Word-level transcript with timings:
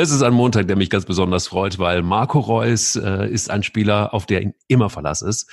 Es 0.00 0.12
ist 0.12 0.22
ein 0.22 0.32
Montag, 0.32 0.68
der 0.68 0.76
mich 0.76 0.90
ganz 0.90 1.06
besonders 1.06 1.48
freut, 1.48 1.80
weil 1.80 2.02
Marco 2.02 2.38
Reus 2.38 2.94
äh, 2.94 3.28
ist 3.28 3.50
ein 3.50 3.64
Spieler, 3.64 4.14
auf 4.14 4.26
der 4.26 4.52
immer 4.68 4.90
Verlass 4.90 5.22
ist. 5.22 5.50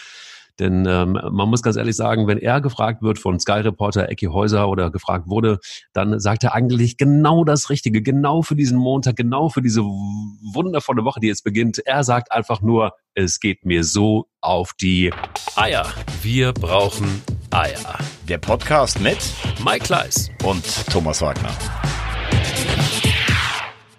Denn 0.60 0.86
ähm, 0.86 1.14
man 1.14 1.50
muss 1.50 1.64
ganz 1.64 1.78
ehrlich 1.78 1.96
sagen, 1.96 2.28
wenn 2.28 2.38
er 2.38 2.62
gefragt 2.62 3.02
wird 3.02 3.18
von 3.18 3.40
Sky-Reporter 3.40 4.08
Ecki 4.08 4.28
Häuser 4.28 4.70
oder 4.70 4.92
gefragt 4.92 5.28
wurde, 5.28 5.58
dann 5.94 6.20
sagt 6.20 6.44
er 6.44 6.54
eigentlich 6.54 6.98
genau 6.98 7.44
das 7.44 7.72
Richtige, 7.72 8.04
genau 8.04 8.44
für 8.44 8.56
diesen 8.56 8.78
Montag, 8.78 9.16
genau 9.16 9.50
für 9.50 9.64
diese 9.64 9.82
wundervolle 9.82 11.04
Woche, 11.06 11.20
die 11.20 11.28
jetzt 11.28 11.44
beginnt. 11.44 11.80
Er 11.84 12.04
sagt 12.04 12.32
einfach 12.32 12.62
nur, 12.62 12.92
es 13.16 13.40
geht 13.40 13.66
mir 13.66 13.84
so 13.84 14.28
auf 14.42 14.74
die 14.80 15.12
Eier. 15.56 15.88
Wir 16.22 16.54
brauchen 16.54 17.24
Eier. 17.50 17.98
Der 18.30 18.38
Podcast 18.38 19.02
mit 19.02 19.18
Mike 19.66 19.86
Kleiss 19.86 20.30
und 20.44 20.64
Thomas 20.92 21.20
Wagner. 21.24 21.50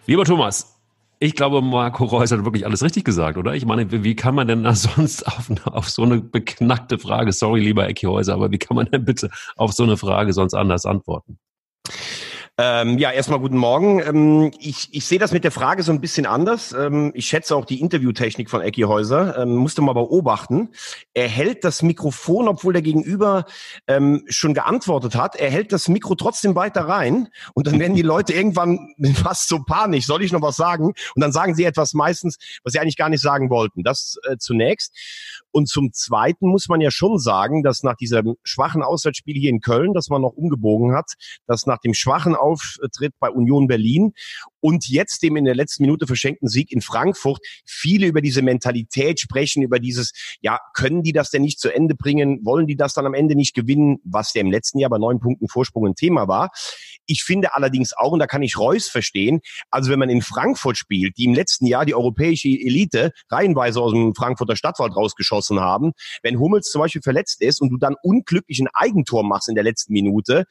Lieber 0.07 0.25
Thomas, 0.25 0.81
ich 1.19 1.35
glaube, 1.35 1.63
Marco 1.63 2.05
Reus 2.05 2.31
hat 2.31 2.45
wirklich 2.45 2.65
alles 2.65 2.83
richtig 2.83 3.05
gesagt, 3.05 3.39
oder? 3.39 3.55
Ich 3.55 3.67
meine, 3.67 3.91
wie 3.91 4.15
kann 4.15 4.37
man 4.37 4.47
denn 4.47 4.63
da 4.63 4.75
sonst 4.77 5.27
auf, 5.27 5.51
auf 5.65 5.91
so 5.91 6.03
eine 6.03 6.21
beknackte 6.21 6.99
Frage, 6.99 7.33
sorry, 7.33 7.61
lieber 7.61 7.89
Ecki 7.89 8.07
Häuser, 8.07 8.35
aber 8.35 8.53
wie 8.53 8.59
kann 8.59 8.77
man 8.77 8.87
denn 8.87 9.05
bitte 9.05 9.31
auf 9.57 9.73
so 9.73 9.83
eine 9.83 9.97
Frage 9.97 10.33
sonst 10.33 10.55
anders 10.55 10.87
antworten? 10.87 11.39
Ähm, 12.59 12.97
ja, 12.97 13.11
erstmal 13.11 13.39
guten 13.39 13.59
Morgen. 13.59 14.01
Ähm, 14.01 14.51
ich, 14.59 14.89
ich 14.93 15.05
sehe 15.05 15.19
das 15.19 15.33
mit 15.33 15.45
der 15.45 15.51
Frage 15.51 15.83
so 15.83 15.93
ein 15.93 16.01
bisschen 16.01 16.25
anders. 16.25 16.73
Ähm, 16.73 17.13
ich 17.15 17.27
schätze 17.27 17.55
auch 17.55 17.67
die 17.67 17.83
Interviewtechnik 17.83 18.49
von 18.49 18.63
Ecki 18.63 18.83
Häuser. 18.83 19.37
Ähm, 19.37 19.57
musste 19.57 19.83
mal 19.83 19.93
beobachten. 19.93 20.71
Er 21.13 21.29
hält 21.29 21.65
das 21.65 21.83
Mikrofon, 21.83 22.49
obwohl 22.49 22.73
der 22.73 22.81
Gegenüber 22.81 23.45
ähm, 23.87 24.25
schon 24.29 24.55
geantwortet 24.55 25.17
hat, 25.17 25.37
er 25.37 25.51
hält 25.51 25.71
das 25.71 25.89
Mikro 25.89 26.15
trotzdem 26.15 26.55
weiter 26.55 26.89
rein 26.89 27.29
und 27.53 27.67
dann 27.67 27.79
werden 27.79 27.95
die 27.95 28.01
Leute 28.01 28.33
irgendwann 28.35 28.95
fast 29.15 29.49
so 29.49 29.63
panisch. 29.63 30.07
Soll 30.07 30.23
ich 30.23 30.33
noch 30.33 30.41
was 30.41 30.57
sagen? 30.57 30.87
Und 30.87 31.21
dann 31.21 31.33
sagen 31.33 31.55
sie 31.55 31.65
etwas 31.65 31.93
meistens, 31.93 32.39
was 32.65 32.73
sie 32.73 32.81
eigentlich 32.81 32.97
gar 32.97 33.11
nicht 33.11 33.21
sagen 33.21 33.51
wollten. 33.51 33.83
Das 33.83 34.17
äh, 34.31 34.39
zunächst. 34.39 34.95
Und 35.57 35.71
zum 35.71 35.91
Zweiten 35.91 36.49
muss 36.49 36.69
man 36.69 36.83
ja 36.83 36.91
schon 36.91 37.19
sagen, 37.19 37.63
dass 37.63 37.83
nach 37.83 37.97
diesem 37.97 38.35
schwachen 38.43 38.83
Auswärtsspiel 38.83 39.41
hier 39.41 39.49
in 39.49 39.63
Köln, 39.63 39.95
dass 39.95 40.11
man 40.11 40.21
noch 40.21 40.35
umgebogen 40.35 40.95
hat, 40.95 41.15
dass 41.47 41.65
nach 41.65 41.79
dem 41.79 41.95
schwachen 41.95 42.37
Auftritt 42.37 43.15
bei 43.21 43.31
Union 43.31 43.67
Berlin 43.67 44.13
und 44.61 44.87
jetzt 44.87 45.23
dem 45.23 45.35
in 45.37 45.47
der 45.47 45.55
letzten 45.55 45.85
Minute 45.85 46.07
verschenkten 46.07 46.49
Sieg 46.49 46.71
in 46.73 46.83
Frankfurt 46.83 47.39
viele 47.65 48.07
über 48.07 48.21
diese 48.21 48.43
Mentalität 48.43 49.19
sprechen, 49.19 49.63
über 49.63 49.79
dieses, 49.79 50.13
ja, 50.43 50.59
können 50.75 51.03
die 51.03 51.13
das 51.13 51.31
denn 51.31 51.41
nicht 51.41 51.59
zu 51.59 51.75
Ende 51.75 51.95
bringen? 51.95 52.45
Wollen 52.45 52.67
die 52.67 52.77
das 52.77 52.93
dann 52.93 53.07
am 53.07 53.15
Ende 53.15 53.35
nicht 53.35 53.55
gewinnen? 53.55 53.97
Was 54.05 54.35
ja 54.35 54.43
im 54.43 54.51
letzten 54.51 54.79
Jahr 54.79 54.91
bei 54.91 54.99
neun 54.99 55.21
Punkten 55.21 55.49
Vorsprung 55.49 55.87
ein 55.87 55.95
Thema 55.95 56.29
war. 56.29 56.51
Ich 57.07 57.25
finde 57.25 57.55
allerdings 57.55 57.93
auch, 57.97 58.13
und 58.13 58.19
da 58.19 58.27
kann 58.27 58.43
ich 58.43 58.59
Reus 58.59 58.89
verstehen, 58.89 59.41
also 59.71 59.91
wenn 59.91 59.99
man 59.99 60.11
in 60.11 60.23
Frankfurt 60.23 60.77
spielt, 60.77 61.17
die 61.17 61.25
im 61.25 61.35
letzten 61.35 61.67
Jahr 61.67 61.85
die 61.85 61.95
europäische 61.95 62.49
Elite 62.49 63.13
reihenweise 63.31 63.81
aus 63.81 63.93
dem 63.93 64.15
Frankfurter 64.15 64.57
Stadtwald 64.57 64.97
rausgeschossen 64.97 65.61
haben, 65.61 65.93
wenn 66.23 66.39
Hummels 66.39 66.71
zum 66.71 66.81
Beispiel 66.81 67.03
verletzt 67.03 67.43
ist 67.43 67.61
und 67.61 67.71
du 67.71 67.77
dann 67.77 67.95
unglücklich 68.03 68.61
ein 68.61 68.69
Eigentor 68.73 69.25
machst 69.25 69.49
in 69.49 69.55
der 69.55 69.65
letzten 69.65 69.93
Minute, 69.93 70.45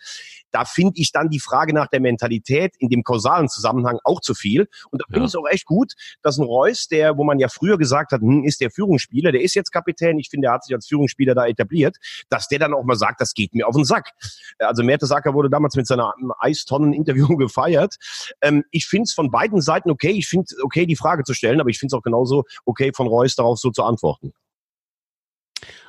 da 0.51 0.63
finde 0.63 0.93
ich 0.95 1.11
dann 1.11 1.29
die 1.29 1.41
Frage 1.41 1.73
nach 1.73 1.87
der 1.87 1.99
Mentalität 1.99 2.75
in 2.79 2.89
dem 2.89 3.03
kausalen 3.03 3.49
Zusammenhang 3.49 3.99
auch 4.05 4.21
zu 4.21 4.33
viel. 4.33 4.69
Und 4.89 5.01
da 5.01 5.05
finde 5.05 5.25
ich 5.25 5.31
es 5.31 5.35
auch 5.35 5.47
echt 5.49 5.65
gut, 5.65 5.93
dass 6.21 6.37
ein 6.37 6.45
Reus, 6.45 6.87
der, 6.87 7.17
wo 7.17 7.25
man 7.25 7.39
ja 7.39 7.49
früher 7.49 7.77
gesagt 7.77 8.13
hat, 8.13 8.21
hm, 8.21 8.45
ist 8.45 8.61
der 8.61 8.71
Führungsspieler, 8.71 9.33
der 9.33 9.41
ist 9.41 9.53
jetzt 9.53 9.71
Kapitän, 9.71 10.17
ich 10.17 10.29
finde, 10.29 10.47
er 10.47 10.53
hat 10.53 10.63
sich 10.63 10.73
als 10.73 10.87
Führungsspieler 10.87 11.35
da 11.35 11.45
etabliert, 11.45 11.97
dass 12.29 12.47
der 12.47 12.59
dann 12.59 12.73
auch 12.73 12.85
mal 12.85 12.95
sagt, 12.95 13.19
das 13.19 13.33
geht 13.33 13.53
mir 13.53 13.67
auf 13.67 13.75
den 13.75 13.83
Sack. 13.83 14.11
Also 14.59 14.83
Mertesacker 14.83 15.33
wurde 15.33 15.49
damals 15.49 15.75
mit 15.75 15.87
seiner 15.87 16.13
Eistonnen-Interview 16.45 17.27
gefeiert. 17.37 17.95
Ähm, 18.41 18.63
ich 18.71 18.85
finde 18.85 19.03
es 19.03 19.13
von 19.13 19.31
beiden 19.31 19.61
Seiten 19.61 19.89
okay. 19.89 20.11
Ich 20.11 20.27
finde 20.27 20.45
okay, 20.63 20.85
die 20.85 20.95
Frage 20.95 21.23
zu 21.23 21.33
stellen, 21.33 21.59
aber 21.59 21.69
ich 21.69 21.79
finde 21.79 21.95
es 21.95 21.99
auch 21.99 22.03
genauso 22.03 22.43
okay, 22.65 22.91
von 22.93 23.07
Reus 23.07 23.35
darauf 23.35 23.59
so 23.59 23.71
zu 23.71 23.83
antworten. 23.83 24.33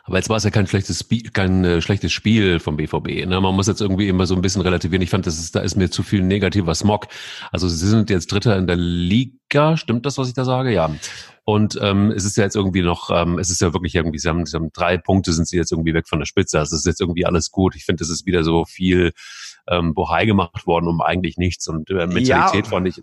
Aber 0.07 0.19
jetzt 0.19 0.29
war 0.29 0.37
es 0.37 0.45
ja 0.45 0.51
kein 0.51 0.69
schlechtes 0.69 1.01
Spiel, 1.01 1.31
kein 1.31 1.65
äh, 1.65 1.83
schlechtes 1.83 2.12
Spiel 2.12 2.61
vom 2.61 2.77
BVB. 2.77 3.27
Ne? 3.27 3.41
Man 3.41 3.55
muss 3.55 3.67
jetzt 3.67 3.81
irgendwie 3.81 4.09
immer 4.09 4.27
so 4.27 4.37
ein 4.37 4.41
bisschen 4.41 4.62
relativieren. 4.62 5.03
Ich 5.03 5.11
fand, 5.11 5.27
das 5.27 5.39
ist, 5.39 5.56
da 5.56 5.61
ist 5.61 5.77
mir 5.77 5.91
zu 5.91 6.05
viel 6.05 6.22
negativer 6.22 6.75
Smog. 6.77 7.09
Also 7.50 7.69
sie 7.69 7.88
sind 7.88 8.09
jetzt 8.09 8.31
Dritter 8.31 8.56
in 8.56 8.69
der 8.69 8.77
Liga. 8.77 9.33
Stimmt 9.77 10.07
das, 10.07 10.19
was 10.19 10.29
ich 10.29 10.34
da 10.34 10.45
sage? 10.45 10.73
Ja. 10.73 10.91
Und 11.45 11.79
ähm, 11.81 12.11
es 12.11 12.25
ist 12.25 12.37
ja 12.37 12.43
jetzt 12.43 12.57
irgendwie 12.57 12.83
noch, 12.83 13.09
ähm, 13.11 13.39
es 13.39 13.51
ist 13.51 13.61
ja 13.61 13.73
wirklich 13.73 13.95
irgendwie, 13.95 14.19
sie 14.19 14.29
haben, 14.29 14.45
sie 14.47 14.57
haben 14.57 14.73
drei 14.73 14.99
Punkte, 14.99 15.33
sind 15.33 15.47
sie 15.47 15.57
jetzt 15.57 15.71
irgendwie 15.71 15.95
weg 15.95 16.09
von 16.09 16.19
der 16.19 16.27
Spitze. 16.27 16.59
Also 16.59 16.75
es 16.75 16.81
ist 16.81 16.87
jetzt 16.87 17.01
irgendwie 17.01 17.25
alles 17.25 17.53
gut. 17.53 17.77
Ich 17.77 17.85
finde, 17.85 18.03
es 18.03 18.11
ist 18.11 18.27
wieder 18.27 18.43
so 18.43 18.65
viel 18.65 19.12
ähm, 19.69 19.95
Bohai 19.95 20.27
gemacht 20.27 20.67
worden 20.67 20.89
um 20.89 21.01
eigentlich 21.01 21.37
nichts 21.39 21.69
und 21.69 21.89
äh, 21.91 22.06
Mentalität 22.06 22.65
ja, 22.65 22.71
fand 22.71 22.89
ich. 22.89 23.01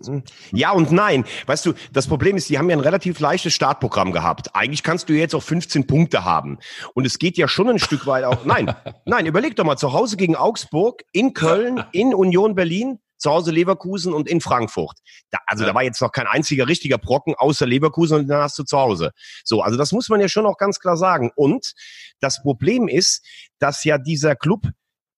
Ja 0.52 0.72
und 0.72 0.92
nein. 0.92 1.24
Weißt 1.46 1.64
du, 1.64 1.72
das 1.92 2.06
Problem 2.06 2.36
ist, 2.36 2.48
die 2.50 2.58
haben 2.58 2.68
ja 2.68 2.76
ein 2.76 2.80
relativ 2.80 3.18
leichtes 3.18 3.54
Startprogramm 3.54 4.12
gehabt. 4.12 4.54
Eigentlich 4.54 4.82
kannst 4.82 5.08
du 5.08 5.14
jetzt 5.14 5.34
auch 5.34 5.42
15 5.42 5.86
Punkte 5.86 6.24
haben. 6.24 6.58
Und 6.94 7.06
es 7.06 7.18
geht 7.18 7.38
ja 7.38 7.48
schon 7.48 7.70
ein 7.70 7.78
Stück 7.78 8.06
weit 8.06 8.24
auch. 8.24 8.44
Nein, 8.44 8.74
nein, 9.06 9.24
überleg 9.24 9.56
doch 9.56 9.64
mal, 9.64 9.76
zu 9.76 9.94
Hause 9.94 10.18
gegen 10.18 10.36
Augsburg, 10.36 11.02
in 11.12 11.32
Köln, 11.32 11.82
in 11.92 12.14
Union 12.14 12.54
Berlin, 12.54 12.98
zu 13.24 13.30
Hause 13.30 13.52
Leverkusen 13.52 14.12
und 14.12 14.28
in 14.28 14.42
Frankfurt. 14.42 14.98
Da, 15.30 15.38
also 15.46 15.64
ja. 15.64 15.70
da 15.70 15.74
war 15.74 15.82
jetzt 15.82 16.00
noch 16.02 16.12
kein 16.12 16.26
einziger 16.26 16.68
richtiger 16.68 16.98
Brocken 16.98 17.34
außer 17.34 17.66
Leverkusen 17.66 18.18
und 18.18 18.28
dann 18.28 18.42
hast 18.42 18.58
du 18.58 18.64
zu 18.64 18.78
Hause. 18.78 19.12
So, 19.44 19.62
also 19.62 19.78
das 19.78 19.92
muss 19.92 20.10
man 20.10 20.20
ja 20.20 20.28
schon 20.28 20.44
auch 20.44 20.58
ganz 20.58 20.78
klar 20.78 20.98
sagen. 20.98 21.30
Und 21.34 21.72
das 22.20 22.42
Problem 22.42 22.86
ist, 22.86 23.24
dass 23.58 23.82
ja 23.84 23.96
dieser 23.96 24.36
Club 24.36 24.68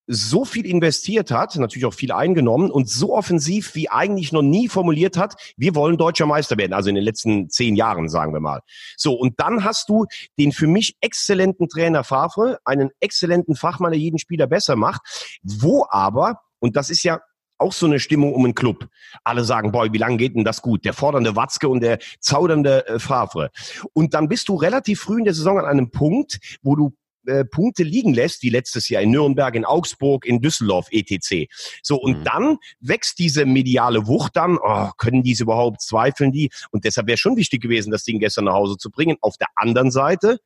so 0.07 0.45
viel 0.45 0.67
investiert 0.67 1.33
hat, 1.33 1.57
natürlich 1.57 1.85
auch 1.85 1.95
viel 1.95 2.13
eingenommen 2.13 2.71
und 2.71 2.89
so 2.89 3.13
offensiv 3.13 3.75
wie 3.75 3.91
eigentlich 3.91 4.31
noch 4.31 4.43
nie 4.43 4.69
formuliert 4.69 5.17
hat, 5.17 5.35
wir 5.57 5.75
wollen 5.75 5.97
deutscher 5.97 6.27
Meister 6.27 6.57
werden, 6.57 6.75
also 6.75 6.89
in 6.89 6.95
den 6.95 7.03
letzten 7.03 7.51
zehn 7.51 7.75
Jahren, 7.75 8.09
sagen 8.09 8.33
wir 8.33 8.39
mal. 8.39 8.61
So, 8.97 9.15
und 9.15 9.41
dann 9.41 9.65
hast 9.65 9.89
du 9.89 10.07
den 10.39 10.53
für 10.53 10.69
mich 10.69 10.95
exzellenten 11.01 11.69
Trainer 11.69 12.05
Favre, 12.05 12.61
einen 12.65 12.91
exzellenten 13.01 13.57
Fachmann, 13.57 13.91
der 13.91 14.01
jeden 14.01 14.21
Spieler 14.21 14.47
besser 14.47 14.77
macht, 14.77 15.01
wo 15.43 15.87
aber, 15.91 16.41
und 16.61 16.77
das 16.77 16.89
ist 16.89 17.03
ja 17.03 17.19
auch 17.59 17.73
so 17.73 17.87
eine 17.87 18.01
Stimmung 18.01 18.35
um 18.35 18.45
einen 18.45 18.55
Club. 18.55 18.89
Alle 19.25 19.45
sagen, 19.45 19.73
boy, 19.73 19.93
wie 19.93 19.99
lange 19.99 20.17
geht 20.17 20.35
denn 20.35 20.45
das 20.45 20.63
gut? 20.63 20.85
Der 20.85 20.93
fordernde 20.93 21.37
Watzke 21.37 21.69
und 21.69 21.81
der 21.81 21.99
zaudernde 22.21 22.87
äh, 22.87 22.99
Favre. 22.99 23.51
Und 23.93 24.15
dann 24.15 24.29
bist 24.29 24.49
du 24.49 24.57
relativ 24.57 25.01
früh 25.01 25.19
in 25.19 25.25
der 25.25 25.35
Saison 25.35 25.59
an 25.59 25.65
einem 25.65 25.91
Punkt, 25.91 26.39
wo 26.63 26.77
du 26.77 26.95
äh, 27.27 27.45
Punkte 27.45 27.83
liegen 27.83 28.15
lässt, 28.15 28.43
wie 28.43 28.51
letztes 28.51 28.89
Jahr 28.89 29.03
in 29.03 29.11
Nürnberg, 29.11 29.55
in 29.55 29.65
Augsburg, 29.65 30.25
in 30.25 30.41
Düsseldorf, 30.41 30.89
etc. 30.91 31.49
So, 31.83 31.97
und 31.97 32.21
mhm. 32.21 32.25
dann 32.25 32.59
wächst 32.81 33.19
diese 33.19 33.47
mediale 33.47 34.07
Wucht 34.07 34.37
dann, 34.37 34.59
oh, 34.63 34.91
können 34.97 35.23
diese 35.23 35.43
überhaupt, 35.45 35.81
zweifeln 35.81 36.33
die? 36.33 36.51
Und 36.71 36.85
deshalb 36.85 37.07
wäre 37.07 37.19
schon 37.19 37.37
wichtig 37.37 37.63
gewesen, 37.63 37.91
das 37.91 38.05
Ding 38.05 38.21
gestern 38.21 38.45
nach 38.45 38.55
Hause 38.55 38.77
zu 38.77 38.91
bringen. 38.91 39.17
Auf 39.21 39.37
der 39.39 39.49
anderen 39.57 39.91
Seite 39.91 40.39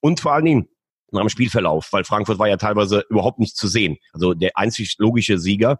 und 0.00 0.20
vor 0.20 0.32
allen 0.32 0.44
Dingen 0.44 0.68
nach 1.10 1.22
dem 1.22 1.28
Spielverlauf, 1.28 1.88
weil 1.92 2.04
Frankfurt 2.04 2.38
war 2.38 2.48
ja 2.48 2.56
teilweise 2.56 3.04
überhaupt 3.08 3.38
nicht 3.38 3.56
zu 3.56 3.66
sehen. 3.66 3.96
Also 4.12 4.34
der 4.34 4.56
einzig 4.56 4.96
logische 4.98 5.38
Sieger 5.38 5.78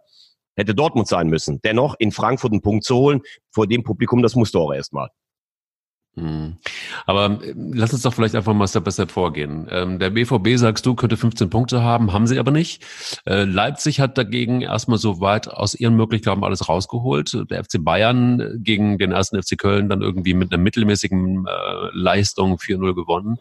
hätte 0.59 0.75
Dortmund 0.75 1.07
sein 1.07 1.27
müssen. 1.27 1.61
Dennoch 1.61 1.95
in 1.99 2.11
Frankfurt 2.11 2.51
einen 2.51 2.61
Punkt 2.61 2.83
zu 2.83 2.95
holen, 2.95 3.21
vor 3.51 3.67
dem 3.67 3.83
Publikum, 3.83 4.21
das 4.21 4.35
musste 4.35 4.59
auch 4.59 4.73
erstmal. 4.73 5.09
Hm. 6.19 6.57
Aber 7.05 7.41
äh, 7.41 7.53
lass 7.55 7.93
uns 7.93 8.01
doch 8.01 8.13
vielleicht 8.13 8.35
einfach 8.35 8.53
mal 8.53 8.67
Step 8.67 8.83
by 8.83 8.91
Step 8.91 9.11
vorgehen. 9.11 9.67
Ähm, 9.71 9.99
der 9.99 10.09
BVB, 10.09 10.57
sagst 10.57 10.85
du, 10.85 10.93
könnte 10.93 11.15
15 11.15 11.49
Punkte 11.49 11.81
haben, 11.81 12.11
haben 12.11 12.27
sie 12.27 12.39
aber 12.39 12.51
nicht. 12.51 12.83
Äh, 13.25 13.45
Leipzig 13.45 14.01
hat 14.01 14.17
dagegen 14.17 14.61
erstmal 14.61 14.97
so 14.97 15.21
weit 15.21 15.47
aus 15.47 15.75
ihren 15.75 15.95
Möglichkeiten 15.95 16.43
alles 16.43 16.67
rausgeholt. 16.67 17.45
Der 17.49 17.63
FC 17.63 17.83
Bayern 17.83 18.39
äh, 18.39 18.49
gegen 18.57 18.97
den 18.97 19.13
ersten 19.13 19.41
FC 19.41 19.57
Köln 19.57 19.87
dann 19.87 20.01
irgendwie 20.01 20.33
mit 20.33 20.51
einer 20.51 20.61
mittelmäßigen 20.61 21.45
äh, 21.47 21.89
Leistung 21.93 22.57
4-0 22.57 22.93
gewonnen, 22.95 23.37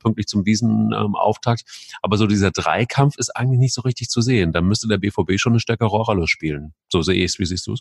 pünktlich 0.00 0.26
zum 0.26 0.46
Wiesenauftakt. 0.46 1.64
Ähm, 1.66 1.98
aber 2.00 2.16
so 2.16 2.26
dieser 2.26 2.50
Dreikampf 2.50 3.18
ist 3.18 3.36
eigentlich 3.36 3.60
nicht 3.60 3.74
so 3.74 3.82
richtig 3.82 4.08
zu 4.08 4.22
sehen. 4.22 4.52
Da 4.52 4.62
müsste 4.62 4.88
der 4.88 4.98
BVB 4.98 5.32
schon 5.36 5.52
eine 5.52 5.60
stärkere 5.60 5.88
Rolle 5.88 6.26
spielen. 6.26 6.72
So 6.90 7.02
sehe 7.02 7.16
ich 7.16 7.32
es. 7.32 7.38
Wie 7.38 7.44
siehst 7.44 7.66
du 7.66 7.74
es? 7.74 7.80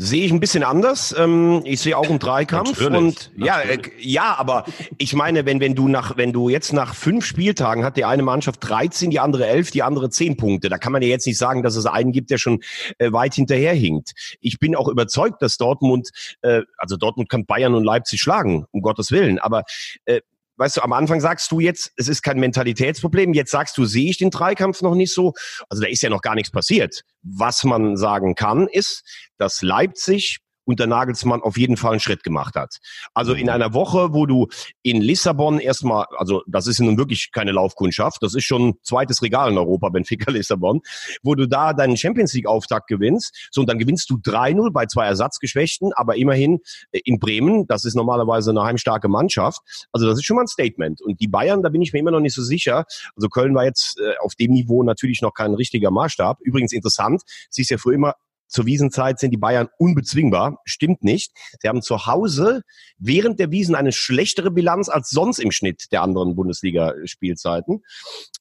Sehe 0.00 0.24
ich 0.24 0.30
ein 0.30 0.38
bisschen 0.38 0.62
anders. 0.62 1.12
Ähm, 1.18 1.62
ich 1.64 1.80
sehe 1.80 1.98
auch 1.98 2.08
einen 2.08 2.20
Dreikampf 2.20 2.80
Natürlich. 2.80 2.96
und 2.96 3.32
ja, 3.36 3.60
äh, 3.60 3.78
ja, 3.98 4.36
aber 4.38 4.64
ich 4.96 5.12
meine, 5.12 5.44
wenn 5.44 5.58
wenn 5.58 5.74
du 5.74 5.88
nach 5.88 6.16
wenn 6.16 6.32
du 6.32 6.48
jetzt 6.48 6.72
nach 6.72 6.94
fünf 6.94 7.24
Spieltagen 7.24 7.84
hat 7.84 7.96
die 7.96 8.04
eine 8.04 8.22
Mannschaft 8.22 8.60
13, 8.68 9.10
die 9.10 9.18
andere 9.18 9.48
11, 9.48 9.72
die 9.72 9.82
andere 9.82 10.08
10 10.08 10.36
Punkte, 10.36 10.68
da 10.68 10.78
kann 10.78 10.92
man 10.92 11.02
ja 11.02 11.08
jetzt 11.08 11.26
nicht 11.26 11.36
sagen, 11.36 11.64
dass 11.64 11.74
es 11.74 11.84
einen 11.84 12.12
gibt, 12.12 12.30
der 12.30 12.38
schon 12.38 12.60
äh, 12.98 13.10
weit 13.10 13.34
hinterherhinkt. 13.34 14.12
Ich 14.40 14.60
bin 14.60 14.76
auch 14.76 14.86
überzeugt, 14.86 15.42
dass 15.42 15.56
Dortmund, 15.56 16.10
äh, 16.42 16.62
also 16.76 16.96
Dortmund 16.96 17.28
kann 17.28 17.44
Bayern 17.44 17.74
und 17.74 17.82
Leipzig 17.82 18.20
schlagen, 18.20 18.66
um 18.70 18.82
Gottes 18.82 19.10
Willen, 19.10 19.40
aber 19.40 19.64
äh, 20.04 20.20
weißt 20.58 20.76
du, 20.76 20.82
am 20.82 20.92
Anfang 20.92 21.20
sagst 21.20 21.50
du 21.52 21.60
jetzt, 21.60 21.92
es 21.96 22.08
ist 22.08 22.22
kein 22.22 22.38
Mentalitätsproblem. 22.38 23.32
Jetzt 23.32 23.50
sagst 23.50 23.78
du, 23.78 23.84
sehe 23.84 24.10
ich 24.10 24.18
den 24.18 24.30
Dreikampf 24.30 24.82
noch 24.82 24.94
nicht 24.94 25.14
so. 25.14 25.32
Also 25.68 25.82
da 25.82 25.88
ist 25.88 26.02
ja 26.02 26.10
noch 26.10 26.20
gar 26.22 26.34
nichts 26.34 26.50
passiert. 26.50 27.02
Was 27.22 27.64
man 27.64 27.96
sagen 27.96 28.34
kann, 28.34 28.68
ist, 28.68 29.04
dass 29.38 29.62
Leipzig 29.62 30.38
unter 30.68 30.86
Nagelsmann 30.86 31.40
auf 31.40 31.56
jeden 31.56 31.78
Fall 31.78 31.92
einen 31.92 32.00
Schritt 32.00 32.22
gemacht 32.22 32.54
hat. 32.54 32.76
Also 33.14 33.32
in 33.32 33.48
einer 33.48 33.72
Woche, 33.72 34.12
wo 34.12 34.26
du 34.26 34.48
in 34.82 35.00
Lissabon 35.00 35.60
erstmal, 35.60 36.04
also 36.18 36.42
das 36.46 36.66
ist 36.66 36.78
nun 36.78 36.98
wirklich 36.98 37.32
keine 37.32 37.52
Laufkundschaft, 37.52 38.22
das 38.22 38.34
ist 38.34 38.44
schon 38.44 38.74
zweites 38.82 39.22
Regal 39.22 39.50
in 39.50 39.56
Europa, 39.56 39.88
Benfica 39.98 40.30
Lissabon, 40.30 40.82
wo 41.22 41.34
du 41.34 41.48
da 41.48 41.72
deinen 41.72 41.96
Champions 41.96 42.34
League 42.34 42.46
Auftakt 42.46 42.86
gewinnst, 42.86 43.48
so 43.50 43.62
und 43.62 43.70
dann 43.70 43.78
gewinnst 43.78 44.10
du 44.10 44.16
3-0 44.16 44.70
bei 44.70 44.84
zwei 44.84 45.06
Ersatzgeschwächten, 45.06 45.92
aber 45.94 46.16
immerhin 46.16 46.58
äh, 46.92 47.00
in 47.04 47.18
Bremen, 47.18 47.66
das 47.66 47.86
ist 47.86 47.94
normalerweise 47.94 48.50
eine 48.50 48.62
heimstarke 48.62 49.08
Mannschaft. 49.08 49.60
Also 49.92 50.06
das 50.06 50.18
ist 50.18 50.26
schon 50.26 50.36
mal 50.36 50.42
ein 50.42 50.48
Statement. 50.48 51.00
Und 51.00 51.18
die 51.20 51.28
Bayern, 51.28 51.62
da 51.62 51.70
bin 51.70 51.80
ich 51.80 51.94
mir 51.94 52.00
immer 52.00 52.10
noch 52.10 52.20
nicht 52.20 52.34
so 52.34 52.42
sicher. 52.42 52.84
Also 53.16 53.28
Köln 53.28 53.54
war 53.54 53.64
jetzt 53.64 53.98
äh, 53.98 54.18
auf 54.20 54.34
dem 54.34 54.52
Niveau 54.52 54.82
natürlich 54.82 55.22
noch 55.22 55.32
kein 55.32 55.54
richtiger 55.54 55.90
Maßstab. 55.90 56.40
Übrigens 56.42 56.72
interessant, 56.72 57.22
sie 57.48 57.62
ist 57.62 57.70
ja 57.70 57.78
früher 57.78 57.94
immer 57.94 58.14
zur 58.48 58.66
Wiesenzeit 58.66 59.18
sind 59.20 59.30
die 59.30 59.36
Bayern 59.36 59.68
unbezwingbar. 59.78 60.58
Stimmt 60.64 61.04
nicht. 61.04 61.32
Sie 61.60 61.68
haben 61.68 61.82
zu 61.82 62.06
Hause 62.06 62.62
während 62.98 63.38
der 63.38 63.50
Wiesen 63.50 63.74
eine 63.74 63.92
schlechtere 63.92 64.50
Bilanz 64.50 64.88
als 64.88 65.10
sonst 65.10 65.38
im 65.38 65.52
Schnitt 65.52 65.92
der 65.92 66.02
anderen 66.02 66.34
Bundesliga-Spielzeiten. 66.34 67.82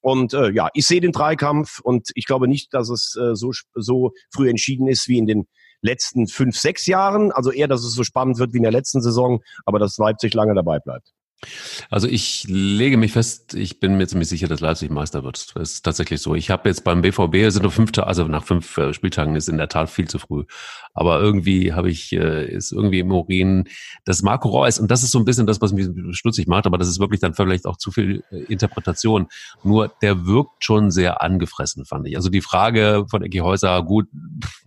Und 0.01 0.33
äh, 0.33 0.49
ja, 0.51 0.69
ich 0.73 0.87
sehe 0.87 1.01
den 1.01 1.11
Dreikampf 1.11 1.79
und 1.79 2.09
ich 2.15 2.25
glaube 2.25 2.47
nicht, 2.47 2.73
dass 2.73 2.89
es 2.89 3.15
äh, 3.15 3.35
so, 3.35 3.51
so 3.75 4.13
früh 4.33 4.49
entschieden 4.49 4.87
ist 4.87 5.07
wie 5.07 5.17
in 5.17 5.27
den 5.27 5.47
letzten 5.81 6.27
fünf, 6.27 6.57
sechs 6.57 6.85
Jahren. 6.85 7.31
Also 7.31 7.51
eher, 7.51 7.67
dass 7.67 7.83
es 7.83 7.93
so 7.93 8.03
spannend 8.03 8.39
wird 8.39 8.53
wie 8.53 8.57
in 8.57 8.63
der 8.63 8.71
letzten 8.71 9.01
Saison, 9.01 9.43
aber 9.65 9.79
dass 9.79 9.97
Leipzig 9.97 10.33
lange 10.33 10.55
dabei 10.55 10.79
bleibt. 10.79 11.13
Also 11.91 12.07
ich 12.07 12.45
lege 12.47 12.97
mich 12.97 13.11
fest, 13.11 13.53
ich 13.53 13.79
bin 13.79 13.95
mir 13.95 14.07
ziemlich 14.07 14.27
sicher, 14.27 14.47
dass 14.47 14.59
Leipzig 14.59 14.89
Meister 14.89 15.23
wird. 15.23 15.55
Das 15.55 15.71
ist 15.71 15.81
tatsächlich 15.83 16.19
so. 16.19 16.33
Ich 16.33 16.49
habe 16.49 16.67
jetzt 16.67 16.83
beim 16.83 17.01
BVB, 17.01 17.51
sind 17.51 17.61
nur 17.61 17.71
fünf, 17.71 17.91
also 17.99 18.23
nach 18.23 18.43
fünf 18.43 18.77
äh, 18.77 18.91
Spieltagen 18.91 19.35
ist 19.35 19.47
in 19.47 19.57
der 19.57 19.69
Tat 19.69 19.89
viel 19.89 20.07
zu 20.07 20.17
früh. 20.17 20.45
Aber 20.95 21.19
irgendwie 21.19 21.73
habe 21.73 21.91
ich, 21.91 22.11
äh, 22.11 22.47
ist 22.47 22.71
irgendwie 22.71 22.99
im 22.99 23.11
Urin, 23.11 23.65
dass 24.03 24.23
Marco 24.23 24.49
Reus, 24.49 24.79
und 24.79 24.89
das 24.89 25.03
ist 25.03 25.11
so 25.11 25.19
ein 25.19 25.25
bisschen 25.25 25.45
das, 25.45 25.61
was 25.61 25.73
mich 25.73 25.87
stutzig 26.17 26.47
macht, 26.47 26.65
aber 26.65 26.79
das 26.79 26.87
ist 26.87 26.99
wirklich 26.99 27.19
dann 27.19 27.35
vielleicht 27.35 27.67
auch 27.67 27.77
zu 27.77 27.91
viel 27.91 28.23
äh, 28.31 28.37
Interpretation. 28.51 29.27
Nur 29.63 29.93
der 30.01 30.25
wirkt 30.25 30.63
schon 30.63 30.89
sehr 30.89 31.21
angefressen, 31.21 31.85
fand 31.85 32.07
ich. 32.07 32.15
Also 32.15 32.29
die 32.29 32.41
Frage 32.41 33.05
von 33.11 33.21
Ecki 33.21 33.39
Häuser, 33.39 33.83
gut, 33.83 34.07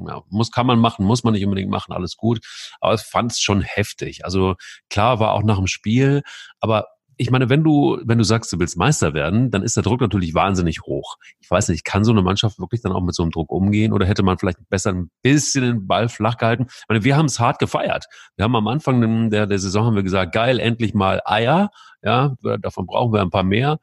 ja, 0.07 0.23
muss, 0.31 0.53
kann 0.53 0.67
man 0.67 0.79
machen, 0.79 1.05
muss 1.05 1.25
man 1.25 1.35
nicht 1.35 1.45
unbedingt 1.45 1.71
machen, 1.71 1.93
alles 1.93 2.17
gut. 2.17 2.39
Aber 2.81 2.95
ich 2.95 3.01
fand 3.01 3.33
es 3.33 3.41
schon 3.41 3.61
heftig. 3.61 4.25
Also 4.25 4.55
klar 4.89 5.19
war 5.19 5.33
auch 5.33 5.43
nach 5.43 5.57
dem 5.57 5.67
Spiel, 5.67 6.23
aber 6.61 6.87
ich 7.21 7.31
meine, 7.31 7.51
wenn 7.51 7.63
du, 7.63 8.01
wenn 8.03 8.17
du 8.17 8.25
sagst, 8.25 8.51
du 8.51 8.59
willst 8.59 8.79
Meister 8.79 9.13
werden, 9.13 9.51
dann 9.51 9.63
ist 9.63 9.77
der 9.77 9.83
Druck 9.83 10.01
natürlich 10.01 10.33
wahnsinnig 10.33 10.81
hoch. 10.87 11.17
Ich 11.41 11.51
weiß 11.51 11.69
nicht, 11.69 11.85
kann 11.85 12.03
so 12.03 12.13
eine 12.13 12.23
Mannschaft 12.23 12.59
wirklich 12.59 12.81
dann 12.81 12.93
auch 12.93 13.03
mit 13.03 13.15
so 13.15 13.23
einem 13.23 13.31
Druck 13.31 13.53
umgehen 13.53 13.93
oder 13.93 14.07
hätte 14.07 14.23
man 14.23 14.39
vielleicht 14.39 14.57
besser 14.71 14.95
ein 14.95 15.11
bisschen 15.21 15.63
den 15.63 15.87
Ball 15.87 16.09
flach 16.09 16.39
gehalten? 16.39 16.65
Ich 16.69 16.85
meine, 16.89 17.05
wir 17.05 17.19
haben 17.19 17.27
es 17.27 17.39
hart 17.39 17.59
gefeiert. 17.59 18.07
Wir 18.37 18.45
haben 18.45 18.57
am 18.57 18.67
Anfang 18.69 19.29
der, 19.29 19.47
der 19.47 19.59
Saison 19.59 19.85
haben 19.85 19.97
wir 19.97 20.03
gesagt, 20.03 20.33
geil, 20.33 20.59
endlich 20.59 20.95
mal 20.95 21.21
Eier. 21.27 21.71
Ja, 22.03 22.37
davon 22.63 22.87
brauchen 22.87 23.13
wir 23.13 23.21
ein 23.21 23.29
paar 23.29 23.45
mehr. 23.45 23.81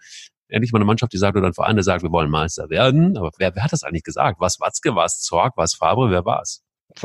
Endlich 0.48 0.72
mal 0.72 0.80
eine 0.80 0.86
Mannschaft, 0.86 1.14
die 1.14 1.18
sagt 1.20 1.38
oder 1.38 1.46
ein 1.46 1.54
Verein, 1.54 1.76
der 1.76 1.84
sagt, 1.84 2.02
wir 2.02 2.12
wollen 2.12 2.32
Meister 2.32 2.72
werden. 2.72 3.18
Aber 3.18 3.30
wer, 3.38 3.56
wer 3.56 3.64
hat 3.64 3.72
das 3.72 3.84
eigentlich 3.84 4.04
gesagt? 4.04 4.40
Was 4.40 4.60
Watzke, 4.60 4.96
was 4.96 5.22
Zorg, 5.22 5.54
was 5.58 5.76
Fabre, 5.76 6.10
wer 6.10 6.26
war's? 6.26 6.64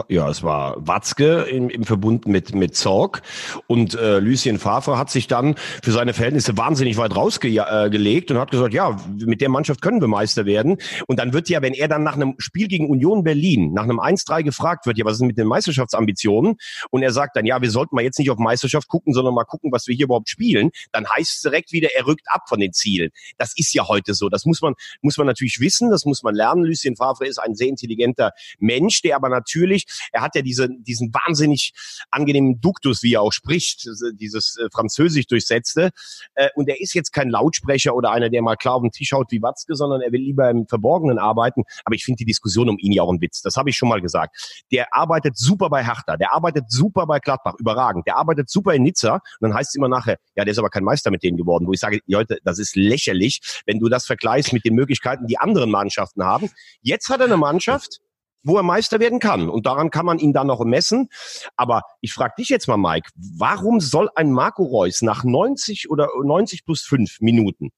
Ja, 0.08 0.28
es 0.28 0.42
war 0.42 0.76
Watzke 0.86 1.42
im, 1.42 1.68
im 1.68 1.84
Verbund 1.84 2.26
mit, 2.26 2.54
mit 2.54 2.74
Zorg 2.74 3.22
und 3.66 3.94
äh, 3.94 4.20
Lucien 4.20 4.58
Favre 4.58 4.96
hat 4.96 5.10
sich 5.10 5.26
dann 5.26 5.54
für 5.82 5.92
seine 5.92 6.14
Verhältnisse 6.14 6.56
wahnsinnig 6.56 6.96
weit 6.96 7.14
rausgelegt 7.14 8.30
äh, 8.30 8.32
und 8.32 8.40
hat 8.40 8.50
gesagt, 8.50 8.74
ja, 8.74 8.96
mit 9.18 9.40
der 9.40 9.48
Mannschaft 9.48 9.82
können 9.82 10.00
wir 10.00 10.08
Meister 10.08 10.46
werden. 10.46 10.78
Und 11.06 11.18
dann 11.18 11.32
wird 11.32 11.48
ja, 11.48 11.62
wenn 11.62 11.74
er 11.74 11.88
dann 11.88 12.02
nach 12.02 12.14
einem 12.14 12.34
Spiel 12.38 12.68
gegen 12.68 12.88
Union 12.88 13.22
Berlin, 13.24 13.72
nach 13.72 13.82
einem 13.82 14.00
1-3 14.00 14.42
gefragt 14.42 14.86
wird, 14.86 14.98
ja, 14.98 15.04
was 15.04 15.14
ist 15.14 15.22
mit 15.22 15.36
den 15.36 15.46
Meisterschaftsambitionen? 15.46 16.56
Und 16.90 17.02
er 17.02 17.12
sagt 17.12 17.36
dann, 17.36 17.44
ja, 17.44 17.60
wir 17.60 17.70
sollten 17.70 17.94
mal 17.94 18.02
jetzt 18.02 18.18
nicht 18.18 18.30
auf 18.30 18.38
Meisterschaft 18.38 18.88
gucken, 18.88 19.12
sondern 19.12 19.34
mal 19.34 19.44
gucken, 19.44 19.72
was 19.72 19.86
wir 19.88 19.94
hier 19.94 20.04
überhaupt 20.04 20.28
spielen. 20.28 20.70
Dann 20.92 21.06
heißt 21.08 21.36
es 21.36 21.40
direkt 21.42 21.72
wieder, 21.72 21.88
er 21.94 22.06
rückt 22.06 22.26
ab 22.26 22.42
von 22.48 22.60
den 22.60 22.72
Zielen. 22.72 23.10
Das 23.36 23.52
ist 23.56 23.74
ja 23.74 23.88
heute 23.88 24.14
so. 24.14 24.28
Das 24.28 24.46
muss 24.46 24.62
man, 24.62 24.74
muss 25.02 25.18
man 25.18 25.26
natürlich 25.26 25.60
wissen, 25.60 25.90
das 25.90 26.04
muss 26.04 26.22
man 26.22 26.34
lernen. 26.34 26.64
Lucien 26.64 26.96
Favre 26.96 27.26
ist 27.26 27.38
ein 27.38 27.54
sehr 27.54 27.68
intelligenter 27.68 28.30
Mensch, 28.58 29.02
der 29.02 29.16
aber 29.16 29.28
natürlich 29.28 29.71
natürlich, 29.72 29.86
er 30.12 30.22
hat 30.22 30.34
ja 30.34 30.42
diese, 30.42 30.68
diesen 30.68 31.12
wahnsinnig 31.12 31.72
angenehmen 32.10 32.60
Duktus, 32.60 33.02
wie 33.02 33.14
er 33.14 33.22
auch 33.22 33.32
spricht, 33.32 33.88
dieses 34.14 34.56
äh, 34.58 34.68
Französisch 34.72 35.26
durchsetzte. 35.26 35.90
Äh, 36.34 36.48
und 36.54 36.68
er 36.68 36.80
ist 36.80 36.94
jetzt 36.94 37.12
kein 37.12 37.30
Lautsprecher 37.30 37.94
oder 37.94 38.10
einer, 38.10 38.28
der 38.28 38.42
mal 38.42 38.56
klar 38.56 38.74
auf 38.74 38.82
den 38.82 38.90
Tisch 38.90 39.12
haut 39.12 39.30
wie 39.30 39.42
Watzke, 39.42 39.74
sondern 39.74 40.00
er 40.00 40.12
will 40.12 40.20
lieber 40.20 40.48
im 40.50 40.66
Verborgenen 40.66 41.18
arbeiten. 41.18 41.64
Aber 41.84 41.94
ich 41.94 42.04
finde 42.04 42.18
die 42.18 42.24
Diskussion 42.24 42.68
um 42.68 42.78
ihn 42.78 42.92
ja 42.92 43.02
auch 43.02 43.12
ein 43.12 43.20
Witz. 43.20 43.42
Das 43.42 43.56
habe 43.56 43.70
ich 43.70 43.76
schon 43.76 43.88
mal 43.88 44.00
gesagt. 44.00 44.64
Der 44.70 44.94
arbeitet 44.94 45.36
super 45.36 45.70
bei 45.70 45.84
Hertha, 45.84 46.16
der 46.16 46.32
arbeitet 46.32 46.70
super 46.70 47.06
bei 47.06 47.18
Gladbach, 47.18 47.54
überragend. 47.58 48.06
Der 48.06 48.16
arbeitet 48.16 48.50
super 48.50 48.74
in 48.74 48.82
Nizza. 48.82 49.14
Und 49.14 49.22
dann 49.40 49.54
heißt 49.54 49.70
es 49.70 49.74
immer 49.74 49.88
nachher, 49.88 50.18
ja, 50.36 50.44
der 50.44 50.52
ist 50.52 50.58
aber 50.58 50.70
kein 50.70 50.84
Meister 50.84 51.10
mit 51.10 51.22
denen 51.22 51.36
geworden. 51.36 51.66
Wo 51.66 51.72
ich 51.72 51.80
sage, 51.80 52.00
Leute, 52.06 52.38
das 52.44 52.58
ist 52.58 52.76
lächerlich, 52.76 53.40
wenn 53.66 53.78
du 53.78 53.88
das 53.88 54.06
vergleichst 54.06 54.52
mit 54.52 54.64
den 54.64 54.74
Möglichkeiten, 54.74 55.26
die 55.26 55.38
anderen 55.38 55.70
Mannschaften 55.70 56.24
haben. 56.24 56.50
Jetzt 56.82 57.08
hat 57.08 57.20
er 57.20 57.26
eine 57.26 57.36
Mannschaft, 57.36 58.00
wo 58.42 58.56
er 58.56 58.62
Meister 58.62 59.00
werden 59.00 59.18
kann. 59.18 59.48
Und 59.48 59.66
daran 59.66 59.90
kann 59.90 60.06
man 60.06 60.18
ihn 60.18 60.32
dann 60.32 60.46
noch 60.46 60.64
messen. 60.64 61.08
Aber 61.56 61.82
ich 62.00 62.12
frage 62.12 62.34
dich 62.38 62.48
jetzt 62.48 62.68
mal, 62.68 62.76
Mike, 62.76 63.10
warum 63.14 63.80
soll 63.80 64.08
ein 64.14 64.32
Marco 64.32 64.64
Reus 64.64 65.02
nach 65.02 65.24
90 65.24 65.90
oder 65.90 66.08
90 66.22 66.64
plus 66.64 66.82
5 66.82 67.20
Minuten, 67.20 67.70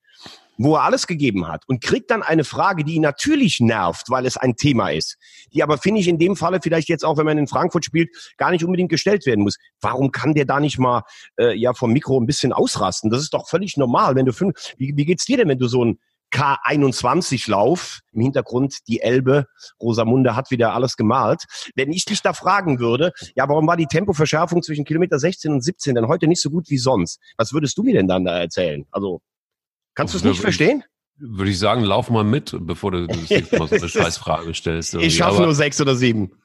wo 0.56 0.76
er 0.76 0.82
alles 0.82 1.06
gegeben 1.06 1.48
hat 1.48 1.64
und 1.66 1.82
kriegt 1.82 2.10
dann 2.10 2.22
eine 2.22 2.44
Frage, 2.44 2.84
die 2.84 2.94
ihn 2.94 3.02
natürlich 3.02 3.60
nervt, 3.60 4.08
weil 4.08 4.24
es 4.26 4.36
ein 4.36 4.56
Thema 4.56 4.90
ist, 4.90 5.16
die 5.52 5.62
aber, 5.62 5.78
finde 5.78 6.00
ich, 6.00 6.08
in 6.08 6.18
dem 6.18 6.36
Falle 6.36 6.60
vielleicht 6.62 6.88
jetzt 6.88 7.04
auch, 7.04 7.16
wenn 7.16 7.26
man 7.26 7.38
in 7.38 7.48
Frankfurt 7.48 7.84
spielt, 7.84 8.34
gar 8.36 8.50
nicht 8.50 8.64
unbedingt 8.64 8.90
gestellt 8.90 9.26
werden 9.26 9.42
muss. 9.42 9.58
Warum 9.80 10.12
kann 10.12 10.34
der 10.34 10.44
da 10.44 10.60
nicht 10.60 10.78
mal 10.78 11.02
äh, 11.38 11.56
ja 11.56 11.74
vom 11.74 11.92
Mikro 11.92 12.20
ein 12.20 12.26
bisschen 12.26 12.52
ausrasten? 12.52 13.10
Das 13.10 13.20
ist 13.20 13.34
doch 13.34 13.48
völlig 13.48 13.76
normal, 13.76 14.14
wenn 14.14 14.26
du 14.26 14.32
fünf, 14.32 14.54
wie, 14.76 14.96
wie 14.96 15.04
geht's 15.04 15.24
dir 15.24 15.36
denn, 15.36 15.48
wenn 15.48 15.58
du 15.58 15.68
so 15.68 15.84
ein 15.84 15.98
K21-Lauf. 16.34 18.00
Im 18.12 18.20
Hintergrund 18.20 18.78
die 18.88 19.00
Elbe. 19.00 19.46
Rosamunde 19.80 20.36
hat 20.36 20.50
wieder 20.50 20.74
alles 20.74 20.96
gemalt. 20.96 21.44
Wenn 21.74 21.92
ich 21.92 22.04
dich 22.04 22.22
da 22.22 22.32
fragen 22.32 22.78
würde, 22.80 23.12
ja, 23.34 23.48
warum 23.48 23.66
war 23.66 23.76
die 23.76 23.86
Tempoverschärfung 23.86 24.62
zwischen 24.62 24.84
Kilometer 24.84 25.18
16 25.18 25.52
und 25.52 25.60
17 25.62 25.94
denn 25.94 26.08
heute 26.08 26.26
nicht 26.26 26.42
so 26.42 26.50
gut 26.50 26.68
wie 26.70 26.78
sonst? 26.78 27.20
Was 27.36 27.52
würdest 27.52 27.78
du 27.78 27.82
mir 27.82 27.94
denn 27.94 28.08
dann 28.08 28.24
da 28.24 28.38
erzählen? 28.38 28.84
Also, 28.90 29.20
kannst 29.94 30.14
du 30.14 30.18
es 30.18 30.24
nicht 30.24 30.40
verstehen? 30.40 30.84
Würde 31.16 31.50
ich 31.50 31.58
sagen, 31.60 31.84
lauf 31.84 32.10
mal 32.10 32.24
mit, 32.24 32.56
bevor 32.60 32.90
du 32.90 33.06
mal 33.06 33.68
so 33.68 33.76
eine 33.76 33.88
Scheißfrage 33.88 34.52
stellst. 34.52 34.94
Irgendwie. 34.94 35.06
Ich 35.06 35.16
schaffe 35.16 35.42
nur 35.42 35.54
sechs 35.54 35.80
oder 35.80 35.94
sieben. 35.94 36.32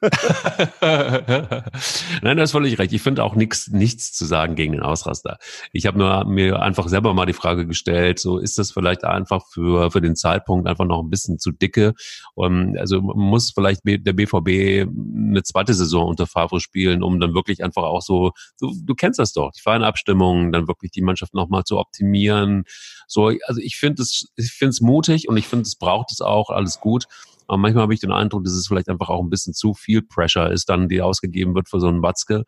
Nein, 0.80 2.36
du 2.36 2.40
hast 2.40 2.52
völlig 2.52 2.78
recht. 2.78 2.92
Ich 2.92 3.02
finde 3.02 3.24
auch 3.24 3.34
nichts, 3.34 3.68
nichts 3.68 4.12
zu 4.12 4.24
sagen 4.24 4.54
gegen 4.54 4.72
den 4.72 4.82
Ausraster. 4.82 5.38
Ich 5.72 5.86
habe 5.86 5.98
nur 5.98 6.24
mir 6.24 6.62
einfach 6.62 6.86
selber 6.88 7.14
mal 7.14 7.26
die 7.26 7.32
Frage 7.32 7.66
gestellt, 7.66 8.20
so 8.20 8.38
ist 8.38 8.58
das 8.58 8.70
vielleicht 8.70 9.04
einfach 9.04 9.44
für, 9.50 9.90
für 9.90 10.00
den 10.00 10.14
Zeitpunkt 10.14 10.68
einfach 10.68 10.84
noch 10.84 11.02
ein 11.02 11.10
bisschen 11.10 11.38
zu 11.38 11.50
dicke. 11.50 11.94
Um, 12.34 12.76
also 12.78 13.00
muss 13.00 13.50
vielleicht 13.52 13.80
der 13.84 14.12
BVB 14.12 14.88
eine 14.88 15.42
zweite 15.42 15.74
Saison 15.74 16.06
unter 16.06 16.28
Favre 16.28 16.60
spielen, 16.60 17.02
um 17.02 17.18
dann 17.18 17.34
wirklich 17.34 17.64
einfach 17.64 17.82
auch 17.82 18.02
so, 18.02 18.30
du, 18.60 18.72
du 18.84 18.94
kennst 18.94 19.18
das 19.18 19.32
doch, 19.32 19.50
die 19.50 19.62
Feinabstimmungen, 19.62 20.52
dann 20.52 20.68
wirklich 20.68 20.92
die 20.92 21.02
Mannschaft 21.02 21.34
nochmal 21.34 21.64
zu 21.64 21.78
optimieren. 21.78 22.64
So, 23.08 23.32
also 23.46 23.60
ich 23.60 23.76
finde 23.76 24.02
es, 24.02 24.28
ich 24.36 24.52
finde 24.52 24.69
es 24.70 24.80
mutig 24.80 25.28
und 25.28 25.36
ich 25.36 25.46
finde, 25.46 25.62
es 25.62 25.76
braucht 25.76 26.12
es 26.12 26.20
auch, 26.20 26.50
alles 26.50 26.80
gut. 26.80 27.06
Aber 27.50 27.58
manchmal 27.58 27.82
habe 27.82 27.94
ich 27.94 28.00
den 28.00 28.12
Eindruck, 28.12 28.44
dass 28.44 28.52
es 28.52 28.68
vielleicht 28.68 28.88
einfach 28.88 29.08
auch 29.08 29.20
ein 29.20 29.28
bisschen 29.28 29.54
zu 29.54 29.74
viel 29.74 30.02
Pressure 30.02 30.52
ist, 30.52 30.68
dann 30.68 30.88
die 30.88 31.02
ausgegeben 31.02 31.54
wird 31.56 31.68
für 31.68 31.80
so 31.80 31.88
einen 31.88 32.00
Watzke, 32.00 32.44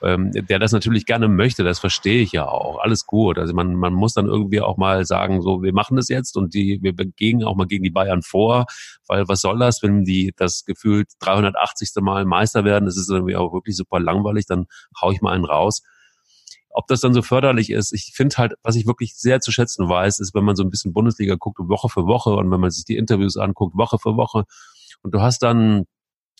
ähm, 0.00 0.30
der 0.30 0.60
das 0.60 0.70
natürlich 0.70 1.06
gerne 1.06 1.26
möchte. 1.26 1.64
Das 1.64 1.80
verstehe 1.80 2.22
ich 2.22 2.30
ja 2.30 2.46
auch. 2.46 2.78
Alles 2.78 3.04
gut. 3.04 3.36
Also 3.36 3.52
man, 3.52 3.74
man 3.74 3.92
muss 3.92 4.14
dann 4.14 4.26
irgendwie 4.26 4.60
auch 4.60 4.76
mal 4.76 5.04
sagen, 5.04 5.42
so 5.42 5.64
wir 5.64 5.72
machen 5.72 5.96
das 5.96 6.08
jetzt 6.08 6.36
und 6.36 6.54
die 6.54 6.78
wir 6.82 6.92
gehen 6.92 7.42
auch 7.42 7.56
mal 7.56 7.66
gegen 7.66 7.82
die 7.82 7.90
Bayern 7.90 8.22
vor, 8.22 8.66
weil 9.08 9.26
was 9.26 9.40
soll 9.40 9.58
das, 9.58 9.82
wenn 9.82 10.04
die 10.04 10.32
das 10.36 10.64
gefühlt 10.64 11.08
380. 11.18 11.90
Mal 12.00 12.24
Meister 12.24 12.64
werden? 12.64 12.86
Das 12.86 12.96
ist 12.96 13.10
irgendwie 13.10 13.34
auch 13.34 13.52
wirklich 13.52 13.76
super 13.76 13.98
langweilig. 13.98 14.46
Dann 14.46 14.66
hau 15.00 15.10
ich 15.10 15.20
mal 15.20 15.32
einen 15.32 15.46
raus. 15.46 15.82
Ob 16.76 16.88
das 16.88 17.00
dann 17.00 17.14
so 17.14 17.22
förderlich 17.22 17.70
ist, 17.70 17.92
ich 17.92 18.12
finde 18.14 18.36
halt, 18.36 18.54
was 18.64 18.74
ich 18.74 18.86
wirklich 18.86 19.14
sehr 19.14 19.40
zu 19.40 19.52
schätzen 19.52 19.88
weiß, 19.88 20.18
ist, 20.18 20.34
wenn 20.34 20.44
man 20.44 20.56
so 20.56 20.64
ein 20.64 20.70
bisschen 20.70 20.92
Bundesliga 20.92 21.36
guckt, 21.38 21.60
Woche 21.60 21.88
für 21.88 22.06
Woche 22.06 22.30
und 22.30 22.50
wenn 22.50 22.60
man 22.60 22.72
sich 22.72 22.84
die 22.84 22.96
Interviews 22.96 23.36
anguckt, 23.36 23.76
Woche 23.76 23.98
für 23.98 24.16
Woche 24.16 24.44
und 25.02 25.14
du 25.14 25.20
hast 25.20 25.44
dann 25.44 25.86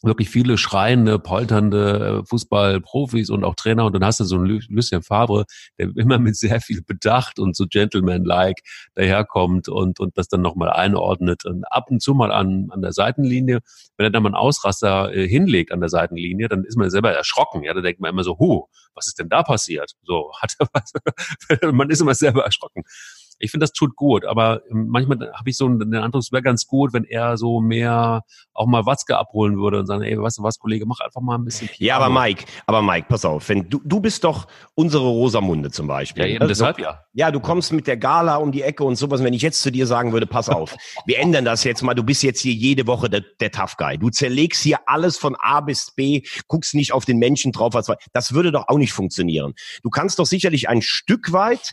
wirklich 0.05 0.31
viele 0.31 0.59
schreiende, 0.59 1.19
polternde 1.19 2.23
äh, 2.23 2.27
Fußballprofis 2.27 3.31
und 3.31 3.45
auch 3.45 3.55
Trainer. 3.55 3.85
Und 3.85 3.95
dann 3.95 4.05
hast 4.05 4.21
du 4.21 4.25
so 4.25 4.37
einen 4.37 4.63
Lucien 4.69 5.03
Favre, 5.03 5.45
der 5.79 5.91
immer 5.97 6.19
mit 6.19 6.37
sehr 6.37 6.61
viel 6.61 6.83
Bedacht 6.83 7.39
und 7.39 7.57
so 7.57 7.67
Gentleman-like 7.67 8.61
daherkommt 8.95 9.69
und, 9.69 10.01
und 10.01 10.17
das 10.17 10.29
dann 10.29 10.43
nochmal 10.43 10.71
einordnet. 10.71 11.45
Und 11.45 11.65
ab 11.65 11.91
und 11.91 12.01
zu 12.01 12.15
mal 12.15 12.33
an, 12.33 12.69
an 12.71 12.83
der 12.83 12.93
Seitenlinie, 12.93 13.61
wenn 13.97 14.07
er 14.07 14.11
dann 14.11 14.23
mal 14.23 14.29
einen 14.29 14.37
Ausraster 14.37 15.15
äh, 15.15 15.27
hinlegt 15.29 15.73
an 15.73 15.81
der 15.81 15.89
Seitenlinie, 15.89 16.49
dann 16.49 16.65
ist 16.65 16.77
man 16.77 16.91
selber 16.91 17.13
erschrocken. 17.13 17.63
Ja, 17.65 17.75
da 17.75 17.81
denkt 17.81 18.01
man 18.01 18.11
immer 18.11 18.25
so, 18.25 18.39
hu, 18.39 18.67
was 18.95 19.07
ist 19.07 19.19
denn 19.19 19.29
da 19.29 19.43
passiert? 19.43 19.93
So, 20.05 20.33
hat 20.43 20.55
er 20.59 20.69
was? 20.73 20.93
man 21.73 21.91
ist 21.91 22.01
immer 22.01 22.15
selber 22.15 22.45
erschrocken. 22.45 22.85
Ich 23.39 23.51
finde, 23.51 23.65
das 23.65 23.73
tut 23.73 23.97
gut, 23.97 24.25
aber 24.25 24.63
manchmal 24.71 25.33
habe 25.35 25.51
ich 25.51 25.57
so 25.57 25.69
den 25.69 25.95
Eindruck, 25.95 26.23
es 26.23 26.33
wäre 26.33 26.43
ganz 26.43 26.67
gut, 26.67 26.93
wenn 26.93 27.05
er 27.05 27.37
so 27.37 27.61
mehr 27.61 28.23
auch 28.53 28.67
mal 28.67 28.87
Watzke 28.87 29.19
abholen 29.19 29.57
würde 29.59 29.81
und 29.81 29.87
sagen, 29.87 30.03
ey, 30.03 30.21
weißt 30.21 30.39
du 30.39 30.43
was, 30.43 30.59
Kollege, 30.59 30.87
mach 30.87 31.01
einfach 31.01 31.21
mal 31.21 31.37
ein 31.37 31.45
bisschen 31.45 31.69
Piano. 31.69 31.87
Ja, 31.87 31.97
aber 31.99 32.21
Mike, 32.21 32.45
aber 32.67 32.83
Mike, 32.83 33.07
pass 33.09 33.25
auf, 33.25 33.49
wenn 33.49 33.69
du, 33.69 33.81
du 33.85 34.01
bist 34.01 34.25
doch 34.25 34.47
unsere 34.75 35.07
Rosamunde 35.07 35.71
zum 35.71 35.87
Beispiel. 35.87 36.25
Ja, 36.25 36.31
eben, 36.31 36.49
deshalb 36.49 36.79
ja. 36.79 37.01
Ja, 37.13 37.31
du 37.31 37.39
kommst 37.39 37.73
mit 37.73 37.87
der 37.87 37.97
Gala 37.97 38.37
um 38.37 38.51
die 38.51 38.63
Ecke 38.63 38.83
und 38.83 38.97
sowas. 38.97 39.23
Wenn 39.23 39.35
ich 39.35 39.43
jetzt 39.43 39.63
zu 39.63 39.71
dir 39.71 39.87
sagen 39.87 40.13
würde, 40.13 40.27
pass 40.27 40.49
auf, 40.49 40.75
wir 41.07 41.19
ändern 41.21 41.45
das 41.45 41.63
jetzt 41.63 41.83
mal, 41.83 41.95
du 41.95 42.03
bist 42.03 42.23
jetzt 42.23 42.41
hier 42.41 42.53
jede 42.53 42.87
Woche 42.87 43.09
der, 43.09 43.23
der 43.41 43.53
Tough 43.53 43.77
Guy. 43.77 43.99
Du 43.99 44.11
zerlegst 44.11 44.63
hier 44.63 44.79
alles 44.87 45.17
von 45.17 45.37
A 45.39 45.61
bis 45.61 45.93
B, 45.95 46.23
guckst 46.49 46.75
nicht 46.75 46.93
auf 46.93 47.05
den 47.05 47.19
Menschen 47.19 47.53
drauf, 47.53 47.75
das 48.13 48.35
würde 48.35 48.51
doch 48.51 48.69
auch 48.69 48.79
nicht 48.79 48.93
funktionieren. 48.93 49.55
Du 49.83 49.91
kannst 49.91 50.19
doch 50.19 50.27
sicherlich 50.27 50.69
ein 50.69 50.83
Stück 50.83 51.33
weit 51.33 51.73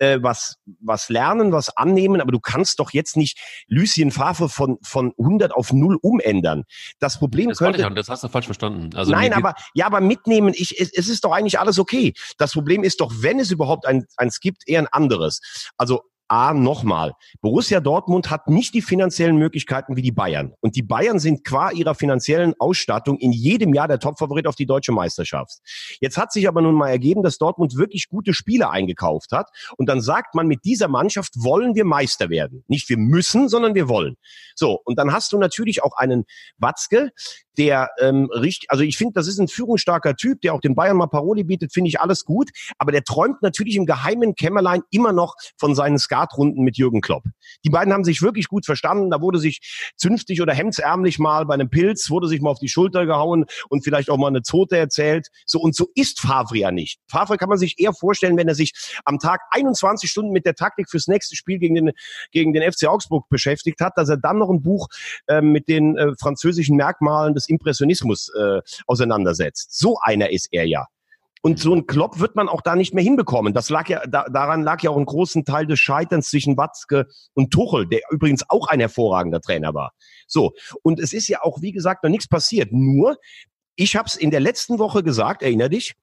äh, 0.00 0.18
was, 0.22 0.56
was 0.80 1.08
lernen, 1.08 1.52
was 1.52 1.76
annehmen, 1.76 2.20
aber 2.20 2.32
du 2.32 2.40
kannst 2.40 2.80
doch 2.80 2.92
jetzt 2.92 3.16
nicht 3.16 3.38
Lucien 3.68 4.10
Favre 4.10 4.48
von, 4.48 4.78
von 4.82 5.12
100 5.18 5.52
auf 5.52 5.72
0 5.72 5.98
umändern. 6.00 6.64
Das 6.98 7.18
Problem 7.18 7.50
das 7.50 7.58
könnte... 7.58 7.80
Ich, 7.80 7.94
das 7.94 8.08
hast 8.08 8.24
du 8.24 8.28
falsch 8.28 8.46
verstanden. 8.46 8.90
Also 8.96 9.12
nein, 9.12 9.32
aber, 9.32 9.54
ja, 9.74 9.86
aber 9.86 10.00
mitnehmen, 10.00 10.54
ich, 10.56 10.80
es, 10.80 10.92
es 10.92 11.08
ist 11.08 11.24
doch 11.24 11.32
eigentlich 11.32 11.60
alles 11.60 11.78
okay. 11.78 12.14
Das 12.38 12.52
Problem 12.52 12.82
ist 12.82 13.00
doch, 13.00 13.12
wenn 13.18 13.38
es 13.38 13.50
überhaupt 13.50 13.86
ein, 13.86 14.06
eins 14.16 14.40
gibt, 14.40 14.66
eher 14.66 14.80
ein 14.80 14.88
anderes. 14.88 15.40
Also 15.76 16.02
A, 16.30 16.54
nochmal, 16.54 17.14
Borussia 17.40 17.80
Dortmund 17.80 18.30
hat 18.30 18.46
nicht 18.46 18.72
die 18.74 18.82
finanziellen 18.82 19.36
Möglichkeiten 19.36 19.96
wie 19.96 20.02
die 20.02 20.12
Bayern. 20.12 20.54
Und 20.60 20.76
die 20.76 20.82
Bayern 20.82 21.18
sind 21.18 21.44
qua 21.44 21.72
ihrer 21.72 21.96
finanziellen 21.96 22.54
Ausstattung 22.60 23.18
in 23.18 23.32
jedem 23.32 23.74
Jahr 23.74 23.88
der 23.88 23.98
Topfavorit 23.98 24.46
auf 24.46 24.54
die 24.54 24.64
deutsche 24.64 24.92
Meisterschaft. 24.92 25.58
Jetzt 26.00 26.16
hat 26.16 26.30
sich 26.30 26.46
aber 26.46 26.62
nun 26.62 26.76
mal 26.76 26.88
ergeben, 26.88 27.24
dass 27.24 27.38
Dortmund 27.38 27.76
wirklich 27.76 28.08
gute 28.08 28.32
Spieler 28.32 28.70
eingekauft 28.70 29.32
hat. 29.32 29.48
Und 29.76 29.88
dann 29.88 30.00
sagt 30.00 30.36
man, 30.36 30.46
mit 30.46 30.64
dieser 30.64 30.86
Mannschaft 30.86 31.32
wollen 31.36 31.74
wir 31.74 31.84
Meister 31.84 32.30
werden. 32.30 32.62
Nicht 32.68 32.88
wir 32.88 32.98
müssen, 32.98 33.48
sondern 33.48 33.74
wir 33.74 33.88
wollen. 33.88 34.14
So, 34.54 34.80
und 34.84 35.00
dann 35.00 35.12
hast 35.12 35.32
du 35.32 35.38
natürlich 35.38 35.82
auch 35.82 35.96
einen 35.96 36.26
Watzke, 36.58 37.10
der 37.58 37.90
ähm, 38.00 38.28
richtig, 38.32 38.70
also 38.70 38.84
ich 38.84 38.96
finde, 38.96 39.14
das 39.14 39.28
ist 39.28 39.38
ein 39.38 39.48
führungsstarker 39.48 40.16
Typ, 40.16 40.40
der 40.40 40.54
auch 40.54 40.60
den 40.60 40.74
Bayern 40.74 40.96
mal 40.96 41.06
Paroli 41.06 41.44
bietet, 41.44 41.72
finde 41.72 41.88
ich 41.88 42.00
alles 42.00 42.24
gut, 42.24 42.50
aber 42.78 42.92
der 42.92 43.04
träumt 43.04 43.42
natürlich 43.42 43.76
im 43.76 43.86
geheimen 43.86 44.34
Kämmerlein 44.34 44.82
immer 44.90 45.12
noch 45.12 45.34
von 45.58 45.74
seinen 45.74 45.98
Skatrunden 45.98 46.64
mit 46.64 46.76
Jürgen 46.76 47.00
Klopp. 47.00 47.24
Die 47.64 47.70
beiden 47.70 47.92
haben 47.92 48.04
sich 48.04 48.22
wirklich 48.22 48.48
gut 48.48 48.66
verstanden, 48.66 49.10
da 49.10 49.20
wurde 49.20 49.38
sich 49.38 49.92
zünftig 49.96 50.40
oder 50.40 50.54
hemdsärmlich 50.54 51.18
mal 51.18 51.46
bei 51.46 51.54
einem 51.54 51.70
Pilz, 51.70 52.10
wurde 52.10 52.28
sich 52.28 52.40
mal 52.40 52.50
auf 52.50 52.58
die 52.58 52.68
Schulter 52.68 53.06
gehauen 53.06 53.44
und 53.68 53.84
vielleicht 53.84 54.10
auch 54.10 54.16
mal 54.16 54.28
eine 54.28 54.42
Zote 54.42 54.76
erzählt. 54.76 55.28
So 55.46 55.60
und 55.60 55.74
so 55.74 55.88
ist 55.94 56.20
Favre 56.20 56.56
ja 56.56 56.70
nicht. 56.70 56.98
Favre 57.08 57.36
kann 57.36 57.48
man 57.48 57.58
sich 57.58 57.78
eher 57.78 57.92
vorstellen, 57.92 58.36
wenn 58.36 58.48
er 58.48 58.54
sich 58.54 58.72
am 59.04 59.18
Tag 59.18 59.40
21 59.50 60.10
Stunden 60.10 60.32
mit 60.32 60.46
der 60.46 60.54
Taktik 60.54 60.88
fürs 60.88 61.08
nächste 61.08 61.36
Spiel 61.36 61.58
gegen 61.58 61.74
den, 61.74 61.90
gegen 62.32 62.52
den 62.52 62.70
FC 62.70 62.86
Augsburg 62.86 63.28
beschäftigt 63.28 63.80
hat, 63.80 63.94
dass 63.96 64.08
er 64.08 64.16
dann 64.16 64.38
noch 64.38 64.50
ein 64.50 64.62
Buch 64.62 64.88
äh, 65.26 65.40
mit 65.40 65.68
den 65.68 65.96
äh, 65.96 66.12
französischen 66.18 66.76
Merkmalen 66.76 67.34
des 67.34 67.48
Impressionismus 67.50 68.30
äh, 68.38 68.60
auseinandersetzt. 68.86 69.78
So 69.78 69.98
einer 70.02 70.30
ist 70.30 70.48
er 70.52 70.66
ja. 70.66 70.86
Und 71.42 71.58
so 71.58 71.74
ein 71.74 71.86
Klopp 71.86 72.20
wird 72.20 72.36
man 72.36 72.48
auch 72.48 72.60
da 72.60 72.76
nicht 72.76 72.92
mehr 72.92 73.02
hinbekommen. 73.02 73.54
Das 73.54 73.70
lag 73.70 73.88
ja, 73.88 74.06
da, 74.06 74.24
daran 74.24 74.62
lag 74.62 74.82
ja 74.82 74.90
auch 74.90 74.98
ein 74.98 75.06
großen 75.06 75.44
Teil 75.44 75.66
des 75.66 75.78
Scheiterns 75.78 76.28
zwischen 76.28 76.56
Watzke 76.56 77.06
und 77.34 77.50
Tuchel, 77.50 77.88
der 77.88 78.00
übrigens 78.10 78.44
auch 78.48 78.68
ein 78.68 78.80
hervorragender 78.80 79.40
Trainer 79.40 79.72
war. 79.72 79.92
So. 80.26 80.52
Und 80.82 81.00
es 81.00 81.12
ist 81.14 81.28
ja 81.28 81.42
auch, 81.42 81.62
wie 81.62 81.72
gesagt, 81.72 82.04
noch 82.04 82.10
nichts 82.10 82.28
passiert. 82.28 82.72
Nur, 82.72 83.16
ich 83.74 83.96
habe 83.96 84.06
es 84.06 84.16
in 84.16 84.30
der 84.30 84.40
letzten 84.40 84.78
Woche 84.78 85.02
gesagt, 85.02 85.42
erinner 85.42 85.70
dich, 85.70 85.94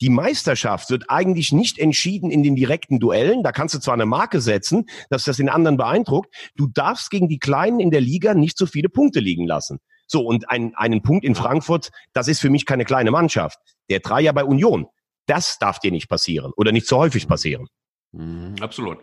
die 0.00 0.10
Meisterschaft 0.10 0.90
wird 0.90 1.04
eigentlich 1.08 1.52
nicht 1.52 1.78
entschieden 1.78 2.30
in 2.30 2.42
den 2.42 2.56
direkten 2.56 2.98
Duellen. 2.98 3.42
Da 3.42 3.52
kannst 3.52 3.74
du 3.74 3.78
zwar 3.78 3.94
eine 3.94 4.06
Marke 4.06 4.40
setzen, 4.40 4.86
dass 5.10 5.24
das 5.24 5.38
den 5.38 5.48
anderen 5.48 5.76
beeindruckt. 5.76 6.34
Du 6.54 6.66
darfst 6.66 7.10
gegen 7.10 7.28
die 7.28 7.38
Kleinen 7.38 7.80
in 7.80 7.90
der 7.90 8.02
Liga 8.02 8.34
nicht 8.34 8.58
so 8.58 8.66
viele 8.66 8.88
Punkte 8.88 9.20
liegen 9.20 9.46
lassen. 9.46 9.78
So, 10.06 10.22
und 10.22 10.50
ein, 10.50 10.72
einen 10.76 11.02
Punkt 11.02 11.24
in 11.24 11.34
Frankfurt, 11.34 11.90
das 12.12 12.28
ist 12.28 12.40
für 12.40 12.50
mich 12.50 12.64
keine 12.64 12.84
kleine 12.84 13.10
Mannschaft. 13.10 13.58
Der 13.90 14.00
Dreier 14.00 14.32
bei 14.32 14.44
Union, 14.44 14.86
das 15.26 15.58
darf 15.58 15.80
dir 15.80 15.90
nicht 15.90 16.08
passieren 16.08 16.52
oder 16.56 16.72
nicht 16.72 16.86
so 16.86 16.98
häufig 16.98 17.26
passieren. 17.26 17.66
Mhm, 18.12 18.56
absolut. 18.60 18.98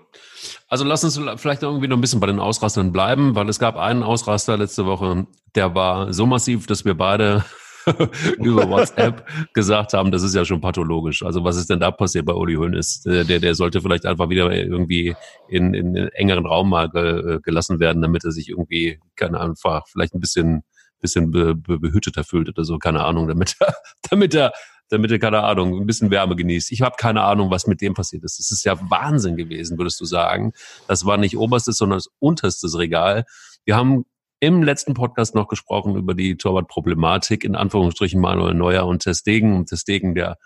Also 0.68 0.86
lass 0.86 1.04
uns 1.04 1.20
vielleicht 1.40 1.64
irgendwie 1.64 1.88
noch 1.88 1.98
ein 1.98 2.02
bisschen 2.02 2.20
bei 2.20 2.28
den 2.28 2.40
Ausrastern 2.40 2.92
bleiben, 2.92 3.36
weil 3.36 3.48
es 3.50 3.60
gab 3.60 3.78
einen 3.78 4.04
Ausraster 4.04 4.58
letzte 4.58 4.86
Woche, 4.86 5.28
der 5.56 5.76
war 5.76 6.14
so 6.14 6.26
massiv, 6.26 6.68
dass 6.68 6.86
wir 6.86 6.96
beide 6.96 7.44
über 8.38 8.68
WhatsApp 8.70 9.28
gesagt 9.54 9.94
haben, 9.94 10.12
das 10.12 10.24
ist 10.24 10.34
ja 10.34 10.46
schon 10.46 10.62
pathologisch. 10.62 11.24
Also 11.24 11.44
was 11.44 11.58
ist 11.58 11.70
denn 11.70 11.80
da 11.80 11.92
passiert 11.92 12.26
bei 12.26 12.34
Uli 12.34 12.56
Hoeneß? 12.56 13.04
Der, 13.04 13.40
der 13.40 13.56
sollte 13.56 13.82
vielleicht 13.82 14.06
einfach 14.06 14.30
wieder 14.30 14.52
irgendwie 14.52 15.16
in, 15.48 15.74
in 15.74 15.98
einen 15.98 16.08
engeren 16.10 16.46
Raum 16.46 16.70
mal 16.70 16.90
ge, 16.90 17.40
gelassen 17.44 17.80
werden, 17.80 18.02
damit 18.02 18.24
er 18.24 18.32
sich 18.32 18.50
irgendwie, 18.50 19.00
keine 19.16 19.40
einfach 19.40 19.86
vielleicht 19.88 20.16
ein 20.16 20.22
bisschen 20.22 20.64
bisschen 21.04 21.30
be, 21.30 21.54
be, 21.54 21.78
behüteter 21.78 22.24
fühlt 22.24 22.50
oder 22.50 22.64
so, 22.64 22.80
keine 22.80 23.04
Ahnung, 23.04 23.28
damit 23.28 23.56
er, 23.60 23.76
damit 24.10 24.34
er, 24.34 24.54
damit 24.90 25.12
er, 25.12 25.20
keine 25.20 25.44
Ahnung, 25.44 25.80
ein 25.80 25.86
bisschen 25.86 26.10
Wärme 26.10 26.36
genießt. 26.36 26.72
Ich 26.72 26.82
habe 26.82 26.96
keine 26.98 27.22
Ahnung, 27.22 27.52
was 27.52 27.68
mit 27.68 27.82
dem 27.82 27.94
passiert 27.94 28.24
ist. 28.24 28.40
Das 28.40 28.50
ist 28.50 28.64
ja 28.66 28.78
Wahnsinn 28.90 29.38
gewesen, 29.38 29.78
würdest 29.78 30.02
du 30.02 30.06
sagen. 30.06 30.54
Das 30.88 31.06
war 31.06 31.18
nicht 31.18 31.38
oberstes, 31.38 31.78
sondern 31.78 31.98
das 31.98 32.10
unterstes 32.20 32.78
Regal. 32.78 33.26
Wir 33.66 33.76
haben 33.76 34.06
im 34.40 34.64
letzten 34.64 34.94
Podcast 34.94 35.36
noch 35.36 35.48
gesprochen 35.48 35.96
über 35.96 36.14
die 36.14 36.36
Torwartproblematik, 36.36 37.44
in 37.44 37.56
Anführungsstrichen 37.56 38.20
Manuel 38.20 38.56
Neuer 38.56 38.86
und 38.86 39.04
Testegen. 39.04 39.56
Und 39.56 39.70
Testegen, 39.70 40.16
der 40.16 40.38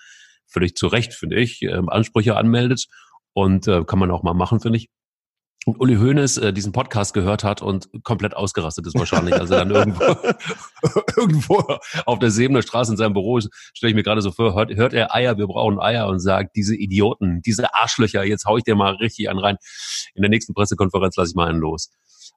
völlig 0.45 0.75
zu 0.75 0.87
Recht, 0.87 1.13
finde 1.13 1.37
ich, 1.37 1.61
ähm, 1.63 1.89
Ansprüche 1.89 2.35
anmeldet. 2.35 2.87
Und 3.33 3.67
äh, 3.67 3.83
kann 3.85 3.99
man 3.99 4.11
auch 4.11 4.23
mal 4.23 4.33
machen, 4.33 4.59
finde 4.59 4.77
ich 4.77 4.89
und 5.67 5.81
Uli 5.81 5.97
Hoeneß 5.97 6.37
äh, 6.37 6.53
diesen 6.53 6.71
Podcast 6.71 7.13
gehört 7.13 7.43
hat 7.43 7.61
und 7.61 7.89
komplett 8.03 8.37
ausgerastet 8.37 8.87
ist 8.87 8.97
wahrscheinlich. 8.97 9.33
Also 9.33 9.53
dann 9.53 9.69
irgendwo, 9.69 10.03
irgendwo 11.17 11.61
auf 12.05 12.19
der 12.19 12.31
Sebener 12.31 12.61
Straße 12.61 12.93
in 12.93 12.97
seinem 12.97 13.11
Büro, 13.11 13.41
stelle 13.41 13.89
ich 13.89 13.95
mir 13.95 14.03
gerade 14.03 14.21
so 14.21 14.31
vor, 14.31 14.55
hört, 14.55 14.73
hört 14.73 14.93
er 14.93 15.13
Eier, 15.13 15.37
wir 15.37 15.47
brauchen 15.47 15.77
Eier 15.77 16.07
und 16.07 16.19
sagt, 16.19 16.55
diese 16.55 16.73
Idioten, 16.73 17.41
diese 17.41 17.73
Arschlöcher, 17.75 18.23
jetzt 18.23 18.45
hau 18.45 18.55
ich 18.55 18.63
dir 18.63 18.75
mal 18.75 18.95
richtig 18.95 19.29
einen 19.29 19.39
rein. 19.39 19.57
In 20.15 20.21
der 20.21 20.29
nächsten 20.29 20.53
Pressekonferenz 20.53 21.17
lasse 21.17 21.31
ich 21.31 21.35
mal 21.35 21.49
einen 21.49 21.59
los. 21.59 21.89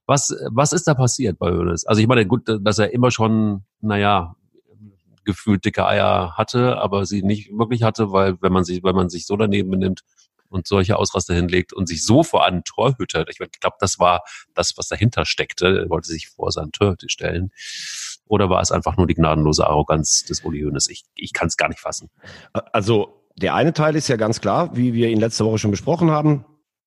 Was, 0.06 0.34
was 0.50 0.72
ist 0.72 0.88
da 0.88 0.94
passiert 0.94 1.38
bei 1.38 1.52
Hoeneß? 1.52 1.86
Also 1.86 2.02
ich 2.02 2.08
meine, 2.08 2.26
gut, 2.26 2.42
dass 2.46 2.80
er 2.80 2.92
immer 2.92 3.12
schon, 3.12 3.62
naja, 3.80 4.34
gefühlt 5.24 5.64
dicke 5.64 5.86
Eier 5.86 6.36
hatte, 6.36 6.78
aber 6.78 7.06
sie 7.06 7.22
nicht 7.22 7.50
wirklich 7.56 7.84
hatte, 7.84 8.10
weil 8.10 8.38
wenn 8.40 8.52
man 8.52 8.64
sich, 8.64 8.82
wenn 8.82 8.96
man 8.96 9.08
sich 9.08 9.24
so 9.24 9.36
daneben 9.36 9.70
benimmt, 9.70 10.02
und 10.50 10.66
solche 10.66 10.96
Ausraster 10.96 11.34
hinlegt 11.34 11.72
und 11.72 11.86
sich 11.86 12.04
so 12.04 12.22
vor 12.22 12.44
einen 12.44 12.64
Torhüter, 12.64 13.26
ich 13.28 13.38
glaube, 13.38 13.76
das 13.80 13.98
war 13.98 14.22
das, 14.54 14.74
was 14.76 14.88
dahinter 14.88 15.24
steckte, 15.24 15.80
er 15.80 15.90
wollte 15.90 16.08
sich 16.08 16.28
vor 16.28 16.50
seinen 16.52 16.72
Torhüter 16.72 17.08
stellen. 17.08 17.50
Oder 18.26 18.50
war 18.50 18.60
es 18.60 18.70
einfach 18.70 18.96
nur 18.96 19.06
die 19.06 19.14
gnadenlose 19.14 19.66
Arroganz 19.66 20.24
des 20.24 20.44
Uli 20.44 20.62
Hoeneß? 20.62 20.88
Ich, 20.88 21.04
ich 21.14 21.32
kann 21.32 21.48
es 21.48 21.56
gar 21.56 21.68
nicht 21.68 21.80
fassen. 21.80 22.10
Also 22.52 23.26
der 23.36 23.54
eine 23.54 23.72
Teil 23.72 23.96
ist 23.96 24.08
ja 24.08 24.16
ganz 24.16 24.40
klar, 24.40 24.76
wie 24.76 24.92
wir 24.92 25.08
ihn 25.08 25.18
letzte 25.18 25.44
Woche 25.44 25.58
schon 25.58 25.70
besprochen 25.70 26.10
haben. 26.10 26.44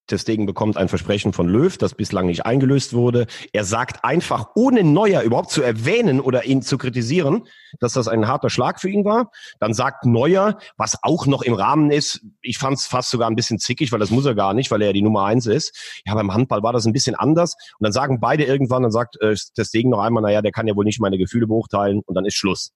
Testegen 0.08 0.46
bekommt 0.46 0.76
ein 0.76 0.90
Versprechen 0.90 1.32
von 1.32 1.48
Löw, 1.48 1.78
das 1.78 1.96
bislang 1.96 2.26
nicht 2.26 2.46
eingelöst 2.46 2.94
wurde. 2.94 3.26
Er 3.54 3.64
sagt 3.64 4.04
einfach, 4.04 4.50
ohne 4.54 4.84
Neuer 4.84 5.22
überhaupt 5.22 5.50
zu 5.50 5.62
erwähnen 5.62 6.20
oder 6.20 6.44
ihn 6.44 6.62
zu 6.62 6.78
kritisieren, 6.78 7.48
dass 7.80 7.94
das 7.94 8.10
ein 8.10 8.28
harter 8.28 8.50
Schlag 8.50 8.82
für 8.82 8.90
ihn 8.90 9.06
war. 9.06 9.32
Dann 9.60 9.74
sagt 9.74 10.06
Neuer, 10.06 10.58
was 10.76 10.98
auch 11.04 11.26
noch 11.26 11.42
im 11.42 11.54
Rahmen 11.54 11.90
ist, 11.90 12.22
ich 12.42 12.58
fand 12.58 12.78
es 12.78 12.86
fast 12.86 13.12
sogar 13.12 13.30
ein 13.30 13.36
bisschen 13.36 13.60
zickig, 13.60 13.94
weil 13.94 14.00
das 14.00 14.12
muss 14.12 14.26
er 14.26 14.36
gar 14.36 14.54
nicht, 14.54 14.72
weil 14.72 14.82
er 14.82 14.88
ja 14.88 14.94
die 14.94 15.02
Nummer 15.02 15.24
eins 15.24 15.46
ist. 15.46 16.02
Ja, 16.06 16.14
beim 16.16 16.34
Handball 16.34 16.64
war 16.64 16.74
das 16.74 16.86
ein 16.86 16.94
bisschen 16.94 17.16
anders. 17.16 17.56
Und 17.80 17.86
dann 17.86 17.94
sagen 17.94 18.20
beide 18.20 18.44
irgendwann, 18.44 18.84
dann 18.84 18.92
sagt 18.92 19.20
äh, 19.22 19.36
Testegen 19.56 19.90
noch 19.90 20.00
einmal, 20.00 20.22
naja, 20.22 20.42
der 20.42 20.52
kann 20.52 20.68
ja 20.68 20.76
wohl 20.76 20.86
nicht 20.86 21.00
meine 21.00 21.18
Gefühle 21.18 21.48
beurteilen 21.48 22.02
und 22.06 22.16
dann 22.16 22.26
ist 22.26 22.36
Schluss. 22.36 22.72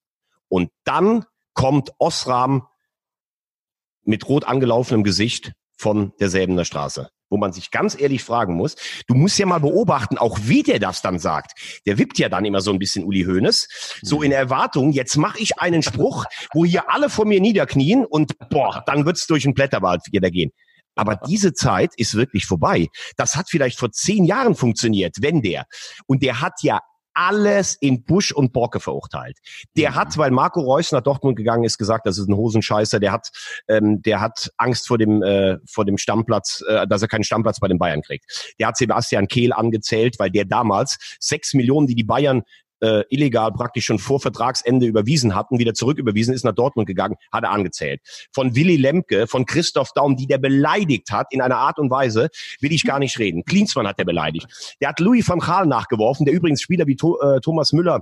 Und 0.47 0.69
dann 0.85 1.25
kommt 1.53 1.91
Osram 1.99 2.67
mit 4.03 4.29
rot 4.29 4.45
angelaufenem 4.45 5.03
Gesicht 5.03 5.51
von 5.75 6.13
der 6.19 6.29
Säbener 6.29 6.63
Straße 6.63 7.09
wo 7.29 7.37
man 7.37 7.53
sich 7.53 7.71
ganz 7.71 7.99
ehrlich 7.99 8.23
fragen 8.23 8.55
muss, 8.55 8.75
du 9.07 9.15
musst 9.15 9.37
ja 9.39 9.45
mal 9.45 9.59
beobachten, 9.59 10.17
auch 10.17 10.37
wie 10.43 10.63
der 10.63 10.79
das 10.79 11.01
dann 11.01 11.19
sagt. 11.19 11.79
Der 11.85 11.97
wippt 11.97 12.19
ja 12.19 12.29
dann 12.29 12.45
immer 12.45 12.61
so 12.61 12.71
ein 12.71 12.79
bisschen 12.79 13.03
Uli 13.03 13.23
Hoeneß, 13.23 13.99
so 14.01 14.21
in 14.21 14.31
Erwartung, 14.31 14.91
jetzt 14.91 15.17
mache 15.17 15.39
ich 15.39 15.59
einen 15.59 15.83
Spruch, 15.83 16.25
wo 16.53 16.65
hier 16.65 16.89
alle 16.89 17.09
vor 17.09 17.25
mir 17.25 17.41
niederknien 17.41 18.05
und 18.05 18.33
boah, 18.49 18.83
dann 18.85 19.05
wird's 19.05 19.27
durch 19.27 19.43
den 19.43 19.53
Blätterwald 19.53 20.01
wieder 20.11 20.31
gehen. 20.31 20.51
Aber 20.95 21.15
diese 21.15 21.53
Zeit 21.53 21.91
ist 21.95 22.15
wirklich 22.15 22.45
vorbei. 22.45 22.87
Das 23.17 23.35
hat 23.35 23.49
vielleicht 23.49 23.77
vor 23.77 23.91
zehn 23.91 24.25
Jahren 24.25 24.55
funktioniert, 24.55 25.17
wenn 25.21 25.43
der. 25.43 25.65
Und 26.07 26.23
der 26.23 26.41
hat 26.41 26.53
ja 26.63 26.79
alles 27.17 27.75
in 27.75 28.03
Busch 28.03 28.31
und 28.31 28.53
Borke 28.53 28.79
verurteilt. 28.79 29.39
Der 29.75 29.91
mhm. 29.91 29.95
hat, 29.95 30.17
weil 30.17 30.31
Marco 30.31 30.61
Reus 30.61 30.91
nach 30.91 31.01
Dortmund 31.01 31.35
gegangen 31.35 31.63
ist, 31.63 31.77
gesagt, 31.77 32.05
das 32.05 32.17
ist 32.19 32.29
ein 32.29 32.35
Hosenscheißer, 32.35 32.99
der 32.99 33.11
hat, 33.11 33.29
ähm, 33.67 34.01
der 34.03 34.21
hat 34.21 34.51
Angst 34.57 34.87
vor 34.87 34.99
dem, 34.99 35.23
äh, 35.23 35.57
vor 35.65 35.83
dem 35.83 35.97
Stammplatz, 35.97 36.63
äh, 36.67 36.87
dass 36.87 37.01
er 37.01 37.07
keinen 37.07 37.23
Stammplatz 37.23 37.59
bei 37.59 37.67
den 37.67 37.79
Bayern 37.79 38.03
kriegt. 38.03 38.53
Der 38.59 38.67
hat 38.67 38.77
Sebastian 38.77 39.27
Kehl 39.27 39.51
angezählt, 39.51 40.19
weil 40.19 40.29
der 40.29 40.45
damals 40.45 41.17
sechs 41.19 41.55
Millionen, 41.55 41.87
die 41.87 41.95
die 41.95 42.03
Bayern 42.03 42.43
äh, 42.81 43.03
illegal 43.09 43.51
praktisch 43.51 43.85
schon 43.85 43.99
vor 43.99 44.19
Vertragsende 44.19 44.85
überwiesen 44.85 45.35
hatten, 45.35 45.59
wieder 45.59 45.73
zurücküberwiesen, 45.73 46.33
ist 46.33 46.45
nach 46.45 46.55
Dortmund 46.55 46.87
gegangen, 46.87 47.15
hat 47.31 47.43
er 47.43 47.51
angezählt. 47.51 48.01
Von 48.33 48.55
Willy 48.55 48.75
Lemke, 48.75 49.27
von 49.27 49.45
Christoph 49.45 49.91
Daum, 49.93 50.15
die 50.15 50.27
der 50.27 50.37
beleidigt 50.37 51.11
hat 51.11 51.27
in 51.31 51.41
einer 51.41 51.57
Art 51.57 51.79
und 51.79 51.89
Weise, 51.89 52.29
will 52.59 52.71
ich 52.71 52.83
gar 52.83 52.99
nicht 52.99 53.19
reden. 53.19 53.43
Klinsmann 53.45 53.87
hat 53.87 53.99
der 53.99 54.05
beleidigt. 54.05 54.47
Der 54.81 54.89
hat 54.89 54.99
Louis 54.99 55.27
van 55.27 55.39
Gaal 55.39 55.65
nachgeworfen, 55.65 56.25
der 56.25 56.33
übrigens 56.33 56.61
Spieler 56.61 56.87
wie 56.87 56.95
to 56.95 57.19
äh, 57.19 57.39
Thomas 57.41 57.73
Müller 57.73 58.01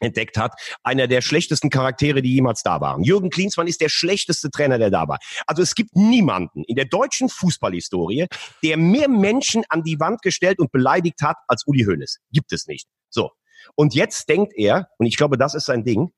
entdeckt 0.00 0.36
hat, 0.36 0.54
einer 0.82 1.06
der 1.06 1.20
schlechtesten 1.20 1.70
Charaktere, 1.70 2.22
die 2.22 2.34
jemals 2.34 2.62
da 2.62 2.80
waren. 2.80 3.04
Jürgen 3.04 3.30
Klinsmann 3.30 3.66
ist 3.66 3.80
der 3.80 3.88
schlechteste 3.88 4.50
Trainer, 4.50 4.78
der 4.78 4.90
da 4.90 5.08
war. 5.08 5.18
Also 5.46 5.62
es 5.62 5.74
gibt 5.74 5.94
niemanden 5.94 6.64
in 6.64 6.76
der 6.76 6.86
deutschen 6.86 7.28
Fußballhistorie, 7.28 8.26
der 8.64 8.76
mehr 8.76 9.08
Menschen 9.08 9.64
an 9.68 9.82
die 9.82 9.98
Wand 10.00 10.22
gestellt 10.22 10.58
und 10.58 10.72
beleidigt 10.72 11.22
hat 11.22 11.36
als 11.46 11.66
Uli 11.66 11.84
Hoeneß. 11.84 12.18
Gibt 12.32 12.52
es 12.52 12.66
nicht. 12.66 12.88
So. 13.10 13.30
Und 13.74 13.94
jetzt 13.94 14.28
denkt 14.28 14.52
er, 14.56 14.88
und 14.98 15.06
ich 15.06 15.16
glaube, 15.16 15.38
das 15.38 15.54
ist 15.54 15.66
sein 15.66 15.84
Ding, 15.84 16.12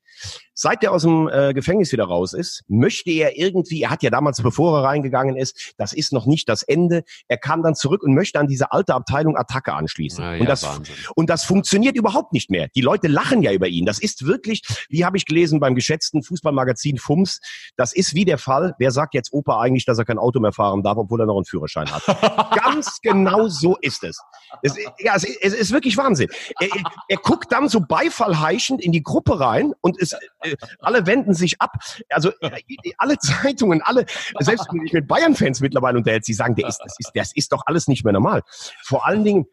Seit 0.57 0.83
er 0.83 0.93
aus 0.93 1.01
dem 1.01 1.27
äh, 1.27 1.53
Gefängnis 1.53 1.91
wieder 1.91 2.05
raus 2.05 2.31
ist, 2.31 2.63
möchte 2.69 3.11
er 3.11 3.37
irgendwie, 3.37 3.81
er 3.81 3.89
hat 3.89 4.03
ja 4.03 4.09
damals, 4.09 4.41
bevor 4.41 4.79
er 4.79 4.85
reingegangen 4.85 5.35
ist, 5.35 5.73
das 5.77 5.91
ist 5.91 6.13
noch 6.13 6.25
nicht 6.25 6.47
das 6.47 6.63
Ende, 6.63 7.03
er 7.27 7.37
kam 7.37 7.61
dann 7.61 7.75
zurück 7.75 8.03
und 8.03 8.13
möchte 8.13 8.39
an 8.39 8.47
diese 8.47 8.71
alte 8.71 8.93
Abteilung 8.93 9.35
Attacke 9.35 9.73
anschließen. 9.73 10.23
Ja, 10.23 10.39
und, 10.39 10.47
das, 10.47 10.63
Wahnsinn. 10.63 10.95
und 11.15 11.29
das 11.29 11.43
funktioniert 11.43 11.97
überhaupt 11.97 12.31
nicht 12.31 12.49
mehr. 12.49 12.69
Die 12.73 12.79
Leute 12.81 13.09
lachen 13.09 13.41
ja 13.41 13.51
über 13.51 13.67
ihn. 13.67 13.85
Das 13.85 13.99
ist 13.99 14.25
wirklich, 14.25 14.61
wie 14.87 15.03
habe 15.03 15.17
ich 15.17 15.25
gelesen 15.25 15.59
beim 15.59 15.75
geschätzten 15.75 16.23
Fußballmagazin 16.23 16.99
FUMS, 16.99 17.41
das 17.75 17.93
ist 17.93 18.13
wie 18.13 18.23
der 18.23 18.37
Fall, 18.37 18.75
wer 18.79 18.91
sagt 18.91 19.13
jetzt 19.13 19.33
Opa 19.33 19.59
eigentlich, 19.59 19.83
dass 19.83 19.97
er 19.97 20.05
kein 20.05 20.17
Auto 20.17 20.39
mehr 20.39 20.53
fahren 20.53 20.83
darf, 20.83 20.97
obwohl 20.97 21.19
er 21.19 21.25
noch 21.25 21.35
einen 21.35 21.45
Führerschein 21.45 21.91
hat. 21.91 22.03
Ganz 22.63 23.01
genau 23.01 23.49
so 23.49 23.75
ist 23.81 24.05
es. 24.05 24.21
es 24.61 24.77
ja, 24.99 25.15
es, 25.15 25.25
es 25.25 25.53
ist 25.53 25.71
wirklich 25.73 25.97
Wahnsinn. 25.97 26.29
Er, 26.61 26.69
er, 26.69 26.83
er 27.09 27.17
guckt 27.17 27.51
dann 27.51 27.67
so 27.67 27.81
beifallheischend 27.81 28.81
in 28.81 28.93
die 28.93 29.03
Gruppe 29.03 29.39
rein 29.39 29.73
und 29.81 29.99
ist, 30.13 30.17
äh, 30.41 30.55
alle 30.79 31.05
wenden 31.05 31.33
sich 31.33 31.61
ab. 31.61 31.73
Also 32.09 32.31
äh, 32.41 32.51
alle 32.97 33.17
Zeitungen, 33.17 33.81
alle, 33.81 34.05
selbst 34.39 34.67
wenn 34.71 34.85
ich 34.85 34.93
mit 34.93 35.07
Bayern-Fans 35.07 35.61
mittlerweile 35.61 35.97
unterhält, 35.97 36.25
sie 36.25 36.33
sagen, 36.33 36.55
der 36.55 36.67
ist, 36.67 36.79
das 36.79 36.95
ist, 36.99 37.11
das 37.13 37.35
ist 37.35 37.51
doch 37.51 37.63
alles 37.65 37.87
nicht 37.87 38.03
mehr 38.03 38.13
normal. 38.13 38.41
Vor 38.83 39.05
allen 39.05 39.23
Dingen, 39.23 39.45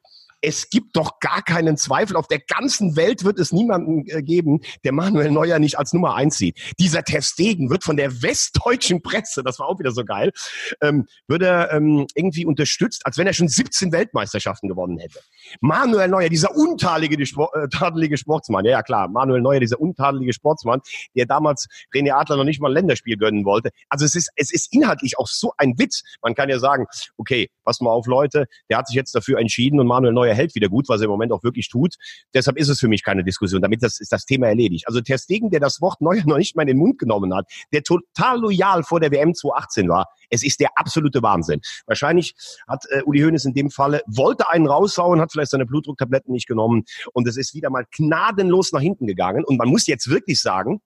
es 0.42 0.68
gibt 0.68 0.96
doch 0.96 1.20
gar 1.20 1.42
keinen 1.42 1.76
Zweifel. 1.76 2.16
Auf 2.16 2.26
der 2.26 2.40
ganzen 2.40 2.96
Welt 2.96 3.24
wird 3.24 3.38
es 3.38 3.52
niemanden 3.52 4.04
äh, 4.08 4.22
geben, 4.22 4.60
der 4.84 4.92
Manuel 4.92 5.30
Neuer 5.30 5.58
nicht 5.58 5.78
als 5.78 5.92
Nummer 5.92 6.16
eins 6.16 6.36
sieht. 6.36 6.58
Dieser 6.78 7.04
Testegen 7.04 7.70
wird 7.70 7.84
von 7.84 7.96
der 7.96 8.22
westdeutschen 8.22 9.02
Presse, 9.02 9.42
das 9.42 9.58
war 9.58 9.68
auch 9.68 9.78
wieder 9.78 9.92
so 9.92 10.04
geil, 10.04 10.32
ähm, 10.80 11.06
wird 11.28 11.42
er 11.42 11.72
ähm, 11.72 12.06
irgendwie 12.14 12.44
unterstützt, 12.44 13.06
als 13.06 13.16
wenn 13.16 13.26
er 13.26 13.32
schon 13.32 13.48
17 13.48 13.92
Weltmeisterschaften 13.92 14.68
gewonnen 14.68 14.98
hätte. 14.98 15.20
Manuel 15.60 16.08
Neuer, 16.08 16.28
dieser 16.28 16.54
untadelige, 16.54 17.16
äh, 17.22 17.68
tadelige 17.68 18.18
Sportsmann, 18.18 18.64
ja, 18.64 18.72
ja 18.72 18.82
klar, 18.82 19.08
Manuel 19.08 19.40
Neuer, 19.40 19.60
dieser 19.60 19.80
untadelige 19.80 20.32
Sportsmann, 20.32 20.80
der 21.14 21.26
damals 21.26 21.68
René 21.94 22.12
Adler 22.12 22.36
noch 22.36 22.44
nicht 22.44 22.60
mal 22.60 22.70
ein 22.70 22.74
Länderspiel 22.74 23.16
gönnen 23.16 23.44
wollte. 23.44 23.70
Also 23.88 24.04
es 24.04 24.16
ist, 24.16 24.30
es 24.34 24.52
ist 24.52 24.72
inhaltlich 24.72 25.18
auch 25.18 25.28
so 25.28 25.52
ein 25.56 25.78
Witz. 25.78 26.02
Man 26.20 26.34
kann 26.34 26.48
ja 26.48 26.58
sagen, 26.58 26.86
okay, 27.16 27.48
pass 27.64 27.80
mal 27.80 27.90
auf 27.90 28.06
Leute, 28.06 28.46
der 28.68 28.78
hat 28.78 28.88
sich 28.88 28.96
jetzt 28.96 29.14
dafür 29.14 29.38
entschieden 29.38 29.78
und 29.78 29.86
Manuel 29.86 30.12
Neuer 30.12 30.31
hält 30.34 30.54
wieder 30.54 30.68
gut, 30.68 30.88
was 30.88 31.00
er 31.00 31.04
im 31.04 31.10
Moment 31.10 31.32
auch 31.32 31.42
wirklich 31.42 31.68
tut. 31.68 31.96
Deshalb 32.34 32.58
ist 32.58 32.68
es 32.68 32.80
für 32.80 32.88
mich 32.88 33.02
keine 33.02 33.24
Diskussion. 33.24 33.62
Damit 33.62 33.82
das, 33.82 34.00
ist 34.00 34.12
das 34.12 34.24
Thema 34.24 34.48
erledigt. 34.48 34.86
Also 34.86 35.00
Ter 35.00 35.18
Stegen, 35.18 35.50
der 35.50 35.60
das 35.60 35.80
Wort 35.80 36.00
Neuer 36.00 36.22
noch 36.26 36.38
nicht 36.38 36.56
mal 36.56 36.62
in 36.62 36.68
den 36.68 36.78
Mund 36.78 36.98
genommen 36.98 37.34
hat, 37.34 37.50
der 37.72 37.82
total 37.82 38.40
loyal 38.40 38.82
vor 38.82 39.00
der 39.00 39.10
WM 39.10 39.34
2018 39.34 39.88
war, 39.88 40.06
es 40.30 40.42
ist 40.42 40.60
der 40.60 40.70
absolute 40.76 41.22
Wahnsinn. 41.22 41.60
Wahrscheinlich 41.86 42.34
hat 42.66 42.84
äh, 42.90 43.02
Uli 43.04 43.20
Hoeneß 43.20 43.44
in 43.44 43.54
dem 43.54 43.70
Falle, 43.70 44.02
wollte 44.06 44.48
einen 44.48 44.66
raushauen, 44.66 45.20
hat 45.20 45.32
vielleicht 45.32 45.50
seine 45.50 45.66
Blutdrucktabletten 45.66 46.32
nicht 46.32 46.46
genommen 46.46 46.84
und 47.12 47.28
es 47.28 47.36
ist 47.36 47.54
wieder 47.54 47.70
mal 47.70 47.84
gnadenlos 47.90 48.72
nach 48.72 48.80
hinten 48.80 49.06
gegangen. 49.06 49.44
Und 49.44 49.58
man 49.58 49.68
muss 49.68 49.86
jetzt 49.86 50.08
wirklich 50.08 50.40
sagen, 50.40 50.80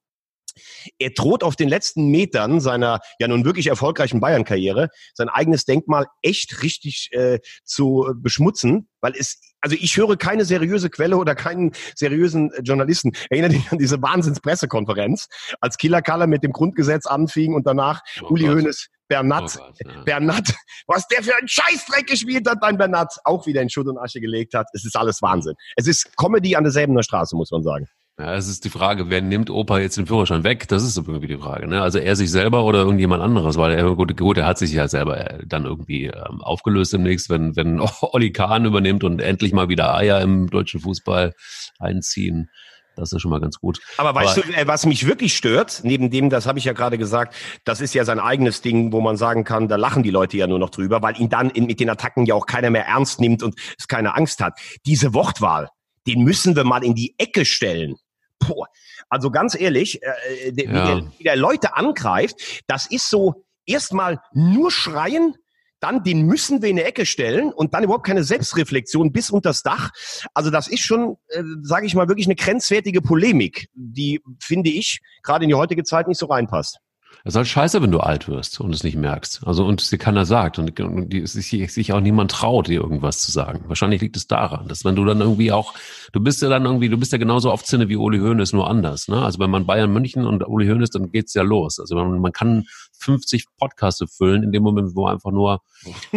er 0.99 1.11
droht 1.11 1.43
auf 1.43 1.57
den 1.57 1.69
letzten 1.69 2.09
Metern 2.09 2.61
seiner 2.61 3.01
ja 3.19 3.29
nun 3.29 3.45
wirklich 3.45 3.67
erfolgreichen 3.69 4.21
Bayern-Karriere 4.21 4.89
sein 5.15 5.29
eigenes 5.29 5.65
Denkmal 5.65 6.07
echt 6.23 6.63
richtig 6.63 7.09
äh, 7.13 7.41
zu 7.65 8.13
beschmutzen, 8.17 8.89
weil 9.01 9.15
es 9.17 9.41
also 9.61 9.77
ich 9.81 9.97
höre 9.97 10.17
keine 10.17 10.45
seriöse 10.45 10.91
Quelle 10.91 11.17
oder 11.17 11.35
keinen 11.35 11.73
seriösen 11.97 12.53
Journalisten. 12.63 13.13
Erinnere 13.31 13.51
dich 13.51 13.73
an 13.73 13.79
diese 13.79 14.01
Wahnsinns-Pressekonferenz, 14.01 15.27
als 15.61 15.77
Killer 15.77 16.03
Kaller 16.03 16.27
mit 16.27 16.45
dem 16.45 16.53
Grundgesetz 16.53 17.07
anfing 17.07 17.55
und 17.55 17.67
danach 17.67 18.03
oh 18.23 18.29
Uli 18.29 18.45
Hoeneß 18.45 18.91
Bernat, 19.09 19.59
oh 19.61 19.73
ja. 19.85 20.03
Bernat, 20.03 20.55
was 20.87 21.07
der 21.09 21.23
für 21.23 21.37
einen 21.37 21.49
Scheißdreck 21.49 22.07
gespielt 22.07 22.49
hat, 22.49 22.61
beim 22.61 22.77
Bernat 22.77 23.15
auch 23.25 23.47
wieder 23.47 23.63
in 23.63 23.71
Schutt 23.71 23.87
und 23.87 23.99
Asche 23.99 24.21
gelegt 24.21 24.55
hat. 24.55 24.67
Es 24.73 24.85
ist 24.85 24.97
alles 24.97 25.23
Wahnsinn. 25.23 25.55
Es 25.77 25.87
ist 25.87 26.17
Comedy 26.17 26.57
an 26.57 26.65
derselben 26.65 27.01
Straße, 27.03 27.37
muss 27.37 27.51
man 27.51 27.63
sagen. 27.63 27.87
Ja, 28.19 28.35
es 28.35 28.49
ist 28.49 28.65
die 28.65 28.71
Frage, 28.71 29.11
wer 29.11 29.21
nimmt 29.21 29.51
Opa 29.51 29.79
jetzt 29.79 29.99
den 29.99 30.07
Führerschein 30.07 30.43
weg? 30.43 30.69
Das 30.69 30.83
ist 30.83 30.97
irgendwie 30.97 31.27
die 31.27 31.37
Frage. 31.37 31.67
Ne? 31.67 31.83
Also 31.83 31.99
er 31.99 32.17
sich 32.17 32.31
selber 32.31 32.65
oder 32.65 32.79
irgendjemand 32.79 33.23
anderes, 33.23 33.59
weil 33.59 33.75
er 33.75 33.95
gut, 33.95 34.17
gut 34.17 34.39
er 34.39 34.47
hat 34.47 34.57
sich 34.57 34.73
ja 34.73 34.89
selber 34.89 35.19
äh, 35.19 35.47
dann 35.47 35.67
irgendwie 35.67 36.07
ähm, 36.07 36.41
aufgelöst 36.41 36.95
demnächst, 36.95 37.29
wenn 37.29 37.57
wenn 37.57 37.79
Olli 38.01 38.33
Kahn 38.33 38.65
übernimmt 38.65 39.05
und 39.05 39.21
endlich 39.21 39.53
mal 39.53 39.69
wieder 39.69 39.95
Eier 39.95 40.23
im 40.23 40.49
deutschen 40.49 40.81
Fußball 40.81 41.35
einziehen. 41.79 42.49
Das 42.97 43.13
ist 43.13 43.21
schon 43.21 43.31
mal 43.31 43.41
ganz 43.43 43.59
gut. 43.59 43.81
Aber 43.99 44.15
weißt 44.15 44.39
Aber, 44.39 44.47
du, 44.47 44.55
äh, 44.55 44.67
was 44.67 44.87
mich 44.87 45.07
wirklich 45.07 45.37
stört, 45.37 45.81
neben 45.83 46.11
dem, 46.11 46.31
das 46.31 46.47
habe 46.47 46.59
ich 46.59 46.65
ja 46.65 46.73
gerade 46.73 46.97
gesagt, 46.97 47.35
das 47.67 47.83
ist 47.83 47.95
ja 47.95 48.07
sein 48.07 48.19
eigenes 48.19 48.63
Ding, 48.63 48.93
wo 48.93 49.03
man 49.03 49.19
sagen 49.19 49.45
kann, 49.45 49.69
da 49.69 49.77
lachen 49.77 50.03
die 50.03 50.11
Leute 50.11 50.39
ja 50.39 50.47
nur 50.47 50.59
noch 50.59 50.71
drüber, 50.71 51.03
weil 51.03 51.21
ihn 51.21 51.29
dann 51.29 51.51
in, 51.51 51.67
mit 51.67 51.81
den 51.81 51.91
Attacken 51.91 52.25
ja 52.25 52.35
auch 52.35 52.47
keiner 52.47 52.71
mehr 52.71 52.87
ernst 52.87 53.21
nimmt 53.21 53.43
und 53.43 53.57
es 53.79 53.87
keine 53.89 54.15
Angst 54.17 54.41
hat. 54.41 54.59
Diese 54.87 55.13
Wortwahl, 55.13 55.69
den 56.07 56.23
müssen 56.23 56.57
wir 56.57 56.65
mal 56.65 56.83
in 56.83 56.95
die 56.95 57.15
Ecke 57.19 57.45
stellen. 57.45 57.97
Boah. 58.39 58.67
Also 59.09 59.31
ganz 59.31 59.59
ehrlich, 59.59 60.03
äh, 60.03 60.49
äh 60.49 60.57
wie, 60.57 60.65
ja. 60.65 60.87
der, 60.87 61.13
wie 61.19 61.25
der 61.25 61.37
Leute 61.37 61.77
angreift, 61.77 62.63
das 62.67 62.87
ist 62.87 63.11
so 63.11 63.45
erstmal 63.67 64.21
nur 64.33 64.71
schreien, 64.71 65.35
dann 65.81 66.03
den 66.03 66.23
müssen 66.23 66.63
wir 66.63 66.71
in 66.71 66.77
die 66.77 66.83
Ecke 66.83 67.05
stellen 67.05 67.53
und 67.53 67.75
dann 67.75 67.85
überhaupt 67.85 68.07
keine 68.07 68.25
Selbstreflexion 68.25 69.13
bis 69.13 69.31
unters 69.31 69.63
Dach. 69.63 69.91
Also 70.33 70.51
das 70.51 70.69
ist 70.69 70.81
schon, 70.81 71.17
äh, 71.29 71.43
sage 71.63 71.87
ich 71.87 71.95
mal, 71.95 72.09
wirklich 72.09 72.27
eine 72.27 72.35
grenzwertige 72.35 73.03
Polemik, 73.03 73.69
die, 73.75 74.21
finde 74.41 74.71
ich, 74.71 75.01
gerade 75.23 75.45
in 75.45 75.49
die 75.49 75.55
heutige 75.55 75.85
Zeit 75.85 76.09
nicht 76.09 76.19
so 76.19 76.27
reinpasst. 76.27 76.79
Es 77.27 77.33
ist 77.33 77.39
halt 77.39 77.49
scheiße, 77.49 77.83
wenn 77.83 77.91
du 77.91 77.99
alt 77.99 78.29
wirst 78.29 78.61
und 78.61 78.73
es 78.73 78.85
nicht 78.85 78.95
merkst. 78.95 79.45
Also 79.45 79.67
und 79.67 79.83
es 79.83 79.91
dir 79.91 79.99
keiner 79.99 80.25
sagt 80.25 80.61
und, 80.61 80.79
und 80.79 81.09
die, 81.09 81.27
sich, 81.27 81.73
sich 81.73 81.93
auch 81.93 81.99
niemand 81.99 82.31
traut, 82.31 82.69
dir 82.69 82.81
irgendwas 82.81 83.19
zu 83.19 83.33
sagen. 83.33 83.65
Wahrscheinlich 83.67 84.01
liegt 84.01 84.17
es 84.17 84.29
daran, 84.29 84.69
dass 84.69 84.85
wenn 84.85 84.95
du 84.95 85.05
dann 85.05 85.21
irgendwie 85.21 85.51
auch, 85.51 85.75
du 86.13 86.21
bist 86.21 86.41
ja 86.41 86.49
dann 86.49 86.65
irgendwie, 86.65 86.89
du 86.89 86.97
bist 86.97 87.11
ja 87.11 87.19
genauso 87.19 87.51
oft 87.51 87.67
Zinne 87.67 87.89
wie 87.89 87.97
Uli 87.97 88.21
Hoeneß, 88.21 88.53
nur 88.53 88.71
anders. 88.71 89.09
Ne? 89.09 89.21
Also 89.21 89.41
wenn 89.41 89.51
man 89.51 89.67
Bayern 89.67 89.93
München 89.93 90.25
und 90.25 90.47
Uli 90.47 90.69
Hoeneß, 90.69 90.91
dann 90.91 91.11
geht's 91.11 91.35
ja 91.35 91.43
los. 91.43 91.81
Also 91.81 91.97
man, 91.97 92.21
man 92.21 92.31
kann 92.31 92.67
50 93.01 93.47
Podcasts 93.59 94.05
füllen 94.17 94.45
in 94.45 94.53
dem 94.53 94.63
Moment, 94.63 94.95
wo 94.95 95.09
einfach 95.09 95.33
nur, 95.33 95.63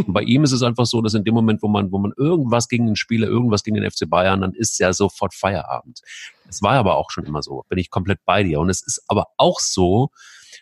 bei 0.05 0.21
ihm 0.21 0.43
ist 0.43 0.51
es 0.51 0.61
einfach 0.61 0.85
so, 0.85 1.01
dass 1.01 1.15
in 1.15 1.23
dem 1.23 1.33
Moment, 1.33 1.63
wo 1.63 1.69
man, 1.69 1.91
wo 1.91 1.97
man 1.97 2.13
irgendwas 2.17 2.67
gegen 2.67 2.85
den 2.85 2.95
Spieler, 2.95 3.27
irgendwas 3.27 3.63
gegen 3.63 3.77
den 3.77 3.89
FC 3.89 4.07
Bayern, 4.07 4.41
dann 4.41 4.53
ist 4.53 4.77
ja 4.77 4.93
sofort 4.93 5.33
Feierabend. 5.33 6.01
Es 6.47 6.61
war 6.61 6.73
aber 6.73 6.97
auch 6.97 7.09
schon 7.09 7.25
immer 7.25 7.41
so, 7.41 7.65
bin 7.67 7.79
ich 7.79 7.89
komplett 7.89 8.19
bei 8.25 8.43
dir. 8.43 8.59
Und 8.59 8.69
es 8.69 8.85
ist 8.85 9.01
aber 9.07 9.29
auch 9.37 9.59
so, 9.59 10.11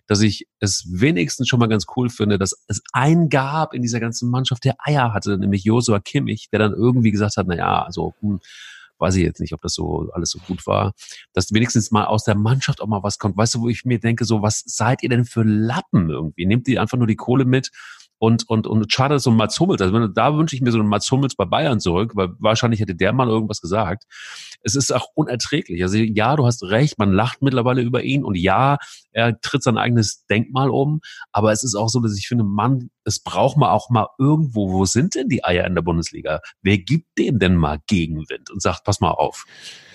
dass 0.05 0.21
ich 0.21 0.47
es 0.59 0.85
wenigstens 0.89 1.47
schon 1.47 1.59
mal 1.59 1.67
ganz 1.67 1.85
cool 1.95 2.09
finde, 2.09 2.37
dass 2.37 2.53
es 2.67 2.81
einen 2.93 3.29
gab 3.29 3.73
in 3.73 3.81
dieser 3.81 3.99
ganzen 3.99 4.29
Mannschaft, 4.29 4.63
der 4.65 4.75
Eier 4.79 5.13
hatte, 5.13 5.37
nämlich 5.37 5.63
Josua 5.63 5.99
Kimmich, 5.99 6.49
der 6.51 6.59
dann 6.59 6.73
irgendwie 6.73 7.11
gesagt 7.11 7.37
hat, 7.37 7.47
na 7.47 7.55
ja, 7.55 7.83
also 7.83 8.13
hm, 8.21 8.39
weiß 8.99 9.15
ich 9.15 9.23
jetzt 9.23 9.39
nicht, 9.39 9.53
ob 9.53 9.61
das 9.61 9.73
so 9.73 10.09
alles 10.13 10.31
so 10.31 10.39
gut 10.39 10.65
war, 10.65 10.93
dass 11.33 11.53
wenigstens 11.53 11.91
mal 11.91 12.05
aus 12.05 12.23
der 12.23 12.35
Mannschaft 12.35 12.81
auch 12.81 12.87
mal 12.87 13.03
was 13.03 13.19
kommt. 13.19 13.37
Weißt 13.37 13.55
du, 13.55 13.61
wo 13.61 13.69
ich 13.69 13.85
mir 13.85 13.99
denke, 13.99 14.25
so 14.25 14.41
was 14.41 14.63
seid 14.65 15.03
ihr 15.03 15.09
denn 15.09 15.25
für 15.25 15.43
Lappen 15.43 16.09
irgendwie? 16.09 16.45
Nehmt 16.45 16.67
ihr 16.67 16.81
einfach 16.81 16.97
nur 16.97 17.07
die 17.07 17.15
Kohle 17.15 17.45
mit 17.45 17.71
und, 18.19 18.49
und, 18.49 18.67
und 18.67 18.91
schade, 18.91 19.15
dass 19.15 19.23
so 19.23 19.31
ein 19.31 19.35
Mats 19.35 19.59
Hummels, 19.59 19.81
also 19.81 20.07
da 20.07 20.35
wünsche 20.35 20.55
ich 20.55 20.61
mir 20.61 20.71
so 20.71 20.79
einen 20.79 20.89
Mats 20.89 21.11
Hummels 21.11 21.35
bei 21.35 21.45
Bayern 21.45 21.79
zurück, 21.79 22.15
weil 22.15 22.29
wahrscheinlich 22.39 22.79
hätte 22.79 22.95
der 22.95 23.13
mal 23.13 23.27
irgendwas 23.27 23.61
gesagt. 23.61 24.05
Es 24.63 24.75
ist 24.75 24.91
auch 24.91 25.07
unerträglich. 25.13 25.81
Also 25.83 25.97
ja, 25.97 26.35
du 26.35 26.45
hast 26.45 26.63
recht, 26.63 26.97
man 26.97 27.11
lacht 27.11 27.41
mittlerweile 27.41 27.81
über 27.81 28.03
ihn 28.03 28.23
und 28.23 28.35
ja, 28.35 28.77
er 29.11 29.39
tritt 29.41 29.63
sein 29.63 29.77
eigenes 29.77 30.25
Denkmal 30.25 30.69
um, 30.69 31.01
aber 31.31 31.51
es 31.51 31.63
ist 31.63 31.75
auch 31.75 31.89
so, 31.89 31.99
dass 31.99 32.17
ich 32.17 32.27
finde, 32.27 32.43
Mann, 32.43 32.89
es 33.03 33.19
braucht 33.19 33.57
man 33.57 33.69
auch 33.69 33.89
mal 33.89 34.07
irgendwo, 34.17 34.71
wo 34.71 34.85
sind 34.85 35.15
denn 35.15 35.29
die 35.29 35.43
Eier 35.43 35.65
in 35.65 35.75
der 35.75 35.81
Bundesliga? 35.81 36.41
Wer 36.61 36.79
gibt 36.79 37.17
denen 37.17 37.39
denn 37.39 37.55
mal 37.55 37.79
Gegenwind 37.87 38.49
und 38.49 38.61
sagt, 38.61 38.83
pass 38.83 38.99
mal 38.99 39.11
auf 39.11 39.45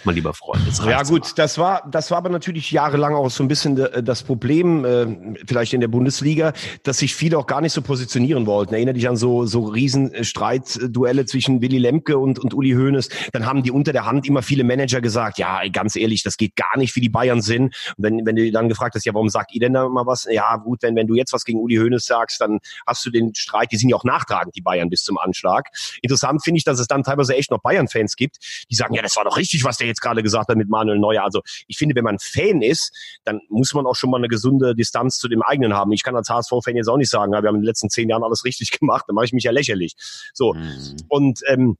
mein 0.04 0.14
lieber 0.14 0.34
Freund. 0.34 0.62
ja 0.86 1.02
gut, 1.02 1.22
mal. 1.22 1.30
das 1.36 1.58
war 1.58 1.88
das 1.90 2.10
war 2.10 2.18
aber 2.18 2.28
natürlich 2.28 2.70
jahrelang 2.70 3.14
auch 3.14 3.30
so 3.30 3.42
ein 3.42 3.48
bisschen 3.48 3.76
das 4.02 4.22
Problem, 4.22 4.84
äh, 4.84 5.36
vielleicht 5.46 5.72
in 5.72 5.80
der 5.80 5.88
Bundesliga, 5.88 6.52
dass 6.82 6.98
sich 6.98 7.14
viele 7.14 7.38
auch 7.38 7.46
gar 7.46 7.60
nicht 7.60 7.72
so 7.72 7.82
positionieren 7.82 8.46
wollten. 8.46 8.74
Erinnere 8.74 8.94
dich 8.94 9.08
an 9.08 9.16
so 9.16 9.46
so 9.46 9.64
Riesenstreitduelle 9.64 11.26
zwischen 11.26 11.60
Willy 11.60 11.78
Lemke 11.78 12.18
und 12.18 12.38
und 12.38 12.54
Uli 12.54 12.72
Hoeneß. 12.72 13.08
Dann 13.32 13.46
haben 13.46 13.62
die 13.62 13.70
unter 13.70 13.92
der 13.92 14.06
Hand 14.06 14.26
immer 14.26 14.42
viele 14.42 14.64
Manager 14.64 15.00
gesagt, 15.00 15.38
ja 15.38 15.60
ganz 15.72 15.96
ehrlich, 15.96 16.22
das 16.22 16.36
geht 16.36 16.56
gar 16.56 16.76
nicht, 16.78 16.94
wie 16.96 17.00
die 17.00 17.08
Bayern 17.08 17.42
sind. 17.42 17.74
Und 17.96 18.04
wenn 18.04 18.26
wenn 18.26 18.36
du 18.36 18.50
dann 18.50 18.68
gefragt 18.68 18.94
hast, 18.94 19.04
ja 19.04 19.14
warum 19.14 19.28
sagt 19.28 19.52
ihr 19.54 19.60
denn 19.60 19.74
da 19.74 19.88
mal 19.88 20.06
was? 20.06 20.26
Ja 20.30 20.56
gut, 20.56 20.82
wenn 20.82 20.96
wenn 20.96 21.06
du 21.06 21.14
jetzt 21.14 21.32
was 21.32 21.44
gegen 21.44 21.60
Uli 21.60 21.76
Hoeneß 21.76 22.04
sagst, 22.04 22.40
dann 22.40 22.58
hast 22.86 23.04
du 23.04 23.10
den 23.10 23.34
Streit. 23.34 23.72
Die 23.72 23.76
sind 23.76 23.88
ja 23.88 23.96
auch 23.96 24.04
nachtragend, 24.04 24.54
die 24.56 24.60
Bayern 24.60 24.88
bis 24.88 25.02
zum 25.04 25.18
Anschlag. 25.18 25.68
Interessant 26.00 26.42
finde 26.42 26.58
ich, 26.58 26.64
dass 26.64 26.78
es 26.78 26.86
dann 26.86 27.02
teilweise 27.02 27.34
echt 27.34 27.50
noch 27.50 27.60
Bayern-Fans 27.60 28.16
gibt, 28.16 28.38
die 28.70 28.74
sagen, 28.74 28.94
ja 28.94 29.02
das 29.02 29.16
war 29.16 29.24
doch 29.24 29.36
richtig, 29.36 29.64
was 29.64 29.76
der 29.76 29.91
jetzt 29.92 30.00
gerade 30.00 30.22
gesagt 30.22 30.48
hat 30.48 30.56
mit 30.56 30.68
Manuel 30.68 30.98
Neuer. 30.98 31.22
Also 31.22 31.40
ich 31.66 31.76
finde, 31.76 31.94
wenn 31.94 32.04
man 32.04 32.18
Fan 32.18 32.62
ist, 32.62 32.92
dann 33.24 33.40
muss 33.48 33.74
man 33.74 33.86
auch 33.86 33.96
schon 33.96 34.10
mal 34.10 34.18
eine 34.18 34.28
gesunde 34.28 34.74
Distanz 34.74 35.18
zu 35.18 35.28
dem 35.28 35.42
eigenen 35.42 35.74
haben. 35.74 35.92
Ich 35.92 36.02
kann 36.02 36.16
als 36.16 36.28
HSV-Fan 36.28 36.76
jetzt 36.76 36.88
auch 36.88 36.96
nicht 36.96 37.10
sagen, 37.10 37.32
wir 37.32 37.38
haben 37.38 37.46
in 37.54 37.62
den 37.62 37.66
letzten 37.66 37.90
zehn 37.90 38.08
Jahren 38.08 38.24
alles 38.24 38.44
richtig 38.44 38.70
gemacht, 38.78 39.04
dann 39.06 39.14
mache 39.14 39.26
ich 39.26 39.32
mich 39.32 39.44
ja 39.44 39.52
lächerlich. 39.52 39.94
So. 40.34 40.54
Mhm. 40.54 40.96
Und 41.08 41.40
ähm, 41.46 41.76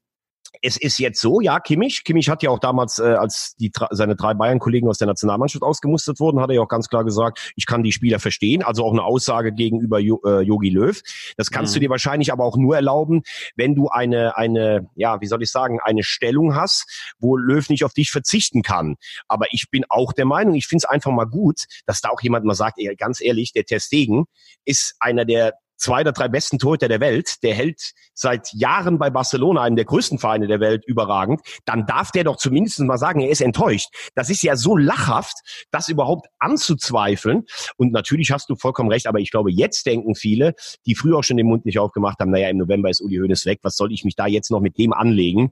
es 0.61 0.77
ist 0.77 0.99
jetzt 0.99 1.19
so, 1.19 1.41
ja, 1.41 1.59
Kimmich, 1.59 2.03
Kimmich 2.03 2.29
hat 2.29 2.43
ja 2.43 2.49
auch 2.49 2.59
damals, 2.59 2.99
äh, 2.99 3.03
als 3.03 3.55
die 3.55 3.71
seine 3.91 4.15
drei 4.15 4.33
Bayern-Kollegen 4.33 4.87
aus 4.87 4.97
der 4.97 5.07
Nationalmannschaft 5.07 5.63
ausgemustert 5.63 6.19
wurden, 6.19 6.39
hat 6.39 6.49
er 6.49 6.55
ja 6.55 6.61
auch 6.61 6.67
ganz 6.67 6.87
klar 6.89 7.03
gesagt, 7.03 7.53
ich 7.55 7.65
kann 7.65 7.83
die 7.83 7.91
Spieler 7.91 8.19
verstehen, 8.19 8.63
also 8.63 8.85
auch 8.85 8.91
eine 8.91 9.03
Aussage 9.03 9.51
gegenüber 9.51 9.99
Yogi 9.99 10.69
äh, 10.69 10.71
Löw. 10.71 11.01
Das 11.37 11.49
kannst 11.49 11.73
mhm. 11.73 11.75
du 11.75 11.79
dir 11.81 11.89
wahrscheinlich 11.89 12.31
aber 12.31 12.45
auch 12.45 12.57
nur 12.57 12.75
erlauben, 12.75 13.23
wenn 13.55 13.75
du 13.75 13.89
eine, 13.89 14.37
eine, 14.37 14.89
ja, 14.95 15.19
wie 15.21 15.27
soll 15.27 15.41
ich 15.43 15.51
sagen, 15.51 15.79
eine 15.83 16.03
Stellung 16.03 16.55
hast, 16.55 17.13
wo 17.19 17.35
Löw 17.35 17.67
nicht 17.69 17.83
auf 17.83 17.93
dich 17.93 18.11
verzichten 18.11 18.61
kann. 18.61 18.95
Aber 19.27 19.47
ich 19.51 19.69
bin 19.71 19.83
auch 19.89 20.13
der 20.13 20.25
Meinung, 20.25 20.55
ich 20.55 20.67
finde 20.67 20.83
es 20.83 20.89
einfach 20.89 21.11
mal 21.11 21.25
gut, 21.25 21.63
dass 21.85 22.01
da 22.01 22.09
auch 22.09 22.21
jemand 22.21 22.45
mal 22.45 22.55
sagt, 22.55 22.77
ey, 22.77 22.95
ganz 22.95 23.21
ehrlich, 23.21 23.53
der 23.53 23.65
Testegen 23.65 24.25
ist 24.65 24.95
einer 24.99 25.25
der 25.25 25.53
zwei 25.83 26.01
oder 26.01 26.13
drei 26.13 26.29
besten 26.29 26.59
Torhüter 26.59 26.87
der 26.87 27.01
Welt, 27.01 27.43
der 27.43 27.53
hält 27.53 27.91
seit 28.13 28.53
Jahren 28.53 28.97
bei 28.97 29.09
Barcelona, 29.09 29.61
einem 29.61 29.75
der 29.75 29.85
größten 29.85 30.17
Vereine 30.17 30.47
der 30.47 30.59
Welt, 30.59 30.83
überragend, 30.85 31.41
dann 31.65 31.85
darf 31.85 32.11
der 32.11 32.23
doch 32.23 32.37
zumindest 32.37 32.79
mal 32.79 32.97
sagen, 32.97 33.19
er 33.19 33.29
ist 33.29 33.41
enttäuscht. 33.41 33.89
Das 34.15 34.29
ist 34.29 34.43
ja 34.43 34.55
so 34.55 34.77
lachhaft, 34.77 35.35
das 35.71 35.89
überhaupt 35.89 36.27
anzuzweifeln. 36.39 37.43
Und 37.75 37.91
natürlich 37.91 38.31
hast 38.31 38.49
du 38.49 38.55
vollkommen 38.55 38.89
recht, 38.89 39.07
aber 39.07 39.19
ich 39.19 39.29
glaube, 39.29 39.51
jetzt 39.51 39.85
denken 39.85 40.15
viele, 40.15 40.55
die 40.85 40.95
früher 40.95 41.17
auch 41.17 41.23
schon 41.23 41.37
den 41.37 41.47
Mund 41.47 41.65
nicht 41.65 41.79
aufgemacht 41.79 42.19
haben, 42.19 42.31
naja, 42.31 42.49
im 42.49 42.57
November 42.57 42.89
ist 42.89 43.01
Uli 43.01 43.17
Hoeneß 43.17 43.45
weg, 43.45 43.59
was 43.63 43.75
soll 43.75 43.91
ich 43.91 44.05
mich 44.05 44.15
da 44.15 44.25
jetzt 44.25 44.51
noch 44.51 44.61
mit 44.61 44.77
dem 44.77 44.93
anlegen? 44.93 45.51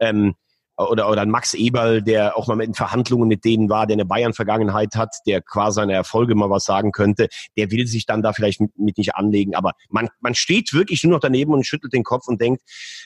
Ähm, 0.00 0.34
oder, 0.76 1.08
oder 1.08 1.26
Max 1.26 1.54
Eberl, 1.54 2.02
der 2.02 2.36
auch 2.36 2.48
mal 2.48 2.60
in 2.60 2.74
Verhandlungen 2.74 3.28
mit 3.28 3.44
denen 3.44 3.68
war, 3.68 3.86
der 3.86 3.94
eine 3.94 4.04
Bayern-Vergangenheit 4.04 4.94
hat, 4.94 5.16
der 5.26 5.42
quasi 5.42 5.76
seine 5.76 5.92
Erfolge 5.92 6.34
mal 6.34 6.50
was 6.50 6.64
sagen 6.64 6.92
könnte, 6.92 7.28
der 7.56 7.70
will 7.70 7.86
sich 7.86 8.06
dann 8.06 8.22
da 8.22 8.32
vielleicht 8.32 8.60
mit, 8.60 8.78
mit 8.78 8.98
nicht 8.98 9.14
anlegen. 9.14 9.54
Aber 9.54 9.72
man, 9.88 10.08
man 10.20 10.34
steht 10.34 10.72
wirklich 10.72 11.04
nur 11.04 11.12
noch 11.14 11.20
daneben 11.20 11.52
und 11.52 11.66
schüttelt 11.66 11.92
den 11.92 12.04
Kopf 12.04 12.26
und 12.26 12.40
denkt, 12.40 12.62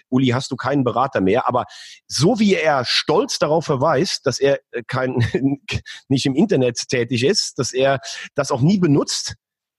Uli, 0.08 0.28
hast 0.28 0.50
du 0.50 0.56
keinen 0.56 0.84
Berater 0.84 1.20
mehr? 1.20 1.48
Aber 1.48 1.64
so 2.06 2.38
wie 2.38 2.54
er 2.54 2.84
stolz 2.84 3.38
darauf 3.38 3.64
verweist, 3.64 4.26
dass 4.26 4.38
er 4.38 4.60
kein, 4.86 5.24
nicht 6.08 6.26
im 6.26 6.34
Internet 6.34 6.88
tätig 6.88 7.24
ist, 7.24 7.58
dass 7.58 7.72
er 7.72 8.00
das 8.34 8.50
auch 8.50 8.60
nie 8.60 8.78
benutzt, 8.78 9.34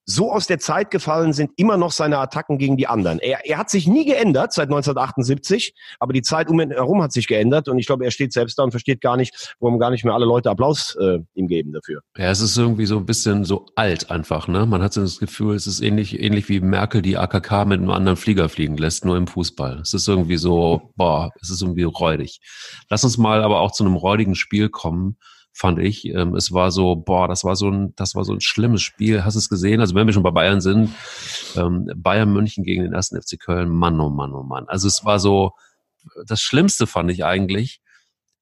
so 0.09 0.31
aus 0.31 0.47
der 0.47 0.57
Zeit 0.57 0.89
gefallen 0.89 1.33
sind 1.33 1.51
immer 1.57 1.75
noch 1.75 1.91
seine 1.91 2.17
Attacken 2.17 2.57
gegen 2.57 2.77
die 2.77 2.87
anderen. 2.87 3.19
Er, 3.19 3.45
er 3.45 3.57
hat 3.57 3.69
sich 3.69 3.87
nie 3.87 4.05
geändert 4.05 4.53
seit 4.53 4.69
1978, 4.69 5.73
aber 5.99 6.13
die 6.13 6.21
Zeit 6.21 6.47
um 6.47 6.61
ihn 6.61 6.71
herum 6.71 7.03
hat 7.03 7.11
sich 7.11 7.27
geändert 7.27 7.67
und 7.67 7.77
ich 7.77 7.87
glaube, 7.87 8.05
er 8.05 8.11
steht 8.11 8.31
selbst 8.31 8.57
da 8.57 8.63
und 8.63 8.71
versteht 8.71 9.01
gar 9.01 9.17
nicht, 9.17 9.53
warum 9.59 9.79
gar 9.79 9.91
nicht 9.91 10.05
mehr 10.05 10.13
alle 10.13 10.25
Leute 10.25 10.49
Applaus 10.49 10.95
äh, 10.95 11.19
ihm 11.33 11.47
geben 11.47 11.73
dafür. 11.73 12.01
Ja, 12.17 12.31
es 12.31 12.39
ist 12.39 12.57
irgendwie 12.57 12.85
so 12.85 12.97
ein 12.97 13.05
bisschen 13.05 13.43
so 13.43 13.65
alt 13.75 14.09
einfach, 14.09 14.47
ne? 14.47 14.65
Man 14.65 14.81
hat 14.81 14.93
so 14.93 15.01
das 15.01 15.19
Gefühl, 15.19 15.55
es 15.55 15.67
ist 15.67 15.81
ähnlich, 15.81 16.19
ähnlich 16.21 16.47
wie 16.47 16.61
Merkel 16.61 17.01
die 17.01 17.17
AKK 17.17 17.65
mit 17.65 17.81
einem 17.81 17.91
anderen 17.91 18.17
Flieger 18.17 18.47
fliegen 18.47 18.77
lässt, 18.77 19.03
nur 19.03 19.17
im 19.17 19.27
Fußball. 19.27 19.81
Es 19.81 19.93
ist 19.93 20.07
irgendwie 20.07 20.37
so, 20.37 20.93
boah, 20.95 21.31
es 21.41 21.49
ist 21.49 21.61
irgendwie 21.61 21.83
räudig. 21.83 22.39
Lass 22.89 23.03
uns 23.03 23.17
mal 23.17 23.43
aber 23.43 23.59
auch 23.59 23.73
zu 23.73 23.83
einem 23.83 23.97
räudigen 23.97 24.35
Spiel 24.35 24.69
kommen 24.69 25.17
fand 25.57 25.79
ich. 25.79 26.05
Ähm, 26.05 26.35
es 26.35 26.53
war 26.53 26.71
so, 26.71 26.95
boah, 26.95 27.27
das 27.27 27.43
war 27.43 27.55
so 27.55 27.69
ein, 27.69 27.93
das 27.95 28.13
war 28.13 28.23
so 28.23 28.33
ein 28.33 28.41
schlimmes 28.41 28.83
Spiel. 28.83 29.25
Hast 29.25 29.33
du 29.33 29.39
es 29.39 29.49
gesehen? 29.49 29.81
Also 29.81 29.95
wenn 29.95 30.05
wir 30.05 30.13
schon 30.13 30.23
bei 30.23 30.31
Bayern 30.31 30.61
sind, 30.61 30.91
ähm, 31.55 31.89
Bayern 31.95 32.31
München 32.31 32.63
gegen 32.63 32.83
den 32.83 32.93
ersten 32.93 33.19
FC 33.19 33.39
Köln, 33.39 33.69
Mann, 33.69 33.99
oh 33.99 34.09
Mann, 34.09 34.33
oh 34.33 34.43
Mann. 34.43 34.65
Also 34.67 34.87
es 34.87 35.03
war 35.03 35.19
so, 35.19 35.53
das 36.27 36.41
Schlimmste 36.41 36.85
fand 36.85 37.09
ich 37.09 37.25
eigentlich, 37.25 37.81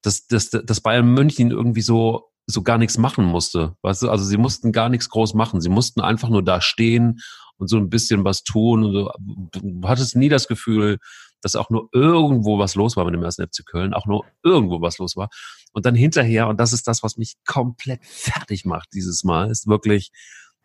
dass, 0.02 0.26
dass, 0.26 0.50
dass 0.50 0.80
Bayern 0.82 1.12
München 1.12 1.50
irgendwie 1.50 1.80
so, 1.80 2.26
so 2.46 2.62
gar 2.62 2.76
nichts 2.76 2.98
machen 2.98 3.24
musste. 3.24 3.76
Weißt 3.80 4.02
du, 4.02 4.10
also 4.10 4.24
sie 4.24 4.36
mussten 4.36 4.70
gar 4.70 4.90
nichts 4.90 5.08
groß 5.08 5.32
machen. 5.32 5.62
Sie 5.62 5.70
mussten 5.70 6.02
einfach 6.02 6.28
nur 6.28 6.44
da 6.44 6.60
stehen 6.60 7.20
und 7.56 7.68
so 7.68 7.78
ein 7.78 7.88
bisschen 7.88 8.24
was 8.24 8.42
tun. 8.42 8.84
Und 8.84 8.92
so. 8.92 9.10
Du 9.52 9.88
hattest 9.88 10.16
nie 10.16 10.28
das 10.28 10.48
Gefühl, 10.48 10.98
dass 11.40 11.56
auch 11.56 11.70
nur 11.70 11.88
irgendwo 11.92 12.58
was 12.58 12.74
los 12.74 12.96
war 12.96 13.04
mit 13.04 13.14
dem 13.14 13.22
ersten 13.22 13.46
FC 13.46 13.64
Köln, 13.64 13.94
auch 13.94 14.06
nur 14.06 14.24
irgendwo 14.42 14.80
was 14.80 14.98
los 14.98 15.16
war. 15.16 15.28
Und 15.72 15.86
dann 15.86 15.94
hinterher, 15.94 16.48
und 16.48 16.58
das 16.58 16.72
ist 16.72 16.88
das, 16.88 17.02
was 17.02 17.16
mich 17.16 17.34
komplett 17.44 18.04
fertig 18.04 18.64
macht 18.64 18.88
dieses 18.94 19.24
Mal, 19.24 19.50
ist 19.50 19.66
wirklich, 19.66 20.10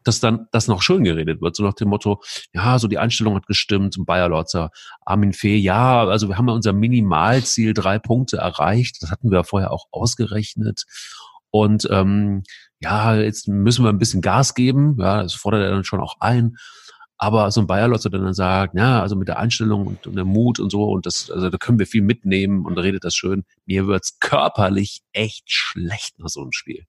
dass 0.03 0.19
dann 0.19 0.47
das 0.51 0.67
noch 0.67 0.81
schön 0.81 1.03
geredet 1.03 1.41
wird, 1.41 1.55
so 1.55 1.63
nach 1.63 1.73
dem 1.73 1.89
Motto, 1.89 2.21
ja, 2.53 2.79
so 2.79 2.87
die 2.87 2.97
Einstellung 2.97 3.35
hat 3.35 3.45
gestimmt, 3.45 3.95
Bayer 3.99 4.29
Lorzer, 4.29 4.71
Armin 5.05 5.33
Fee, 5.33 5.57
ja, 5.57 6.05
also 6.05 6.27
wir 6.27 6.37
haben 6.37 6.47
ja 6.47 6.53
unser 6.53 6.73
Minimalziel, 6.73 7.73
drei 7.73 7.99
Punkte 7.99 8.37
erreicht, 8.37 8.97
das 9.01 9.11
hatten 9.11 9.31
wir 9.31 9.43
vorher 9.43 9.71
auch 9.71 9.87
ausgerechnet. 9.91 10.85
Und 11.51 11.87
ähm, 11.91 12.43
ja, 12.79 13.15
jetzt 13.15 13.47
müssen 13.47 13.83
wir 13.83 13.89
ein 13.89 13.99
bisschen 13.99 14.21
Gas 14.21 14.55
geben, 14.55 14.97
ja, 14.99 15.21
das 15.21 15.33
fordert 15.33 15.63
er 15.63 15.71
dann 15.71 15.83
schon 15.83 15.99
auch 15.99 16.15
ein. 16.19 16.55
Aber 17.23 17.51
so 17.51 17.61
ein 17.61 17.67
Bayerlotzer, 17.67 18.09
der 18.09 18.19
dann 18.19 18.33
sagt, 18.33 18.73
ja, 18.75 18.99
also 18.99 19.15
mit 19.15 19.27
der 19.27 19.37
Einstellung 19.37 19.85
und, 19.85 20.07
und 20.07 20.15
der 20.15 20.25
Mut 20.25 20.59
und 20.59 20.71
so, 20.71 20.85
und 20.85 21.05
das, 21.05 21.29
also 21.29 21.51
da 21.51 21.57
können 21.59 21.77
wir 21.77 21.85
viel 21.85 22.01
mitnehmen 22.01 22.65
und 22.65 22.79
redet 22.79 23.03
das 23.03 23.13
schön. 23.13 23.43
Mir 23.67 23.85
wird's 23.85 24.17
körperlich 24.19 25.01
echt 25.13 25.43
schlecht 25.45 26.17
nach 26.17 26.29
so 26.29 26.41
einem 26.41 26.51
Spiel. 26.51 26.87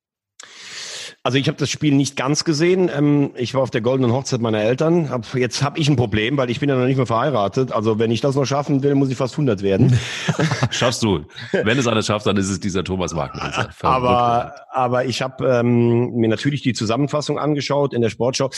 Also 1.23 1.37
ich 1.37 1.49
habe 1.49 1.59
das 1.59 1.71
Spiel 1.71 1.95
nicht 1.95 2.16
ganz 2.16 2.45
gesehen. 2.45 2.90
Ähm, 2.92 3.33
ich 3.37 3.53
war 3.53 3.61
auf 3.61 3.71
der 3.71 3.83
goldenen 3.83 4.11
Hochzeit 4.11 4.40
meiner 4.40 4.61
Eltern. 4.61 5.11
Hab, 5.11 5.35
jetzt 5.35 5.62
habe 5.62 5.79
ich 5.79 5.88
ein 5.88 5.97
Problem, 5.97 6.37
weil 6.38 6.51
ich 6.51 6.61
bin 6.61 6.68
ja 6.68 6.77
noch 6.77 6.87
nicht 6.87 6.97
mehr 6.97 7.07
verheiratet. 7.07 7.71
Also 7.71 7.99
wenn 7.99 8.11
ich 8.11 8.23
das 8.23 8.35
noch 8.35 8.47
schaffen 8.47 8.83
will, 8.83 8.95
muss 8.95 9.11
ich 9.11 9.16
fast 9.16 9.35
100 9.35 9.62
werden. 9.62 9.99
Schaffst 10.71 11.03
du. 11.03 11.27
Wenn 11.53 11.79
es 11.79 11.87
einer 11.87 12.03
schafft, 12.03 12.27
dann 12.27 12.38
ist 12.38 12.49
es 12.49 12.59
dieser 12.59 12.83
Thomas 12.83 13.14
Wagner. 13.14 13.71
Aber, 13.83 14.55
aber 14.71 15.05
ich 15.05 15.21
habe 15.21 15.47
ähm, 15.47 16.12
mir 16.14 16.29
natürlich 16.29 16.62
die 16.62 16.73
Zusammenfassung 16.73 17.38
angeschaut 17.38 17.92
in 17.92 18.01
der 18.01 18.09
Sportschau. 18.09 18.51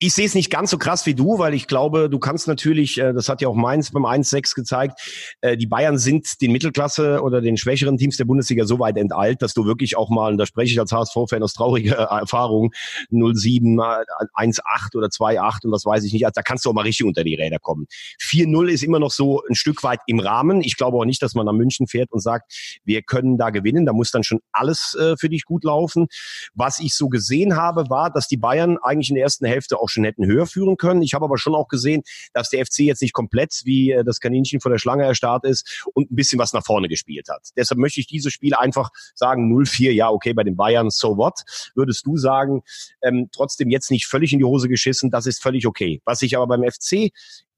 Ich 0.00 0.14
sehe 0.14 0.26
es 0.26 0.36
nicht 0.36 0.48
ganz 0.48 0.70
so 0.70 0.78
krass 0.78 1.06
wie 1.06 1.14
du, 1.14 1.38
weil 1.38 1.54
ich 1.54 1.66
glaube, 1.66 2.08
du 2.08 2.20
kannst 2.20 2.46
natürlich, 2.46 2.98
äh, 2.98 3.12
das 3.12 3.28
hat 3.28 3.40
ja 3.40 3.48
auch 3.48 3.56
Mainz 3.56 3.90
beim 3.90 4.06
1-6 4.06 4.54
gezeigt, 4.54 5.00
äh, 5.40 5.56
die 5.56 5.66
Bayern 5.66 5.98
sind 5.98 6.40
den 6.40 6.52
Mittelklasse 6.52 7.20
oder 7.20 7.40
den 7.40 7.56
schwächeren 7.56 7.96
Teams 7.96 8.16
der 8.16 8.24
Bundesliga 8.24 8.64
so 8.64 8.78
weit 8.78 8.96
enteilt, 8.96 9.42
dass 9.42 9.54
du 9.54 9.64
wirklich 9.64 9.96
auch 9.96 10.08
mal, 10.08 10.30
und 10.30 10.38
da 10.38 10.46
spreche 10.46 10.72
ich 10.72 10.78
als 10.78 10.92
HSV-Fan 10.92 11.42
aus 11.42 11.52
trauriger 11.54 11.96
Erfahrung, 12.20 12.72
0-7, 13.10 14.04
1-8 14.36 14.96
oder 14.96 15.08
2-8 15.08 15.64
und 15.64 15.72
was 15.72 15.84
weiß 15.84 16.04
ich 16.04 16.12
nicht, 16.12 16.24
also 16.24 16.32
da 16.32 16.42
kannst 16.42 16.64
du 16.64 16.70
auch 16.70 16.74
mal 16.74 16.82
richtig 16.82 17.04
unter 17.04 17.24
die 17.24 17.34
Räder 17.34 17.58
kommen. 17.58 17.86
4-0 18.22 18.68
ist 18.68 18.84
immer 18.84 19.00
noch 19.00 19.10
so 19.10 19.42
ein 19.48 19.56
Stück 19.56 19.82
weit 19.82 19.98
im 20.06 20.20
Rahmen. 20.20 20.60
Ich 20.60 20.76
glaube 20.76 20.96
auch 20.96 21.06
nicht, 21.06 21.22
dass 21.22 21.34
man 21.34 21.44
nach 21.44 21.52
München 21.52 21.88
fährt 21.88 22.12
und 22.12 22.20
sagt, 22.20 22.52
wir 22.84 23.02
können 23.02 23.36
da 23.36 23.50
gewinnen. 23.50 23.84
Da 23.84 23.92
muss 23.92 24.12
dann 24.12 24.22
schon 24.22 24.38
alles 24.52 24.94
äh, 24.94 25.16
für 25.16 25.28
dich 25.28 25.44
gut 25.44 25.64
laufen. 25.64 26.06
Was 26.54 26.78
ich 26.78 26.94
so 26.94 27.08
gesehen 27.08 27.56
habe, 27.56 27.90
war, 27.90 28.12
dass 28.12 28.28
die 28.28 28.36
Bayern 28.36 28.78
eigentlich 28.80 29.08
in 29.08 29.16
der 29.16 29.24
ersten 29.24 29.44
Hälfte 29.44 29.76
auch 29.78 29.87
auch 29.88 29.90
schon 29.90 30.04
hätten 30.04 30.26
höher 30.26 30.46
führen 30.46 30.76
können. 30.76 31.02
Ich 31.02 31.14
habe 31.14 31.24
aber 31.24 31.38
schon 31.38 31.54
auch 31.54 31.68
gesehen, 31.68 32.02
dass 32.32 32.50
der 32.50 32.64
FC 32.64 32.80
jetzt 32.80 33.02
nicht 33.02 33.12
komplett 33.12 33.62
wie 33.64 33.92
äh, 33.92 34.04
das 34.04 34.20
Kaninchen 34.20 34.60
vor 34.60 34.70
der 34.70 34.78
Schlange 34.78 35.04
erstarrt 35.04 35.44
ist 35.44 35.86
und 35.94 36.10
ein 36.10 36.14
bisschen 36.14 36.38
was 36.38 36.52
nach 36.52 36.64
vorne 36.64 36.88
gespielt 36.88 37.28
hat. 37.28 37.48
Deshalb 37.56 37.78
möchte 37.78 38.00
ich 38.00 38.06
dieses 38.06 38.32
Spiel 38.32 38.54
einfach 38.54 38.90
sagen, 39.14 39.52
0-4, 39.52 39.90
ja, 39.90 40.10
okay, 40.10 40.34
bei 40.34 40.44
den 40.44 40.56
Bayern, 40.56 40.90
so 40.90 41.16
what? 41.16 41.40
Würdest 41.74 42.06
du 42.06 42.16
sagen, 42.16 42.62
ähm, 43.02 43.28
trotzdem 43.32 43.70
jetzt 43.70 43.90
nicht 43.90 44.06
völlig 44.06 44.32
in 44.32 44.38
die 44.38 44.44
Hose 44.44 44.68
geschissen, 44.68 45.10
das 45.10 45.26
ist 45.26 45.42
völlig 45.42 45.66
okay. 45.66 46.00
Was 46.04 46.22
ich 46.22 46.36
aber 46.36 46.46
beim 46.46 46.64
FC 46.68 47.10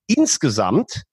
insgesamt 0.07 1.05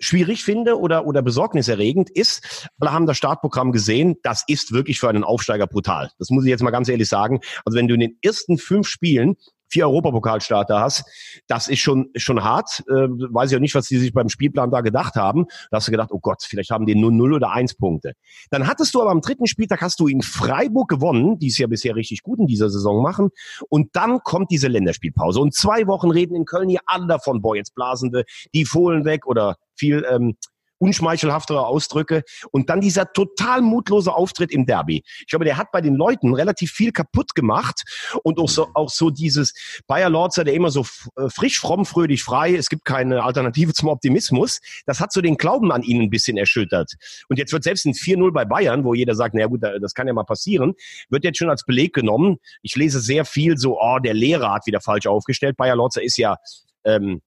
schwierig 0.00 0.42
finde 0.42 0.78
oder, 0.78 1.06
oder 1.06 1.22
besorgniserregend 1.22 2.10
ist, 2.10 2.68
alle 2.78 2.92
haben 2.92 3.06
das 3.06 3.18
Startprogramm 3.18 3.70
gesehen, 3.70 4.16
das 4.22 4.44
ist 4.48 4.72
wirklich 4.72 4.98
für 4.98 5.08
einen 5.08 5.24
Aufsteiger 5.24 5.66
brutal. 5.66 6.10
Das 6.18 6.30
muss 6.30 6.44
ich 6.44 6.50
jetzt 6.50 6.62
mal 6.62 6.70
ganz 6.70 6.88
ehrlich 6.88 7.08
sagen. 7.08 7.40
Also 7.64 7.78
wenn 7.78 7.86
du 7.86 7.94
in 7.94 8.00
den 8.00 8.18
ersten 8.22 8.58
fünf 8.58 8.88
Spielen 8.88 9.36
vier 9.70 9.86
Europapokalstarter 9.86 10.80
hast, 10.80 11.04
das 11.46 11.68
ist 11.68 11.78
schon, 11.78 12.10
schon 12.16 12.42
hart. 12.42 12.82
Äh, 12.88 12.92
weiß 12.92 13.50
ich 13.50 13.56
auch 13.56 13.60
nicht, 13.60 13.74
was 13.74 13.86
die 13.86 13.98
sich 13.98 14.12
beim 14.12 14.28
Spielplan 14.28 14.70
da 14.70 14.80
gedacht 14.80 15.14
haben. 15.14 15.46
Da 15.70 15.76
hast 15.76 15.88
du 15.88 15.92
gedacht, 15.92 16.10
oh 16.12 16.18
Gott, 16.20 16.42
vielleicht 16.42 16.70
haben 16.70 16.86
die 16.86 16.94
nur 16.94 17.12
0 17.12 17.34
oder 17.34 17.52
1 17.52 17.76
Punkte. 17.76 18.12
Dann 18.50 18.66
hattest 18.66 18.94
du 18.94 19.00
aber 19.00 19.10
am 19.10 19.20
dritten 19.20 19.46
Spieltag 19.46 19.80
hast 19.80 20.00
du 20.00 20.08
in 20.08 20.22
Freiburg 20.22 20.88
gewonnen, 20.88 21.38
die 21.38 21.48
es 21.48 21.58
ja 21.58 21.66
bisher 21.66 21.94
richtig 21.94 22.22
gut 22.22 22.38
in 22.38 22.46
dieser 22.46 22.70
Saison 22.70 23.02
machen. 23.02 23.30
Und 23.68 23.90
dann 23.94 24.20
kommt 24.20 24.50
diese 24.50 24.68
Länderspielpause. 24.68 25.40
Und 25.40 25.54
zwei 25.54 25.86
Wochen 25.86 26.10
reden 26.10 26.34
in 26.34 26.44
Köln 26.44 26.68
hier 26.68 26.80
alle 26.86 27.06
davon, 27.06 27.40
boah, 27.40 27.56
jetzt 27.56 27.74
blasen 27.74 28.12
wir 28.12 28.24
die 28.54 28.64
Fohlen 28.64 29.04
weg 29.04 29.26
oder 29.26 29.56
viel 29.76 30.04
ähm, 30.10 30.36
unschmeichelhaftere 30.80 31.66
Ausdrücke 31.66 32.24
und 32.50 32.70
dann 32.70 32.80
dieser 32.80 33.12
total 33.12 33.60
mutlose 33.60 34.12
Auftritt 34.12 34.50
im 34.50 34.66
Derby. 34.66 35.04
Ich 35.20 35.26
glaube, 35.28 35.44
der 35.44 35.56
hat 35.56 35.70
bei 35.72 35.80
den 35.80 35.94
Leuten 35.94 36.34
relativ 36.34 36.72
viel 36.72 36.90
kaputt 36.90 37.34
gemacht 37.34 37.82
und 38.24 38.38
auch 38.38 38.48
so, 38.48 38.68
auch 38.74 38.90
so 38.90 39.10
dieses 39.10 39.52
Bayer 39.86 40.10
Lorzer, 40.10 40.42
der 40.42 40.54
immer 40.54 40.70
so 40.70 40.86
äh, 41.16 41.28
frisch, 41.28 41.60
fromm, 41.60 41.84
fröhlich, 41.84 42.22
frei, 42.22 42.54
es 42.54 42.68
gibt 42.68 42.84
keine 42.84 43.22
Alternative 43.22 43.72
zum 43.74 43.88
Optimismus, 43.88 44.60
das 44.86 45.00
hat 45.00 45.12
so 45.12 45.20
den 45.20 45.36
Glauben 45.36 45.70
an 45.70 45.82
ihn 45.82 46.00
ein 46.00 46.10
bisschen 46.10 46.36
erschüttert. 46.36 46.94
Und 47.28 47.38
jetzt 47.38 47.52
wird 47.52 47.62
selbst 47.62 47.84
ein 47.84 47.92
4-0 47.92 48.32
bei 48.32 48.44
Bayern, 48.44 48.84
wo 48.84 48.94
jeder 48.94 49.14
sagt, 49.14 49.34
na 49.34 49.46
gut, 49.46 49.62
das 49.62 49.94
kann 49.94 50.06
ja 50.06 50.14
mal 50.14 50.24
passieren, 50.24 50.74
wird 51.10 51.24
jetzt 51.24 51.38
schon 51.38 51.50
als 51.50 51.64
Beleg 51.64 51.92
genommen. 51.92 52.38
Ich 52.62 52.74
lese 52.76 53.00
sehr 53.00 53.24
viel 53.24 53.58
so, 53.58 53.78
oh, 53.78 53.98
der 53.98 54.14
Lehrer 54.14 54.54
hat 54.54 54.66
wieder 54.66 54.80
falsch 54.80 55.06
aufgestellt. 55.06 55.56
Bayer 55.56 55.76
Lorzer 55.76 56.02
ist 56.02 56.16
ja 56.16 56.36
ähm, 56.84 57.20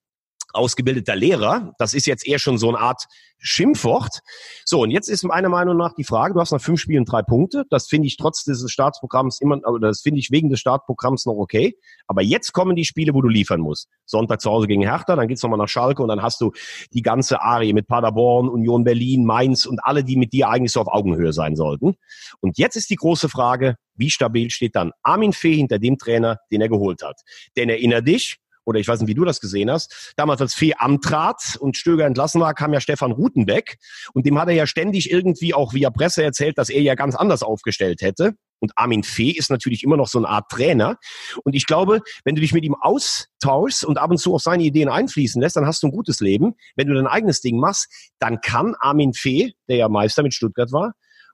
ausgebildeter 0.53 1.15
Lehrer. 1.15 1.73
Das 1.77 1.93
ist 1.93 2.05
jetzt 2.05 2.25
eher 2.25 2.39
schon 2.39 2.57
so 2.57 2.69
eine 2.69 2.79
Art 2.79 3.05
Schimpfwort. 3.43 4.19
So, 4.65 4.81
und 4.81 4.91
jetzt 4.91 5.09
ist 5.09 5.23
meiner 5.23 5.49
Meinung 5.49 5.75
nach 5.75 5.93
die 5.93 6.05
Frage, 6.05 6.33
du 6.33 6.39
hast 6.39 6.51
nach 6.51 6.61
fünf 6.61 6.79
Spielen 6.79 7.03
drei 7.03 7.21
Punkte. 7.21 7.65
Das 7.69 7.87
finde 7.87 8.07
ich 8.07 8.15
trotz 8.15 8.43
dieses 8.45 8.71
Startprogramms 8.71 9.41
immer, 9.41 9.57
oder 9.67 9.89
das 9.89 10.01
finde 10.01 10.19
ich 10.19 10.31
wegen 10.31 10.49
des 10.49 10.61
Startprogramms 10.61 11.25
noch 11.25 11.35
okay. 11.35 11.77
Aber 12.07 12.21
jetzt 12.21 12.53
kommen 12.53 12.75
die 12.75 12.85
Spiele, 12.85 13.13
wo 13.13 13.21
du 13.21 13.27
liefern 13.27 13.59
musst. 13.59 13.89
Sonntag 14.05 14.39
zu 14.39 14.49
Hause 14.49 14.67
gegen 14.67 14.81
Hertha, 14.81 15.15
dann 15.15 15.27
geht's 15.27 15.43
nochmal 15.43 15.59
nach 15.59 15.67
Schalke 15.67 16.01
und 16.01 16.07
dann 16.07 16.21
hast 16.21 16.39
du 16.39 16.53
die 16.93 17.01
ganze 17.01 17.41
Arie 17.41 17.73
mit 17.73 17.87
Paderborn, 17.87 18.47
Union 18.47 18.85
Berlin, 18.85 19.25
Mainz 19.25 19.65
und 19.65 19.83
alle, 19.83 20.05
die 20.05 20.15
mit 20.15 20.31
dir 20.31 20.49
eigentlich 20.49 20.71
so 20.71 20.79
auf 20.79 20.87
Augenhöhe 20.87 21.33
sein 21.33 21.57
sollten. 21.57 21.95
Und 22.39 22.57
jetzt 22.57 22.77
ist 22.77 22.89
die 22.89 22.95
große 22.95 23.27
Frage, 23.27 23.75
wie 23.95 24.09
stabil 24.09 24.49
steht 24.49 24.75
dann 24.75 24.91
Armin 25.03 25.33
Fee 25.33 25.55
hinter 25.55 25.79
dem 25.79 25.97
Trainer, 25.97 26.39
den 26.51 26.61
er 26.61 26.69
geholt 26.69 27.03
hat? 27.03 27.21
Denn 27.57 27.69
erinner 27.69 28.01
dich, 28.01 28.37
oder 28.65 28.79
ich 28.79 28.87
weiß 28.87 28.99
nicht, 28.99 29.09
wie 29.09 29.13
du 29.13 29.25
das 29.25 29.39
gesehen 29.39 29.69
hast, 29.69 30.13
damals 30.15 30.41
als 30.41 30.53
Fee 30.53 30.73
antrat 30.75 31.57
und 31.59 31.77
Stöger 31.77 32.05
entlassen 32.05 32.41
war, 32.41 32.53
kam 32.53 32.73
ja 32.73 32.81
Stefan 32.81 33.11
Rutenbeck 33.11 33.77
und 34.13 34.25
dem 34.25 34.39
hat 34.39 34.47
er 34.47 34.55
ja 34.55 34.67
ständig 34.67 35.11
irgendwie 35.11 35.53
auch 35.53 35.73
via 35.73 35.89
Presse 35.89 36.23
erzählt, 36.23 36.57
dass 36.57 36.69
er 36.69 36.81
ja 36.81 36.95
ganz 36.95 37.15
anders 37.15 37.43
aufgestellt 37.43 38.01
hätte. 38.01 38.35
Und 38.59 38.71
Armin 38.77 39.03
Fee 39.03 39.31
ist 39.31 39.49
natürlich 39.49 39.83
immer 39.83 39.97
noch 39.97 40.07
so 40.07 40.19
eine 40.19 40.29
Art 40.29 40.49
Trainer. 40.49 40.97
Und 41.43 41.53
ich 41.53 41.65
glaube, 41.65 41.99
wenn 42.23 42.35
du 42.35 42.39
dich 42.39 42.53
mit 42.53 42.63
ihm 42.63 42.75
austauschst 42.79 43.83
und 43.83 43.97
ab 43.97 44.09
und 44.09 44.19
zu 44.19 44.33
auf 44.33 44.41
seine 44.41 44.63
Ideen 44.63 44.87
einfließen 44.87 45.41
lässt, 45.41 45.57
dann 45.57 45.65
hast 45.65 45.83
du 45.83 45.87
ein 45.87 45.91
gutes 45.91 46.21
Leben. 46.21 46.55
Wenn 46.77 46.87
du 46.87 46.93
dein 46.93 47.05
eigenes 47.05 47.41
Ding 47.41 47.59
machst, 47.59 47.89
dann 48.19 48.39
kann 48.39 48.73
Armin 48.79 49.13
Fee, 49.13 49.53
der 49.67 49.75
ja 49.75 49.89
Meister 49.89 50.23
mit 50.23 50.33
Stuttgart 50.33 50.71
war, 50.71 50.93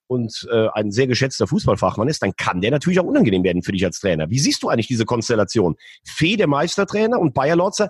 und 0.10 0.48
äh, 0.52 0.67
ein 0.74 0.91
sehr 0.91 1.06
geschätzter 1.06 1.45
Fußballfachmann 1.45 2.08
ist, 2.08 2.24
dann 2.24 2.36
kann 2.36 2.62
der 2.62 2.72
natürlich 2.72 3.00
auch 3.00 3.06
unangenehm 3.06 3.43
werden 3.43 3.62
für 3.62 3.72
dich 3.72 3.86
als 3.86 4.00
Trainer. 4.00 4.30
Wie 4.30 4.39
siehst 4.39 4.63
du 4.63 4.69
eigentlich 4.69 4.88
diese 4.88 5.06
Konstellation? 5.06 5.76
Fee, 6.04 6.36
der 6.36 6.48
Meistertrainer 6.48 7.19
und 7.19 7.36
Bayer 7.36 7.56
Lotzer, 7.56 7.89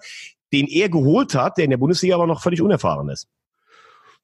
den 0.51 0.67
er 0.67 0.89
geholt 0.89 1.34
hat, 1.34 1.58
der 1.58 1.63
in 1.63 1.69
der 1.69 1.77
Bundesliga 1.77 2.15
aber 2.15 2.27
noch 2.27 2.43
völlig 2.43 2.62
unerfahren 2.62 3.08
ist. 3.10 3.27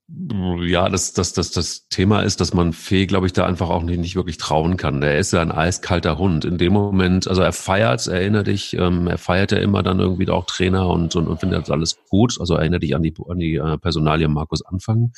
Ja, 0.08 0.88
das, 0.90 1.14
das, 1.14 1.34
das, 1.34 1.50
das 1.52 1.88
Thema 1.88 2.22
ist, 2.22 2.40
dass 2.40 2.54
man 2.54 2.74
Fee, 2.74 3.08
glaube 3.08 3.26
ich, 3.26 3.34
da 3.34 3.46
einfach 3.46 3.70
auch 3.70 3.82
nicht, 3.82 4.00
nicht 4.00 4.16
wirklich 4.16 4.38
trauen 4.38 4.78
kann. 4.78 5.02
Der 5.02 5.18
ist 5.18 5.34
ja 5.34 5.42
ein 5.42 5.52
eiskalter 5.52 6.20
Hund. 6.20 6.46
In 6.46 6.60
dem 6.60 6.74
Moment, 6.74 7.28
also 7.28 7.42
er 7.42 7.54
feiert, 7.54 8.06
erinnere 8.06 8.44
dich, 8.44 8.76
ähm, 8.76 9.08
er 9.08 9.18
feiert 9.18 9.52
ja 9.52 9.58
immer 9.58 9.82
dann 9.82 10.00
irgendwie 10.00 10.30
auch 10.30 10.46
Trainer 10.46 10.90
und, 10.90 11.16
und, 11.16 11.28
und 11.28 11.40
findet 11.40 11.62
das 11.62 11.72
alles 11.72 11.98
gut. 12.10 12.38
Also 12.40 12.56
erinnere 12.56 12.82
dich 12.82 12.96
an 12.96 13.02
die, 13.02 13.16
an 13.28 13.40
die 13.40 13.56
äh, 13.56 13.78
Personalie 13.80 14.28
Markus 14.28 14.64
Anfang. 14.64 15.12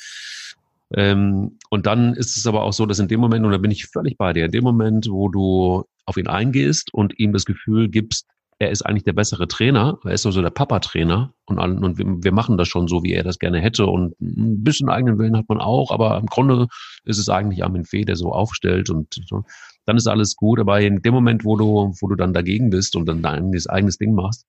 Ähm, 0.94 1.58
und 1.70 1.86
dann 1.86 2.14
ist 2.14 2.36
es 2.36 2.46
aber 2.46 2.62
auch 2.62 2.72
so, 2.72 2.86
dass 2.86 2.98
in 2.98 3.08
dem 3.08 3.20
Moment, 3.20 3.44
und 3.44 3.52
da 3.52 3.58
bin 3.58 3.70
ich 3.70 3.86
völlig 3.86 4.16
bei 4.16 4.32
dir, 4.32 4.46
in 4.46 4.52
dem 4.52 4.64
Moment, 4.64 5.08
wo 5.10 5.28
du 5.28 5.84
auf 6.06 6.16
ihn 6.16 6.28
eingehst 6.28 6.92
und 6.94 7.18
ihm 7.18 7.32
das 7.32 7.44
Gefühl 7.44 7.88
gibst, 7.88 8.26
er 8.60 8.70
ist 8.70 8.82
eigentlich 8.82 9.04
der 9.04 9.12
bessere 9.12 9.46
Trainer, 9.46 9.98
er 10.04 10.12
ist 10.12 10.26
also 10.26 10.42
der 10.42 10.50
Papa-Trainer 10.50 11.32
und, 11.46 11.58
und 11.58 11.98
wir, 11.98 12.06
wir, 12.06 12.32
machen 12.32 12.56
das 12.56 12.66
schon 12.66 12.88
so, 12.88 13.04
wie 13.04 13.12
er 13.12 13.22
das 13.22 13.38
gerne 13.38 13.60
hätte 13.60 13.86
und 13.86 14.20
ein 14.20 14.64
bisschen 14.64 14.88
eigenen 14.88 15.18
Willen 15.18 15.36
hat 15.36 15.48
man 15.48 15.60
auch, 15.60 15.92
aber 15.92 16.18
im 16.18 16.26
Grunde 16.26 16.66
ist 17.04 17.18
es 17.18 17.28
eigentlich 17.28 17.62
Armin 17.62 17.84
Fee, 17.84 18.04
der 18.04 18.16
so 18.16 18.32
aufstellt 18.32 18.90
und 18.90 19.14
so. 19.26 19.44
dann 19.86 19.96
ist 19.96 20.08
alles 20.08 20.34
gut, 20.34 20.58
aber 20.58 20.80
in 20.80 21.02
dem 21.02 21.14
Moment, 21.14 21.44
wo 21.44 21.56
du, 21.56 21.94
wo 22.00 22.08
du 22.08 22.16
dann 22.16 22.32
dagegen 22.32 22.70
bist 22.70 22.96
und 22.96 23.06
dann 23.06 23.22
dein 23.22 23.52
eigenes 23.68 23.98
Ding 23.98 24.14
machst, 24.14 24.44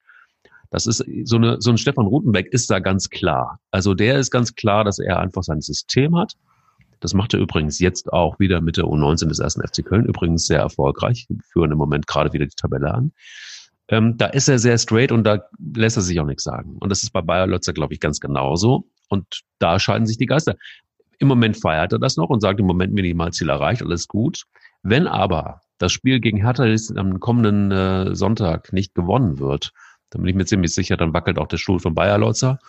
das 0.71 0.85
ist 0.85 1.03
so 1.23 1.37
eine, 1.37 1.57
so 1.59 1.71
ein 1.71 1.77
Stefan 1.77 2.05
Rutenbeck 2.05 2.47
ist 2.53 2.69
da 2.69 2.79
ganz 2.79 3.09
klar. 3.09 3.59
Also 3.71 3.93
der 3.93 4.19
ist 4.19 4.31
ganz 4.31 4.55
klar, 4.55 4.83
dass 4.83 4.99
er 4.99 5.19
einfach 5.19 5.43
sein 5.43 5.61
System 5.61 6.15
hat. 6.17 6.35
Das 6.99 7.13
macht 7.13 7.33
er 7.33 7.39
übrigens 7.39 7.79
jetzt 7.79 8.11
auch 8.11 8.39
wieder 8.39 8.61
mit 8.61 8.77
der 8.77 8.83
U19 8.85 9.27
des 9.29 9.39
ersten 9.39 9.65
FC 9.65 9.83
Köln 9.85 10.05
übrigens 10.05 10.45
sehr 10.45 10.59
erfolgreich. 10.59 11.27
Führen 11.51 11.71
im 11.71 11.77
Moment 11.77 12.07
gerade 12.07 12.33
wieder 12.33 12.45
die 12.45 12.55
Tabelle 12.55 12.93
an. 12.93 13.11
Ähm, 13.87 14.17
da 14.17 14.27
ist 14.27 14.47
er 14.47 14.59
sehr 14.59 14.77
straight 14.77 15.11
und 15.11 15.23
da 15.23 15.43
lässt 15.75 15.97
er 15.97 16.03
sich 16.03 16.19
auch 16.19 16.25
nichts 16.25 16.43
sagen. 16.43 16.77
Und 16.79 16.89
das 16.89 17.01
ist 17.01 17.11
bei 17.11 17.21
Bayer 17.21 17.47
Lotzer, 17.47 17.73
glaube 17.73 17.93
ich, 17.93 17.99
ganz 17.99 18.19
genauso. 18.19 18.85
Und 19.07 19.41
da 19.57 19.79
scheiden 19.79 20.05
sich 20.05 20.17
die 20.17 20.27
Geister. 20.27 20.55
Im 21.17 21.27
Moment 21.27 21.57
feiert 21.57 21.93
er 21.93 21.99
das 21.99 22.15
noch 22.15 22.29
und 22.29 22.41
sagt 22.41 22.59
im 22.59 22.67
Moment 22.67 22.93
Minimalziel 22.93 23.49
erreicht, 23.49 23.81
alles 23.81 24.07
gut. 24.07 24.43
Wenn 24.83 25.07
aber 25.07 25.61
das 25.79 25.91
Spiel 25.91 26.19
gegen 26.19 26.37
Hertha 26.37 26.65
am 26.95 27.19
kommenden 27.19 27.71
äh, 27.71 28.15
Sonntag 28.15 28.71
nicht 28.71 28.93
gewonnen 28.93 29.39
wird, 29.39 29.71
dann 30.09 30.21
bin 30.21 30.29
ich 30.29 30.35
mir 30.35 30.45
ziemlich 30.45 30.73
sicher, 30.73 30.97
dann 30.97 31.13
wackelt 31.13 31.37
auch 31.37 31.47
der 31.47 31.57
Stuhl 31.57 31.79
von 31.79 31.93
Bayer 31.93 32.17
Lotzer. 32.17 32.59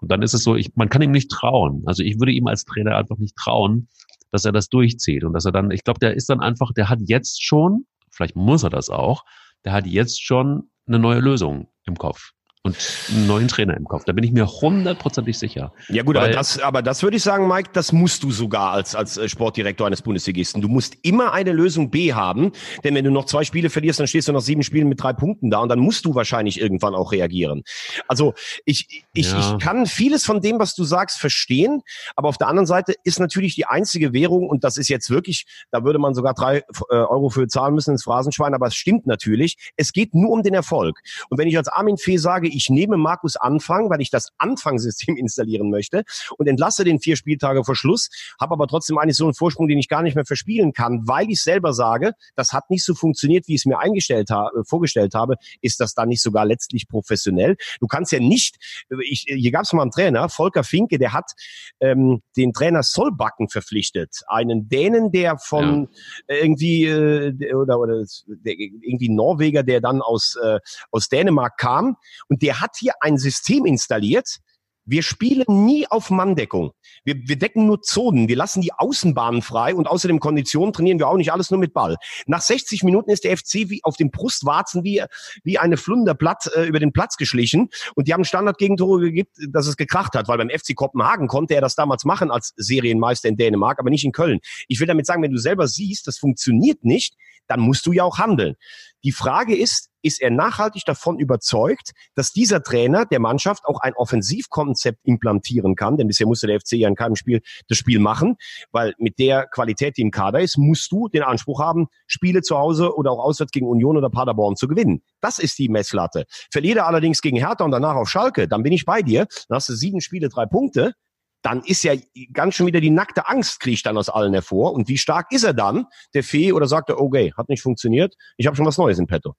Und 0.00 0.10
dann 0.10 0.22
ist 0.22 0.34
es 0.34 0.42
so, 0.42 0.56
ich, 0.56 0.74
man 0.74 0.88
kann 0.88 1.02
ihm 1.02 1.12
nicht 1.12 1.30
trauen. 1.30 1.84
Also 1.86 2.02
ich 2.02 2.18
würde 2.18 2.32
ihm 2.32 2.46
als 2.46 2.64
Trainer 2.64 2.96
einfach 2.96 3.18
nicht 3.18 3.36
trauen, 3.36 3.88
dass 4.30 4.44
er 4.44 4.52
das 4.52 4.68
durchzieht 4.68 5.24
und 5.24 5.32
dass 5.32 5.44
er 5.44 5.52
dann, 5.52 5.70
ich 5.70 5.84
glaube, 5.84 6.00
der 6.00 6.14
ist 6.14 6.28
dann 6.28 6.40
einfach, 6.40 6.72
der 6.72 6.88
hat 6.88 6.98
jetzt 7.02 7.44
schon, 7.44 7.86
vielleicht 8.10 8.34
muss 8.34 8.64
er 8.64 8.70
das 8.70 8.90
auch, 8.90 9.24
der 9.64 9.72
hat 9.72 9.86
jetzt 9.86 10.22
schon 10.22 10.70
eine 10.86 10.98
neue 10.98 11.20
Lösung 11.20 11.68
im 11.86 11.96
Kopf 11.96 12.32
und 12.64 12.76
einen 13.10 13.26
neuen 13.26 13.48
Trainer 13.48 13.76
im 13.76 13.86
Kopf. 13.86 14.04
Da 14.04 14.12
bin 14.12 14.22
ich 14.22 14.30
mir 14.30 14.46
hundertprozentig 14.46 15.36
sicher. 15.36 15.72
Ja 15.88 16.04
gut, 16.04 16.16
aber 16.16 16.28
das, 16.28 16.60
aber 16.60 16.80
das 16.80 17.02
würde 17.02 17.16
ich 17.16 17.22
sagen, 17.24 17.48
Mike, 17.48 17.70
das 17.72 17.90
musst 17.90 18.22
du 18.22 18.30
sogar 18.30 18.70
als, 18.70 18.94
als 18.94 19.16
äh, 19.16 19.28
Sportdirektor 19.28 19.84
eines 19.84 20.00
Bundesligisten. 20.02 20.62
Du 20.62 20.68
musst 20.68 20.96
immer 21.02 21.32
eine 21.32 21.50
Lösung 21.50 21.90
B 21.90 22.12
haben, 22.12 22.52
denn 22.84 22.94
wenn 22.94 23.04
du 23.04 23.10
noch 23.10 23.24
zwei 23.24 23.42
Spiele 23.42 23.68
verlierst, 23.68 23.98
dann 23.98 24.06
stehst 24.06 24.28
du 24.28 24.32
nach 24.32 24.42
sieben 24.42 24.62
Spielen 24.62 24.88
mit 24.88 25.02
drei 25.02 25.12
Punkten 25.12 25.50
da 25.50 25.58
und 25.58 25.70
dann 25.70 25.80
musst 25.80 26.04
du 26.04 26.14
wahrscheinlich 26.14 26.60
irgendwann 26.60 26.94
auch 26.94 27.10
reagieren. 27.10 27.64
Also 28.06 28.32
ich, 28.64 29.02
ich, 29.12 29.32
ja. 29.32 29.40
ich 29.40 29.58
kann 29.58 29.86
vieles 29.86 30.24
von 30.24 30.40
dem, 30.40 30.60
was 30.60 30.76
du 30.76 30.84
sagst, 30.84 31.18
verstehen, 31.18 31.82
aber 32.14 32.28
auf 32.28 32.38
der 32.38 32.46
anderen 32.46 32.66
Seite 32.66 32.94
ist 33.02 33.18
natürlich 33.18 33.56
die 33.56 33.66
einzige 33.66 34.12
Währung, 34.12 34.48
und 34.48 34.62
das 34.62 34.76
ist 34.76 34.88
jetzt 34.88 35.10
wirklich, 35.10 35.46
da 35.72 35.82
würde 35.82 35.98
man 35.98 36.14
sogar 36.14 36.34
drei 36.34 36.58
äh, 36.58 36.62
Euro 36.90 37.28
für 37.28 37.48
zahlen 37.48 37.74
müssen 37.74 37.90
ins 37.90 38.04
Phrasenschwein, 38.04 38.54
aber 38.54 38.68
es 38.68 38.76
stimmt 38.76 39.06
natürlich, 39.08 39.72
es 39.76 39.92
geht 39.92 40.14
nur 40.14 40.30
um 40.30 40.44
den 40.44 40.54
Erfolg. 40.54 41.00
Und 41.28 41.38
wenn 41.38 41.48
ich 41.48 41.56
als 41.58 41.66
Armin 41.66 41.96
Fee 41.96 42.18
sage, 42.18 42.51
ich 42.52 42.70
nehme 42.70 42.96
Markus 42.96 43.36
Anfang, 43.36 43.90
weil 43.90 44.00
ich 44.00 44.10
das 44.10 44.30
Anfangssystem 44.38 45.16
installieren 45.16 45.70
möchte 45.70 46.04
und 46.38 46.48
entlasse 46.48 46.84
den 46.84 47.00
vier 47.00 47.16
Spieltage 47.16 47.64
vor 47.64 47.76
Schluss, 47.76 48.08
habe 48.40 48.52
aber 48.52 48.66
trotzdem 48.66 48.98
eigentlich 48.98 49.16
so 49.16 49.24
einen 49.24 49.34
Vorsprung, 49.34 49.68
den 49.68 49.78
ich 49.78 49.88
gar 49.88 50.02
nicht 50.02 50.14
mehr 50.14 50.24
verspielen 50.24 50.72
kann, 50.72 51.02
weil 51.06 51.30
ich 51.30 51.42
selber 51.42 51.72
sage, 51.72 52.12
das 52.36 52.52
hat 52.52 52.70
nicht 52.70 52.84
so 52.84 52.94
funktioniert, 52.94 53.48
wie 53.48 53.54
ich 53.54 53.62
es 53.62 53.66
mir 53.66 53.78
eingestellt 53.78 54.30
habe, 54.30 54.60
äh, 54.60 54.64
vorgestellt 54.64 55.14
habe, 55.14 55.36
ist 55.60 55.80
das 55.80 55.94
dann 55.94 56.08
nicht 56.08 56.22
sogar 56.22 56.44
letztlich 56.44 56.88
professionell? 56.88 57.56
Du 57.80 57.86
kannst 57.86 58.12
ja 58.12 58.20
nicht, 58.20 58.56
ich, 59.04 59.24
hier 59.26 59.50
gab 59.50 59.62
es 59.62 59.72
mal 59.72 59.82
einen 59.82 59.90
Trainer, 59.90 60.28
Volker 60.28 60.64
Finke, 60.64 60.98
der 60.98 61.12
hat 61.12 61.32
ähm, 61.80 62.22
den 62.36 62.52
Trainer 62.52 62.82
Solbacken 62.82 63.48
verpflichtet, 63.48 64.20
einen 64.26 64.68
Dänen, 64.68 65.10
der 65.12 65.38
von 65.38 65.88
ja. 66.28 66.36
irgendwie 66.36 66.84
äh, 66.84 67.54
oder, 67.54 67.78
oder 67.78 68.04
der, 68.26 68.54
irgendwie 68.54 69.08
Norweger, 69.08 69.62
der 69.62 69.80
dann 69.80 70.02
aus 70.02 70.36
äh, 70.42 70.58
aus 70.90 71.08
Dänemark 71.08 71.56
kam 71.56 71.96
und 72.28 72.41
der 72.42 72.60
hat 72.60 72.76
hier 72.78 72.92
ein 73.00 73.16
System 73.16 73.64
installiert. 73.64 74.38
Wir 74.84 75.04
spielen 75.04 75.44
nie 75.64 75.86
auf 75.86 76.10
Manndeckung. 76.10 76.72
Wir, 77.04 77.14
wir 77.14 77.38
decken 77.38 77.66
nur 77.66 77.82
Zonen. 77.82 78.26
Wir 78.26 78.34
lassen 78.34 78.62
die 78.62 78.72
Außenbahnen 78.72 79.40
frei 79.40 79.76
und 79.76 79.86
außerdem 79.86 80.18
Konditionen 80.18 80.72
trainieren 80.72 80.98
wir 80.98 81.06
auch 81.06 81.16
nicht 81.16 81.32
alles 81.32 81.52
nur 81.52 81.60
mit 81.60 81.72
Ball. 81.72 81.96
Nach 82.26 82.40
60 82.40 82.82
Minuten 82.82 83.10
ist 83.12 83.22
der 83.22 83.36
FC 83.36 83.70
wie 83.70 83.84
auf 83.84 83.96
dem 83.96 84.10
Brustwarzen 84.10 84.82
wie, 84.82 85.04
wie 85.44 85.58
eine 85.58 85.76
Flunderblatt 85.76 86.50
äh, 86.56 86.64
über 86.64 86.80
den 86.80 86.92
Platz 86.92 87.16
geschlichen 87.16 87.68
und 87.94 88.08
die 88.08 88.12
haben 88.12 88.24
Standardgegentore 88.24 89.00
gegeben, 89.00 89.30
dass 89.50 89.68
es 89.68 89.76
gekracht 89.76 90.14
hat, 90.14 90.26
weil 90.26 90.38
beim 90.38 90.50
FC 90.50 90.74
Kopenhagen 90.74 91.28
konnte 91.28 91.54
er 91.54 91.60
das 91.60 91.76
damals 91.76 92.04
machen 92.04 92.32
als 92.32 92.52
Serienmeister 92.56 93.28
in 93.28 93.36
Dänemark, 93.36 93.78
aber 93.78 93.90
nicht 93.90 94.04
in 94.04 94.10
Köln. 94.10 94.40
Ich 94.66 94.80
will 94.80 94.88
damit 94.88 95.06
sagen, 95.06 95.22
wenn 95.22 95.32
du 95.32 95.38
selber 95.38 95.68
siehst, 95.68 96.08
das 96.08 96.18
funktioniert 96.18 96.84
nicht, 96.84 97.14
dann 97.46 97.60
musst 97.60 97.86
du 97.86 97.92
ja 97.92 98.02
auch 98.02 98.18
handeln. 98.18 98.56
Die 99.04 99.12
Frage 99.12 99.56
ist, 99.56 99.88
ist 100.02 100.20
er 100.20 100.30
nachhaltig 100.30 100.84
davon 100.84 101.18
überzeugt, 101.18 101.92
dass 102.14 102.32
dieser 102.32 102.62
Trainer 102.62 103.06
der 103.06 103.20
Mannschaft 103.20 103.64
auch 103.64 103.80
ein 103.80 103.94
Offensivkonzept 103.94 105.00
implantieren 105.04 105.76
kann? 105.76 105.96
Denn 105.96 106.08
bisher 106.08 106.26
musste 106.26 106.46
der 106.46 106.60
FC 106.60 106.72
ja 106.72 106.88
in 106.88 106.94
keinem 106.94 107.16
Spiel 107.16 107.40
das 107.68 107.78
Spiel 107.78 107.98
machen, 107.98 108.36
weil 108.72 108.94
mit 108.98 109.18
der 109.18 109.46
Qualität, 109.46 109.96
die 109.96 110.02
im 110.02 110.10
Kader 110.10 110.40
ist, 110.40 110.58
musst 110.58 110.90
du 110.92 111.08
den 111.08 111.22
Anspruch 111.22 111.60
haben, 111.60 111.86
Spiele 112.06 112.42
zu 112.42 112.58
Hause 112.58 112.96
oder 112.96 113.12
auch 113.12 113.24
auswärts 113.24 113.52
gegen 113.52 113.68
Union 113.68 113.96
oder 113.96 114.10
Paderborn 114.10 114.56
zu 114.56 114.68
gewinnen. 114.68 115.02
Das 115.20 115.38
ist 115.38 115.58
die 115.58 115.68
Messlatte. 115.68 116.24
Verliere 116.50 116.84
allerdings 116.84 117.22
gegen 117.22 117.36
Hertha 117.36 117.64
und 117.64 117.70
danach 117.70 117.94
auf 117.94 118.08
Schalke, 118.08 118.48
dann 118.48 118.62
bin 118.62 118.72
ich 118.72 118.84
bei 118.84 119.02
dir. 119.02 119.26
Dann 119.48 119.56
hast 119.56 119.68
du 119.68 119.74
sieben 119.74 120.00
Spiele, 120.00 120.28
drei 120.28 120.46
Punkte 120.46 120.94
dann 121.42 121.62
ist 121.64 121.82
ja 121.82 121.94
ganz 122.32 122.54
schon 122.54 122.66
wieder 122.66 122.80
die 122.80 122.90
nackte 122.90 123.28
Angst 123.28 123.60
kriecht 123.60 123.86
dann 123.86 123.96
aus 123.96 124.08
allen 124.08 124.32
hervor. 124.32 124.72
Und 124.72 124.88
wie 124.88 124.98
stark 124.98 125.32
ist 125.32 125.44
er 125.44 125.54
dann, 125.54 125.86
der 126.14 126.22
Fee, 126.22 126.52
oder 126.52 126.66
sagt 126.66 126.88
er, 126.88 127.00
okay, 127.00 127.32
hat 127.36 127.48
nicht 127.48 127.62
funktioniert, 127.62 128.14
ich 128.36 128.46
habe 128.46 128.56
schon 128.56 128.66
was 128.66 128.78
Neues 128.78 128.98
in 128.98 129.06
petto? 129.06 129.34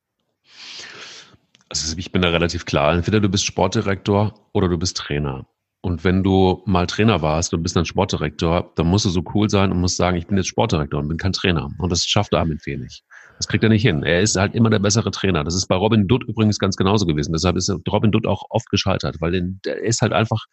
Also 1.69 1.97
ich 1.97 2.11
bin 2.11 2.21
da 2.21 2.29
relativ 2.29 2.65
klar. 2.65 2.93
Entweder 2.93 3.19
du 3.19 3.29
bist 3.29 3.45
Sportdirektor 3.45 4.33
oder 4.53 4.67
du 4.67 4.77
bist 4.77 4.97
Trainer. 4.97 5.47
Und 5.81 6.05
wenn 6.05 6.23
du 6.23 6.61
mal 6.65 6.87
Trainer 6.87 7.21
warst 7.21 7.53
und 7.53 7.61
bist 7.61 7.75
dann 7.75 7.85
Sportdirektor, 7.85 8.71
dann 8.75 8.87
musst 8.87 9.03
du 9.03 9.09
so 9.09 9.21
cool 9.33 9.49
sein 9.49 9.71
und 9.71 9.81
musst 9.81 9.97
sagen, 9.97 10.15
ich 10.15 10.27
bin 10.27 10.37
jetzt 10.37 10.47
Sportdirektor 10.47 10.99
und 10.99 11.09
bin 11.09 11.17
kein 11.17 11.33
Trainer. 11.33 11.69
Und 11.77 11.91
das 11.91 12.05
schafft 12.05 12.33
Armin 12.33 12.59
Fee 12.59 12.77
nicht. 12.77 13.03
Das 13.37 13.47
kriegt 13.47 13.63
er 13.63 13.69
nicht 13.69 13.81
hin. 13.81 14.03
Er 14.03 14.21
ist 14.21 14.37
halt 14.37 14.55
immer 14.55 14.69
der 14.69 14.79
bessere 14.79 15.11
Trainer. 15.11 15.43
Das 15.43 15.55
ist 15.55 15.67
bei 15.67 15.75
Robin 15.75 16.07
Dutt 16.07 16.23
übrigens 16.25 16.59
ganz 16.59 16.77
genauso 16.77 17.05
gewesen. 17.05 17.33
Deshalb 17.33 17.57
ist 17.57 17.69
Robin 17.91 18.11
Dutt 18.11 18.27
auch 18.27 18.43
oft 18.49 18.69
gescheitert, 18.69 19.17
weil 19.19 19.31
der 19.65 19.83
ist 19.83 20.01
halt 20.01 20.13
einfach, 20.13 20.45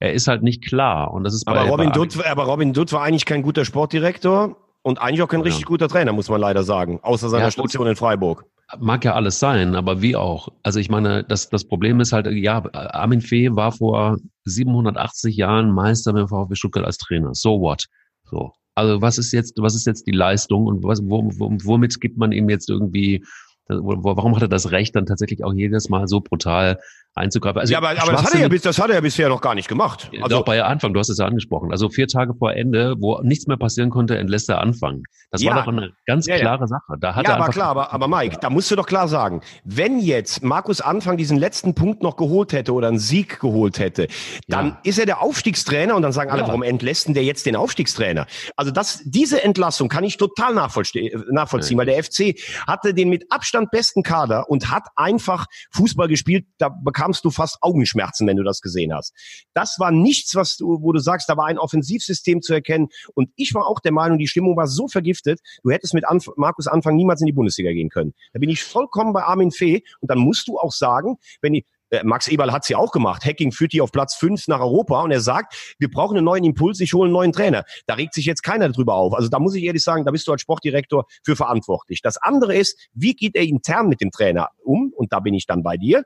er 0.00 0.12
ist 0.12 0.28
halt 0.28 0.42
nicht 0.42 0.64
klar. 0.64 1.12
Und 1.12 1.24
das 1.24 1.34
ist 1.34 1.46
aber 1.46 1.62
Robin 1.62 1.92
Dutt, 1.92 2.24
aber 2.24 2.44
Robin 2.44 2.72
Dutt 2.72 2.92
war 2.92 3.02
eigentlich 3.02 3.24
kein 3.24 3.42
guter 3.42 3.64
Sportdirektor. 3.64 4.56
Und 4.82 5.00
eigentlich 5.02 5.22
auch 5.22 5.28
kein 5.28 5.40
richtig 5.40 5.62
ja. 5.62 5.66
guter 5.66 5.88
Trainer, 5.88 6.12
muss 6.12 6.30
man 6.30 6.40
leider 6.40 6.62
sagen, 6.62 7.00
außer 7.02 7.28
seiner 7.28 7.44
ja, 7.44 7.50
Station 7.50 7.86
in 7.88 7.96
Freiburg. 7.96 8.44
Mag 8.78 9.04
ja 9.04 9.14
alles 9.14 9.38
sein, 9.38 9.74
aber 9.74 10.00
wie 10.00 10.14
auch. 10.14 10.48
Also 10.62 10.78
ich 10.78 10.88
meine, 10.88 11.24
das, 11.24 11.50
das 11.50 11.64
Problem 11.66 12.00
ist 12.00 12.12
halt, 12.12 12.26
ja, 12.28 12.62
Armin 12.72 13.20
Fee 13.20 13.54
war 13.54 13.72
vor 13.72 14.18
780 14.44 15.36
Jahren 15.36 15.72
Meister 15.72 16.12
beim 16.12 16.28
VfB 16.28 16.54
Stuttgart 16.54 16.84
als 16.84 16.96
Trainer. 16.96 17.30
So 17.34 17.60
what? 17.60 17.86
So. 18.24 18.52
Also 18.74 19.02
was 19.02 19.18
ist 19.18 19.32
jetzt, 19.32 19.54
was 19.58 19.74
ist 19.74 19.86
jetzt 19.86 20.06
die 20.06 20.12
Leistung 20.12 20.66
und 20.66 20.84
was, 20.84 21.00
womit 21.02 22.00
gibt 22.00 22.16
man 22.16 22.30
ihm 22.30 22.48
jetzt 22.48 22.70
irgendwie 22.70 23.24
warum 23.68 24.34
hat 24.34 24.42
er 24.42 24.48
das 24.48 24.70
Recht, 24.70 24.96
dann 24.96 25.06
tatsächlich 25.06 25.44
auch 25.44 25.52
jedes 25.52 25.88
Mal 25.88 26.08
so 26.08 26.20
brutal 26.20 26.78
einzugreifen? 27.14 27.60
Also 27.60 27.72
ja, 27.72 27.78
aber, 27.78 27.90
aber 27.90 28.12
das, 28.12 28.24
hat 28.24 28.34
er 28.34 28.40
ja, 28.40 28.48
das 28.48 28.78
hat 28.78 28.88
er 28.88 28.96
ja 28.96 29.00
bisher 29.00 29.28
noch 29.28 29.40
gar 29.40 29.54
nicht 29.54 29.68
gemacht. 29.68 30.10
Also, 30.22 30.38
doch 30.38 30.44
bei 30.44 30.62
Anfang, 30.62 30.94
du 30.94 31.00
hast 31.00 31.08
es 31.08 31.18
ja 31.18 31.26
angesprochen. 31.26 31.72
Also 31.72 31.88
vier 31.88 32.06
Tage 32.06 32.34
vor 32.34 32.52
Ende, 32.52 32.94
wo 32.98 33.20
nichts 33.22 33.46
mehr 33.46 33.56
passieren 33.56 33.90
konnte, 33.90 34.16
entlässt 34.16 34.48
er 34.48 34.60
anfangen. 34.60 35.02
Das 35.30 35.42
ja, 35.42 35.54
war 35.54 35.64
doch 35.64 35.72
eine 35.72 35.92
ganz 36.06 36.26
ja, 36.26 36.38
klare 36.38 36.66
Sache. 36.66 36.94
Da 37.00 37.14
hat 37.14 37.26
ja, 37.26 37.34
er 37.34 37.42
aber 37.42 37.52
klar, 37.52 37.68
aber, 37.68 37.92
aber 37.92 38.08
Mike, 38.08 38.38
da 38.40 38.50
musst 38.50 38.70
du 38.70 38.76
doch 38.76 38.86
klar 38.86 39.08
sagen, 39.08 39.42
wenn 39.64 39.98
jetzt 39.98 40.42
Markus 40.42 40.80
Anfang 40.80 41.16
diesen 41.16 41.36
letzten 41.36 41.74
Punkt 41.74 42.02
noch 42.02 42.16
geholt 42.16 42.52
hätte 42.52 42.72
oder 42.72 42.88
einen 42.88 42.98
Sieg 42.98 43.40
geholt 43.40 43.78
hätte, 43.78 44.08
dann 44.46 44.78
ist 44.84 44.98
er 44.98 45.06
der 45.06 45.20
Aufstiegstrainer 45.20 45.96
und 45.96 46.02
dann 46.02 46.12
sagen 46.12 46.30
alle, 46.30 46.42
warum 46.42 46.62
entlässt 46.62 47.08
denn 47.08 47.14
der 47.14 47.24
jetzt 47.24 47.46
den 47.46 47.56
Aufstiegstrainer? 47.56 48.26
Also 48.56 48.70
das, 48.70 49.02
diese 49.04 49.42
Entlassung 49.42 49.88
kann 49.88 50.04
ich 50.04 50.16
total 50.16 50.54
nachvollziehen, 50.54 51.22
nachvollziehen 51.30 51.78
weil 51.78 51.86
der 51.86 52.02
FC 52.02 52.34
hatte 52.66 52.94
den 52.94 53.08
mit 53.08 53.24
Abstand 53.30 53.70
besten 53.70 54.02
Kader 54.02 54.48
und 54.48 54.70
hat 54.70 54.84
einfach 54.96 55.46
Fußball 55.72 56.08
gespielt, 56.08 56.46
da 56.58 56.68
bekamst 56.98 57.24
du 57.24 57.30
fast 57.30 57.58
Augenschmerzen, 57.60 58.26
wenn 58.26 58.36
du 58.36 58.42
das 58.42 58.60
gesehen 58.60 58.92
hast. 58.92 59.14
Das 59.54 59.76
war 59.78 59.92
nichts, 59.92 60.34
was 60.34 60.56
du, 60.56 60.82
wo 60.82 60.92
du 60.92 60.98
sagst, 60.98 61.28
da 61.28 61.36
war 61.36 61.46
ein 61.46 61.58
Offensivsystem 61.58 62.42
zu 62.42 62.52
erkennen 62.52 62.88
und 63.14 63.30
ich 63.36 63.54
war 63.54 63.66
auch 63.66 63.78
der 63.78 63.92
Meinung, 63.92 64.18
die 64.18 64.26
Stimmung 64.26 64.56
war 64.56 64.66
so 64.66 64.88
vergiftet, 64.88 65.40
Du 65.62 65.70
hättest 65.70 65.94
mit 65.94 66.06
Anf 66.06 66.28
Markus 66.36 66.66
Anfang 66.66 66.96
niemals 66.96 67.20
in 67.20 67.26
die 67.26 67.32
Bundesliga 67.32 67.72
gehen 67.72 67.88
können. 67.88 68.14
Da 68.32 68.38
bin 68.38 68.50
ich 68.50 68.62
vollkommen 68.62 69.12
bei 69.12 69.22
Armin 69.22 69.50
Fee. 69.50 69.82
Und 70.00 70.10
dann 70.10 70.18
musst 70.18 70.48
du 70.48 70.58
auch 70.58 70.72
sagen, 70.72 71.16
wenn 71.40 71.52
die, 71.52 71.66
äh, 71.90 72.02
Max 72.04 72.28
Eberl 72.28 72.52
hat 72.52 72.64
sie 72.64 72.74
auch 72.74 72.92
gemacht. 72.92 73.24
Hacking 73.24 73.52
führt 73.52 73.72
die 73.72 73.80
auf 73.80 73.92
Platz 73.92 74.14
fünf 74.14 74.48
nach 74.48 74.60
Europa 74.60 75.02
und 75.02 75.10
er 75.10 75.20
sagt, 75.20 75.76
wir 75.78 75.90
brauchen 75.90 76.16
einen 76.16 76.24
neuen 76.24 76.44
Impuls, 76.44 76.80
ich 76.80 76.92
hole 76.92 77.04
einen 77.04 77.12
neuen 77.12 77.32
Trainer. 77.32 77.64
Da 77.86 77.94
regt 77.94 78.14
sich 78.14 78.26
jetzt 78.26 78.42
keiner 78.42 78.68
drüber 78.70 78.94
auf. 78.94 79.14
Also 79.14 79.28
da 79.28 79.38
muss 79.38 79.54
ich 79.54 79.64
ehrlich 79.64 79.82
sagen, 79.82 80.04
da 80.04 80.10
bist 80.10 80.26
du 80.26 80.32
als 80.32 80.42
Sportdirektor 80.42 81.06
für 81.24 81.36
verantwortlich. 81.36 82.02
Das 82.02 82.16
andere 82.16 82.56
ist, 82.56 82.78
wie 82.92 83.14
geht 83.14 83.36
er 83.36 83.42
intern 83.42 83.88
mit 83.88 84.00
dem 84.00 84.10
Trainer 84.10 84.50
um? 84.62 84.92
Und 84.94 85.12
da 85.12 85.20
bin 85.20 85.34
ich 85.34 85.46
dann 85.46 85.62
bei 85.62 85.76
dir 85.76 86.04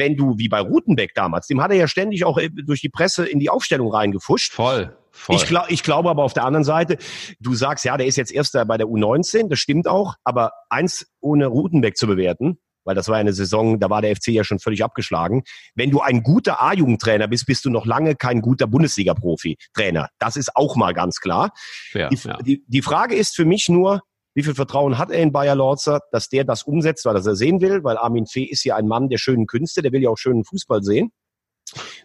wenn 0.00 0.16
du, 0.16 0.36
wie 0.38 0.48
bei 0.48 0.60
Rutenbeck 0.60 1.14
damals, 1.14 1.46
dem 1.46 1.62
hat 1.62 1.70
er 1.70 1.76
ja 1.76 1.86
ständig 1.86 2.24
auch 2.24 2.38
äh, 2.38 2.50
durch 2.50 2.80
die 2.80 2.88
Presse 2.88 3.24
in 3.26 3.38
die 3.38 3.50
Aufstellung 3.50 3.92
reingefuscht. 3.92 4.52
Voll. 4.52 4.96
Voll. 5.12 5.36
Ich, 5.36 5.44
glaub, 5.44 5.70
ich 5.70 5.82
glaube 5.82 6.08
aber 6.08 6.24
auf 6.24 6.32
der 6.32 6.44
anderen 6.44 6.64
Seite, 6.64 6.96
du 7.40 7.54
sagst, 7.54 7.84
ja, 7.84 7.96
der 7.96 8.06
ist 8.06 8.16
jetzt 8.16 8.32
Erster 8.32 8.64
bei 8.64 8.78
der 8.78 8.86
U19, 8.86 9.48
das 9.48 9.58
stimmt 9.58 9.86
auch, 9.86 10.14
aber 10.24 10.52
eins 10.70 11.06
ohne 11.20 11.46
Rutenbeck 11.46 11.96
zu 11.96 12.06
bewerten, 12.06 12.58
weil 12.84 12.94
das 12.94 13.08
war 13.08 13.16
eine 13.16 13.32
Saison, 13.32 13.78
da 13.78 13.90
war 13.90 14.02
der 14.02 14.14
FC 14.16 14.28
ja 14.28 14.44
schon 14.44 14.60
völlig 14.60 14.82
abgeschlagen. 14.82 15.42
Wenn 15.74 15.90
du 15.90 16.00
ein 16.00 16.22
guter 16.22 16.62
A-Jugendtrainer 16.62 17.28
bist, 17.28 17.46
bist 17.46 17.64
du 17.64 17.70
noch 17.70 17.86
lange 17.86 18.14
kein 18.14 18.40
guter 18.40 18.66
Bundesliga-Profi-Trainer. 18.66 20.08
Das 20.18 20.36
ist 20.36 20.56
auch 20.56 20.76
mal 20.76 20.94
ganz 20.94 21.20
klar. 21.20 21.52
Ja, 21.92 22.08
die, 22.08 22.16
ja. 22.16 22.38
die, 22.38 22.64
die 22.66 22.82
Frage 22.82 23.14
ist 23.14 23.36
für 23.36 23.44
mich 23.44 23.68
nur, 23.68 24.02
wie 24.34 24.42
viel 24.42 24.54
Vertrauen 24.54 24.98
hat 24.98 25.10
er 25.10 25.22
in 25.22 25.32
Bayer 25.32 25.54
Lorzer, 25.54 26.00
dass 26.12 26.28
der 26.28 26.44
das 26.44 26.62
umsetzt, 26.62 27.04
weil 27.04 27.16
er 27.16 27.22
das 27.22 27.38
sehen 27.38 27.60
will? 27.60 27.82
Weil 27.82 27.96
Armin 27.96 28.26
Fee 28.26 28.44
ist 28.44 28.64
ja 28.64 28.76
ein 28.76 28.86
Mann 28.86 29.08
der 29.08 29.18
schönen 29.18 29.46
Künste, 29.46 29.82
der 29.82 29.92
will 29.92 30.02
ja 30.02 30.10
auch 30.10 30.18
schönen 30.18 30.44
Fußball 30.44 30.82
sehen. 30.82 31.12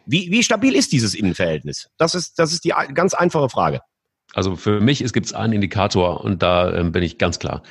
Wie, 0.05 0.31
wie 0.31 0.43
stabil 0.43 0.75
ist 0.75 0.91
dieses 0.91 1.15
Innenverhältnis? 1.15 1.89
Das 1.97 2.15
ist, 2.15 2.37
das 2.37 2.53
ist 2.53 2.63
die 2.63 2.73
ganz 2.93 3.13
einfache 3.13 3.49
Frage. 3.49 3.81
Also 4.33 4.55
für 4.55 4.81
mich 4.81 5.03
gibt 5.13 5.25
es 5.25 5.33
einen 5.33 5.53
Indikator 5.53 6.23
und 6.23 6.43
da 6.43 6.73
ähm, 6.73 6.91
bin 6.91 7.03
ich 7.03 7.17
ganz 7.17 7.39
klar. 7.39 7.63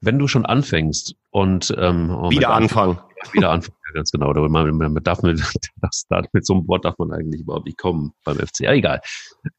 Wenn 0.00 0.18
du 0.18 0.28
schon 0.28 0.46
anfängst 0.46 1.14
und 1.30 1.74
ähm, 1.76 2.10
oh 2.10 2.30
wieder 2.30 2.50
anfangen. 2.50 2.98
Wieder 3.32 3.50
anfangen, 3.50 3.76
ja, 3.88 3.94
ganz 3.94 4.12
genau. 4.12 4.32
Man, 4.32 4.76
man 4.76 5.02
darf 5.02 5.22
mit, 5.22 5.40
das, 5.82 6.06
mit 6.32 6.46
so 6.46 6.54
einem 6.54 6.68
Wort 6.68 6.84
darf 6.84 6.96
man 6.98 7.12
eigentlich 7.12 7.40
überhaupt 7.42 7.66
nicht 7.66 7.78
kommen 7.78 8.12
beim 8.24 8.36
FC. 8.36 8.60
Ja, 8.60 8.72
egal. 8.72 9.00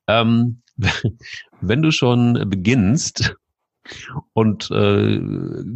Ähm, 0.07 0.61
wenn 1.61 1.81
du 1.81 1.91
schon 1.91 2.49
beginnst 2.49 3.35
und 4.33 4.69
äh, 4.71 5.19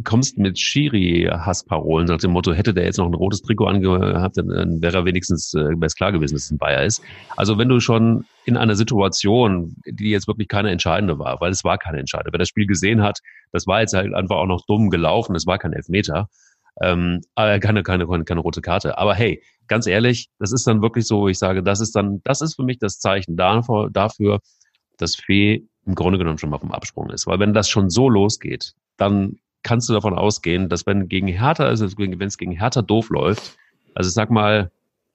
kommst 0.04 0.38
mit 0.38 0.58
Schiri-Hassparolen 0.58 2.06
nach 2.06 2.18
dem 2.18 2.32
Motto, 2.32 2.52
hätte 2.52 2.74
der 2.74 2.84
jetzt 2.84 2.98
noch 2.98 3.06
ein 3.06 3.14
rotes 3.14 3.42
Trikot 3.42 3.66
angehabt, 3.66 4.36
dann 4.36 4.82
wäre 4.82 4.98
er 4.98 5.04
wenigstens 5.04 5.54
äh, 5.54 5.74
klar 5.96 6.12
gewesen, 6.12 6.34
dass 6.34 6.44
es 6.44 6.50
ein 6.50 6.58
Bayer 6.58 6.84
ist. 6.84 7.02
Also 7.36 7.58
wenn 7.58 7.68
du 7.68 7.80
schon 7.80 8.24
in 8.44 8.56
einer 8.56 8.74
Situation, 8.74 9.76
die 9.86 10.10
jetzt 10.10 10.28
wirklich 10.28 10.48
keine 10.48 10.70
entscheidende 10.70 11.18
war, 11.18 11.40
weil 11.40 11.50
es 11.50 11.64
war 11.64 11.78
keine 11.78 11.98
entscheidende, 11.98 12.32
wer 12.32 12.38
das 12.38 12.48
Spiel 12.48 12.66
gesehen 12.66 13.02
hat, 13.02 13.20
das 13.52 13.66
war 13.66 13.80
jetzt 13.80 13.94
halt 13.94 14.14
einfach 14.14 14.36
auch 14.36 14.46
noch 14.46 14.64
dumm 14.66 14.90
gelaufen, 14.90 15.34
es 15.36 15.46
war 15.46 15.58
kein 15.58 15.72
Elfmeter, 15.72 16.28
ähm, 16.82 17.20
äh, 17.36 17.60
keine, 17.60 17.82
keine, 17.82 18.06
keine, 18.06 18.24
keine 18.24 18.40
rote 18.40 18.60
Karte. 18.60 18.98
Aber 18.98 19.14
hey, 19.14 19.42
ganz 19.68 19.86
ehrlich, 19.86 20.28
das 20.38 20.52
ist 20.52 20.66
dann 20.66 20.82
wirklich 20.82 21.06
so, 21.06 21.28
ich 21.28 21.38
sage, 21.38 21.62
das 21.62 21.80
ist 21.80 21.94
dann, 21.94 22.20
das 22.24 22.40
ist 22.40 22.56
für 22.56 22.64
mich 22.64 22.78
das 22.78 22.98
Zeichen 22.98 23.36
dafür 23.36 24.40
dass 24.98 25.16
Fee 25.16 25.66
im 25.86 25.94
Grunde 25.94 26.18
genommen 26.18 26.38
schon 26.38 26.50
mal 26.50 26.58
vom 26.58 26.72
Absprung 26.72 27.10
ist. 27.10 27.26
Weil 27.26 27.38
wenn 27.38 27.54
das 27.54 27.68
schon 27.68 27.90
so 27.90 28.08
losgeht, 28.08 28.74
dann 28.96 29.38
kannst 29.62 29.88
du 29.88 29.92
davon 29.92 30.14
ausgehen, 30.14 30.68
dass 30.68 30.86
wenn 30.86 31.08
gegen 31.08 31.28
Hertha, 31.28 31.64
also 31.64 31.86
wenn 31.96 32.22
es 32.22 32.38
gegen 32.38 32.52
Hertha 32.52 32.82
doof 32.82 33.10
läuft, 33.10 33.56
also 33.94 34.10
sag 34.10 34.30
mal, 34.30 34.70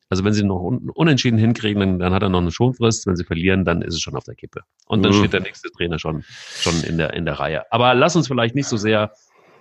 also 0.10 0.23
wenn 0.23 0.34
sie 0.34 0.43
noch 0.43 0.62
un 0.62 0.89
unentschieden 0.89 1.38
hinkriegen, 1.38 1.79
dann, 1.79 1.99
dann 1.99 2.13
hat 2.13 2.23
er 2.23 2.29
noch 2.29 2.41
eine 2.41 2.51
Schonfrist. 2.51 3.05
Wenn 3.05 3.15
sie 3.15 3.23
verlieren, 3.23 3.63
dann 3.63 3.84
ist 3.84 3.93
es 3.93 4.01
schon 4.01 4.15
auf 4.15 4.23
der 4.23 4.34
Kippe. 4.34 4.62
Und 4.88 5.03
dann 5.03 5.13
mhm. 5.13 5.17
steht 5.17 5.34
der 5.34 5.41
nächste 5.41 5.69
Trainer 5.69 5.99
schon, 5.99 6.23
schon 6.23 6.82
in 6.84 6.97
der, 6.97 7.13
in 7.13 7.25
der 7.25 7.39
Reihe. 7.39 7.71
Aber 7.71 7.93
lass 7.93 8.15
uns 8.15 8.27
vielleicht 8.27 8.55
nicht 8.55 8.67
so 8.67 8.75
sehr 8.75 9.12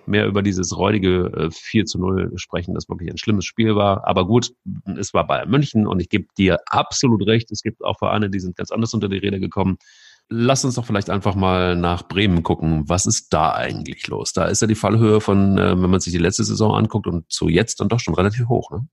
mehr 0.07 0.25
über 0.25 0.41
dieses 0.41 0.75
räudige 0.75 1.25
äh, 1.37 1.51
4 1.51 1.85
zu 1.85 1.99
0 1.99 2.31
sprechen, 2.37 2.73
das 2.73 2.89
wirklich 2.89 3.11
ein 3.11 3.19
schlimmes 3.19 3.45
Spiel 3.45 3.75
war. 3.75 4.07
Aber 4.07 4.25
gut, 4.25 4.51
es 4.97 5.13
war 5.13 5.27
Bayern 5.27 5.51
München 5.51 5.85
und 5.85 5.99
ich 5.99 6.09
gebe 6.09 6.25
dir 6.35 6.57
absolut 6.65 7.27
recht. 7.27 7.51
Es 7.51 7.61
gibt 7.61 7.83
auch 7.83 7.99
Vereine, 7.99 8.31
die 8.31 8.39
sind 8.39 8.55
ganz 8.55 8.71
anders 8.71 8.91
unter 8.95 9.07
die 9.07 9.19
Rede 9.19 9.39
gekommen 9.39 9.77
lass 10.29 10.63
uns 10.63 10.75
doch 10.75 10.85
vielleicht 10.85 11.09
einfach 11.09 11.35
mal 11.35 11.75
nach 11.75 12.07
Bremen 12.07 12.43
gucken. 12.43 12.87
Was 12.87 13.05
ist 13.05 13.33
da 13.33 13.53
eigentlich 13.53 14.07
los? 14.07 14.31
Da 14.33 14.45
ist 14.45 14.61
ja 14.61 14.67
die 14.67 14.75
Fallhöhe 14.75 15.21
von, 15.21 15.57
äh, 15.57 15.71
wenn 15.71 15.89
man 15.89 15.99
sich 15.99 16.13
die 16.13 16.19
letzte 16.19 16.43
Saison 16.43 16.75
anguckt 16.75 17.07
und 17.07 17.31
zu 17.31 17.49
jetzt 17.49 17.79
dann 17.79 17.89
doch 17.89 17.99
schon 17.99 18.13
relativ 18.13 18.47
hoch. 18.47 18.71
Ne? 18.71 18.87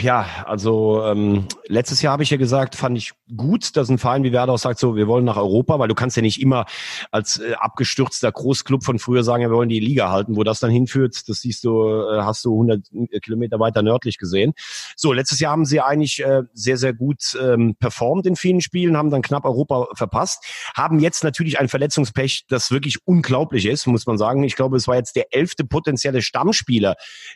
Ja, 0.00 0.26
also 0.46 1.04
ähm, 1.04 1.46
letztes 1.66 2.00
Jahr 2.00 2.12
habe 2.12 2.22
ich 2.22 2.30
ja 2.30 2.38
gesagt, 2.38 2.76
fand 2.76 2.96
ich 2.96 3.12
gut, 3.36 3.76
dass 3.76 3.90
ein 3.90 3.98
Verein 3.98 4.24
wie 4.24 4.32
Werder 4.32 4.54
auch 4.54 4.58
sagt, 4.58 4.78
so 4.78 4.96
wir 4.96 5.06
wollen 5.06 5.26
nach 5.26 5.36
Europa, 5.36 5.78
weil 5.78 5.88
du 5.88 5.94
kannst 5.94 6.16
ja 6.16 6.22
nicht 6.22 6.40
immer 6.40 6.64
als 7.10 7.40
äh, 7.40 7.52
abgestürzter 7.52 8.32
Großclub 8.32 8.82
von 8.82 8.98
früher 8.98 9.22
sagen, 9.22 9.42
ja, 9.42 9.50
wir 9.50 9.56
wollen 9.56 9.68
die 9.68 9.78
Liga 9.78 10.10
halten, 10.10 10.34
wo 10.34 10.44
das 10.44 10.60
dann 10.60 10.70
hinführt, 10.70 11.28
das 11.28 11.40
siehst 11.40 11.62
du, 11.64 11.90
äh, 11.90 12.22
hast 12.22 12.46
du 12.46 12.54
100 12.54 12.88
Kilometer 13.22 13.60
weiter 13.60 13.82
nördlich 13.82 14.16
gesehen. 14.16 14.54
So, 14.96 15.12
letztes 15.12 15.40
Jahr 15.40 15.52
haben 15.52 15.66
sie 15.66 15.82
eigentlich 15.82 16.24
äh, 16.24 16.44
sehr, 16.54 16.78
sehr 16.78 16.94
gut 16.94 17.38
ähm, 17.38 17.76
performt 17.78 18.24
in 18.24 18.34
vielen 18.36 18.62
Spielen, 18.62 18.96
haben 18.96 19.10
dann 19.10 19.20
knapp 19.20 19.44
Europa 19.44 19.88
verpasst, 19.92 20.42
haben 20.74 21.00
jetzt 21.00 21.22
natürlich 21.22 21.60
ein 21.60 21.68
Verletzungspech, 21.68 22.46
das 22.48 22.70
wirklich 22.70 23.06
unglaublich 23.06 23.66
ist, 23.66 23.86
muss 23.86 24.06
man 24.06 24.16
sagen. 24.16 24.42
Ich 24.42 24.56
glaube, 24.56 24.78
es 24.78 24.88
war 24.88 24.96
jetzt 24.96 25.16
der 25.16 25.34
elfte 25.34 25.64
potenzielle 25.66 26.22
Stammspieler, 26.22 26.94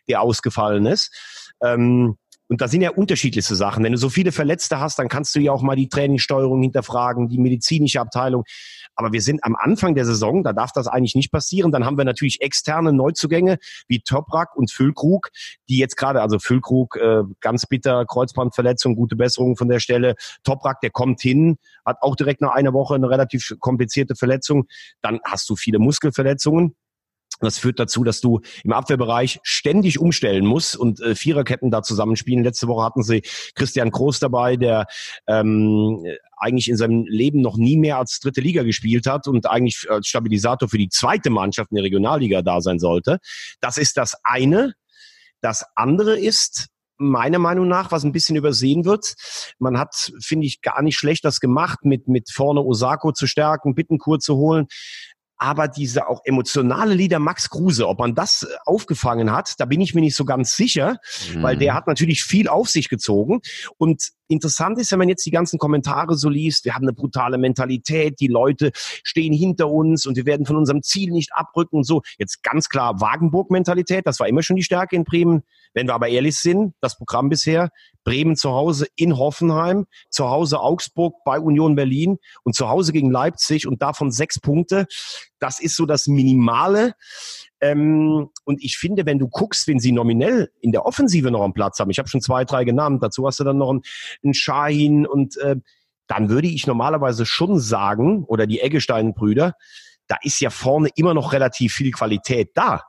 der 0.08 0.22
ausgefallen 0.22 0.86
ist. 0.86 1.12
Ähm, 1.62 2.16
und 2.50 2.60
da 2.60 2.66
sind 2.66 2.82
ja 2.82 2.90
unterschiedlichste 2.90 3.54
Sachen. 3.54 3.84
Wenn 3.84 3.92
du 3.92 3.98
so 3.98 4.08
viele 4.08 4.32
Verletzte 4.32 4.80
hast, 4.80 4.98
dann 4.98 5.06
kannst 5.06 5.36
du 5.36 5.40
ja 5.40 5.52
auch 5.52 5.62
mal 5.62 5.76
die 5.76 5.88
Trainingssteuerung 5.88 6.60
hinterfragen, 6.62 7.28
die 7.28 7.38
medizinische 7.38 8.00
Abteilung. 8.00 8.42
Aber 8.96 9.12
wir 9.12 9.22
sind 9.22 9.44
am 9.44 9.54
Anfang 9.54 9.94
der 9.94 10.04
Saison, 10.04 10.42
da 10.42 10.52
darf 10.52 10.72
das 10.72 10.88
eigentlich 10.88 11.14
nicht 11.14 11.30
passieren. 11.30 11.70
Dann 11.70 11.84
haben 11.84 11.96
wir 11.96 12.04
natürlich 12.04 12.40
externe 12.40 12.92
Neuzugänge 12.92 13.58
wie 13.86 14.00
Toprak 14.00 14.56
und 14.56 14.72
Füllkrug, 14.72 15.30
die 15.68 15.78
jetzt 15.78 15.96
gerade, 15.96 16.22
also 16.22 16.40
Füllkrug, 16.40 16.96
äh, 16.96 17.22
ganz 17.40 17.66
bitter, 17.66 18.04
Kreuzbandverletzung, 18.04 18.96
gute 18.96 19.14
Besserung 19.14 19.56
von 19.56 19.68
der 19.68 19.78
Stelle. 19.78 20.16
Toprak, 20.42 20.80
der 20.80 20.90
kommt 20.90 21.20
hin, 21.20 21.56
hat 21.86 21.98
auch 22.00 22.16
direkt 22.16 22.40
nach 22.40 22.50
einer 22.50 22.72
Woche 22.72 22.96
eine 22.96 23.08
relativ 23.08 23.54
komplizierte 23.60 24.16
Verletzung. 24.16 24.66
Dann 25.02 25.20
hast 25.24 25.48
du 25.48 25.54
viele 25.54 25.78
Muskelverletzungen. 25.78 26.74
Das 27.40 27.58
führt 27.58 27.78
dazu, 27.78 28.04
dass 28.04 28.20
du 28.20 28.40
im 28.64 28.72
Abwehrbereich 28.72 29.40
ständig 29.42 29.98
umstellen 29.98 30.46
musst 30.46 30.76
und 30.76 31.00
äh, 31.00 31.14
Viererketten 31.14 31.70
da 31.70 31.82
zusammenspielen. 31.82 32.44
Letzte 32.44 32.68
Woche 32.68 32.84
hatten 32.84 33.02
sie 33.02 33.22
Christian 33.54 33.90
Groß 33.90 34.20
dabei, 34.20 34.56
der 34.56 34.86
ähm, 35.26 36.04
eigentlich 36.36 36.68
in 36.68 36.76
seinem 36.76 37.06
Leben 37.06 37.40
noch 37.40 37.56
nie 37.56 37.76
mehr 37.76 37.98
als 37.98 38.20
dritte 38.20 38.40
Liga 38.40 38.62
gespielt 38.62 39.06
hat 39.06 39.26
und 39.28 39.48
eigentlich 39.48 39.90
als 39.90 40.06
Stabilisator 40.06 40.68
für 40.68 40.78
die 40.78 40.88
zweite 40.88 41.30
Mannschaft 41.30 41.70
in 41.70 41.76
der 41.76 41.84
Regionalliga 41.84 42.42
da 42.42 42.60
sein 42.60 42.78
sollte. 42.78 43.18
Das 43.60 43.78
ist 43.78 43.96
das 43.96 44.16
eine. 44.22 44.74
Das 45.40 45.64
andere 45.74 46.18
ist, 46.18 46.68
meiner 47.00 47.38
Meinung 47.38 47.66
nach, 47.66 47.90
was 47.90 48.04
ein 48.04 48.12
bisschen 48.12 48.36
übersehen 48.36 48.84
wird. 48.84 49.14
Man 49.58 49.78
hat, 49.78 50.12
finde 50.20 50.46
ich, 50.46 50.60
gar 50.60 50.82
nicht 50.82 50.96
schlecht 50.96 51.24
das 51.24 51.40
gemacht, 51.40 51.78
mit, 51.82 52.08
mit 52.08 52.30
vorne 52.30 52.60
Osako 52.60 53.12
zu 53.12 53.26
stärken, 53.26 53.74
Bittenkur 53.74 54.18
zu 54.18 54.36
holen. 54.36 54.66
Aber 55.40 55.68
diese 55.68 56.06
auch 56.06 56.20
emotionale 56.24 56.94
Lieder 56.94 57.18
Max 57.18 57.48
Kruse, 57.48 57.88
ob 57.88 57.98
man 57.98 58.14
das 58.14 58.46
aufgefangen 58.66 59.32
hat, 59.32 59.54
da 59.58 59.64
bin 59.64 59.80
ich 59.80 59.94
mir 59.94 60.02
nicht 60.02 60.14
so 60.14 60.26
ganz 60.26 60.54
sicher, 60.54 60.98
mhm. 61.34 61.42
weil 61.42 61.56
der 61.56 61.74
hat 61.74 61.86
natürlich 61.86 62.22
viel 62.22 62.46
auf 62.46 62.68
sich 62.68 62.90
gezogen 62.90 63.40
und 63.78 64.10
interessant 64.30 64.78
ist, 64.78 64.92
wenn 64.92 64.98
man 64.98 65.08
jetzt 65.08 65.26
die 65.26 65.30
ganzen 65.30 65.58
Kommentare 65.58 66.16
so 66.16 66.28
liest, 66.28 66.64
wir 66.64 66.74
haben 66.74 66.84
eine 66.84 66.92
brutale 66.92 67.38
Mentalität, 67.38 68.20
die 68.20 68.28
Leute 68.28 68.70
stehen 68.74 69.32
hinter 69.32 69.68
uns 69.68 70.06
und 70.06 70.16
wir 70.16 70.26
werden 70.26 70.46
von 70.46 70.56
unserem 70.56 70.82
Ziel 70.82 71.10
nicht 71.10 71.34
abrücken 71.34 71.76
und 71.76 71.84
so. 71.84 72.02
Jetzt 72.18 72.42
ganz 72.42 72.68
klar 72.68 73.00
Wagenburg-Mentalität, 73.00 74.06
das 74.06 74.20
war 74.20 74.28
immer 74.28 74.42
schon 74.42 74.56
die 74.56 74.62
Stärke 74.62 74.96
in 74.96 75.04
Bremen. 75.04 75.42
Wenn 75.74 75.86
wir 75.86 75.94
aber 75.94 76.08
ehrlich 76.08 76.36
sind, 76.38 76.74
das 76.80 76.96
Programm 76.96 77.28
bisher, 77.28 77.70
Bremen 78.04 78.36
zu 78.36 78.50
Hause 78.50 78.86
in 78.96 79.18
Hoffenheim, 79.18 79.86
zu 80.08 80.28
Hause 80.28 80.60
Augsburg 80.60 81.16
bei 81.24 81.38
Union 81.38 81.74
Berlin 81.74 82.18
und 82.42 82.54
zu 82.54 82.68
Hause 82.68 82.92
gegen 82.92 83.10
Leipzig 83.10 83.66
und 83.66 83.82
davon 83.82 84.10
sechs 84.10 84.40
Punkte. 84.40 84.86
Das 85.38 85.60
ist 85.60 85.76
so 85.76 85.86
das 85.86 86.06
Minimale. 86.06 86.94
Ähm, 87.60 88.30
und 88.50 88.62
ich 88.62 88.76
finde, 88.76 89.06
wenn 89.06 89.20
du 89.20 89.28
guckst, 89.28 89.68
wenn 89.68 89.78
sie 89.78 89.92
nominell 89.92 90.50
in 90.60 90.72
der 90.72 90.84
Offensive 90.84 91.30
noch 91.30 91.44
einen 91.44 91.54
Platz 91.54 91.78
haben, 91.78 91.88
ich 91.90 91.98
habe 91.98 92.08
schon 92.08 92.20
zwei, 92.20 92.44
drei 92.44 92.64
genannt, 92.64 93.00
dazu 93.00 93.24
hast 93.26 93.38
du 93.38 93.44
dann 93.44 93.58
noch 93.58 93.70
einen, 93.70 93.82
einen 94.24 94.34
Shahin 94.34 95.06
und 95.06 95.36
äh, 95.36 95.54
dann 96.08 96.28
würde 96.28 96.48
ich 96.48 96.66
normalerweise 96.66 97.24
schon 97.24 97.60
sagen, 97.60 98.24
oder 98.24 98.48
die 98.48 98.58
Eggestein-Brüder, 98.58 99.54
da 100.08 100.16
ist 100.22 100.40
ja 100.40 100.50
vorne 100.50 100.88
immer 100.96 101.14
noch 101.14 101.32
relativ 101.32 101.72
viel 101.72 101.92
Qualität 101.92 102.50
da. 102.54 102.82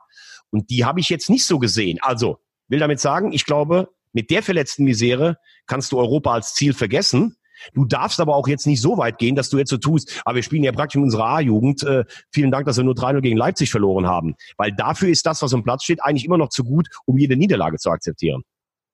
Und 0.50 0.70
die 0.70 0.84
habe 0.84 0.98
ich 0.98 1.08
jetzt 1.08 1.30
nicht 1.30 1.46
so 1.46 1.60
gesehen. 1.60 2.00
Also, 2.02 2.38
will 2.66 2.80
damit 2.80 2.98
sagen, 2.98 3.30
ich 3.30 3.44
glaube, 3.44 3.88
mit 4.12 4.30
der 4.30 4.42
verletzten 4.42 4.82
Misere 4.82 5.36
kannst 5.68 5.92
du 5.92 6.00
Europa 6.00 6.34
als 6.34 6.54
Ziel 6.54 6.74
vergessen. 6.74 7.36
Du 7.74 7.84
darfst 7.84 8.20
aber 8.20 8.36
auch 8.36 8.48
jetzt 8.48 8.66
nicht 8.66 8.80
so 8.80 8.98
weit 8.98 9.18
gehen, 9.18 9.36
dass 9.36 9.50
du 9.50 9.58
jetzt 9.58 9.70
so 9.70 9.78
tust, 9.78 10.20
aber 10.24 10.36
wir 10.36 10.42
spielen 10.42 10.64
ja 10.64 10.72
praktisch 10.72 10.96
in 10.96 11.02
unserer 11.02 11.26
A-Jugend. 11.26 11.82
Äh, 11.82 12.04
vielen 12.30 12.50
Dank, 12.50 12.66
dass 12.66 12.76
wir 12.76 12.84
nur 12.84 12.94
3-0 12.94 13.20
gegen 13.20 13.36
Leipzig 13.36 13.70
verloren 13.70 14.06
haben. 14.06 14.34
Weil 14.56 14.72
dafür 14.72 15.08
ist 15.08 15.26
das, 15.26 15.42
was 15.42 15.54
am 15.54 15.62
Platz 15.62 15.84
steht, 15.84 16.02
eigentlich 16.02 16.24
immer 16.24 16.38
noch 16.38 16.48
zu 16.48 16.64
gut, 16.64 16.88
um 17.06 17.18
jede 17.18 17.36
Niederlage 17.36 17.78
zu 17.78 17.90
akzeptieren. 17.90 18.42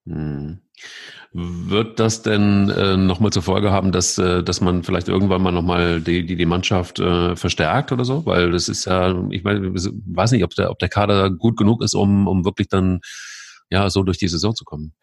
Hm. 0.07 0.59
Wird 1.33 2.01
das 2.01 2.23
denn 2.23 2.71
äh, 2.71 2.97
nochmal 2.97 3.31
zur 3.31 3.43
Folge 3.43 3.71
haben, 3.71 3.93
dass, 3.93 4.17
äh, 4.17 4.43
dass 4.43 4.63
man 4.63 4.83
vielleicht 4.83 5.09
irgendwann 5.09 5.43
mal 5.43 5.53
nochmal 5.53 6.01
die, 6.01 6.25
die, 6.25 6.37
die 6.37 6.47
Mannschaft 6.47 7.01
äh, 7.01 7.37
verstärkt 7.37 7.93
oder 7.93 8.05
so? 8.05 8.25
Weil 8.25 8.51
das 8.51 8.69
ist 8.69 8.87
ja, 8.87 9.15
ich 9.31 9.45
meine, 9.45 9.75
weiß 9.75 10.33
nicht, 10.33 10.45
ob 10.45 10.55
der, 10.55 10.71
ob 10.71 10.79
der 10.79 10.89
Kader 10.89 11.31
gut 11.31 11.59
genug 11.59 11.83
ist, 11.83 11.95
um, 11.95 12.27
um 12.27 12.47
wirklich 12.47 12.69
dann 12.69 13.01
ja, 13.71 13.91
so 13.91 14.03
durch 14.03 14.17
die 14.17 14.29
Saison 14.29 14.55
zu 14.55 14.65
kommen. 14.65 14.95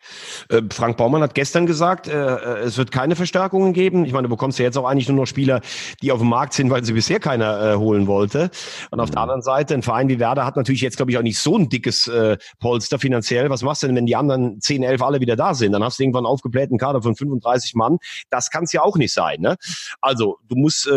Äh, 0.49 0.63
Frank 0.71 0.97
Baumann 0.97 1.21
hat 1.21 1.35
gestern 1.35 1.67
gesagt, 1.67 2.07
äh, 2.07 2.13
äh, 2.13 2.59
es 2.61 2.77
wird 2.77 2.91
keine 2.91 3.15
Verstärkungen 3.15 3.73
geben. 3.73 4.05
Ich 4.05 4.13
meine, 4.13 4.23
du 4.23 4.29
bekommst 4.29 4.57
ja 4.57 4.65
jetzt 4.65 4.77
auch 4.77 4.85
eigentlich 4.85 5.07
nur 5.07 5.17
noch 5.17 5.27
Spieler, 5.27 5.61
die 6.01 6.11
auf 6.11 6.19
dem 6.19 6.29
Markt 6.29 6.53
sind, 6.53 6.71
weil 6.71 6.83
sie 6.83 6.93
bisher 6.93 7.19
keiner 7.19 7.77
holen 7.77 8.07
wollte. 8.07 8.49
Und 8.91 8.99
auf 8.99 9.09
mhm. 9.09 9.13
der 9.13 9.21
anderen 9.21 9.41
Seite, 9.41 9.73
ein 9.75 9.83
Verein 9.83 10.09
wie 10.09 10.19
Werder 10.19 10.45
hat 10.45 10.55
natürlich 10.55 10.81
jetzt, 10.81 10.97
glaube 10.97 11.11
ich, 11.11 11.17
auch 11.17 11.21
nicht 11.21 11.39
so 11.39 11.57
ein 11.57 11.69
dickes 11.69 12.09
Polster 12.59 12.99
finanziell. 12.99 13.49
Was 13.49 13.61
machst 13.61 13.83
du 13.83 13.87
denn, 13.87 13.95
wenn 13.95 14.05
die 14.05 14.15
anderen 14.15 14.59
10, 14.61 14.83
11 14.83 15.01
alle 15.01 15.19
wieder 15.19 15.35
da 15.35 15.53
sind? 15.53 15.71
Dann 15.71 15.83
hast 15.83 15.99
du 15.99 16.03
irgendwann 16.03 16.25
einen 16.25 16.33
aufgeblähten 16.33 16.77
Kader 16.77 17.01
von 17.01 17.15
35 17.15 17.75
Mann. 17.75 17.97
Das 18.29 18.49
kann 18.49 18.63
es 18.63 18.71
ja 18.71 18.81
auch 18.81 18.97
nicht 18.97 19.13
sein. 19.13 19.41
Ne? 19.41 19.55
Also, 20.01 20.37
du 20.47 20.55
musst 20.55 20.89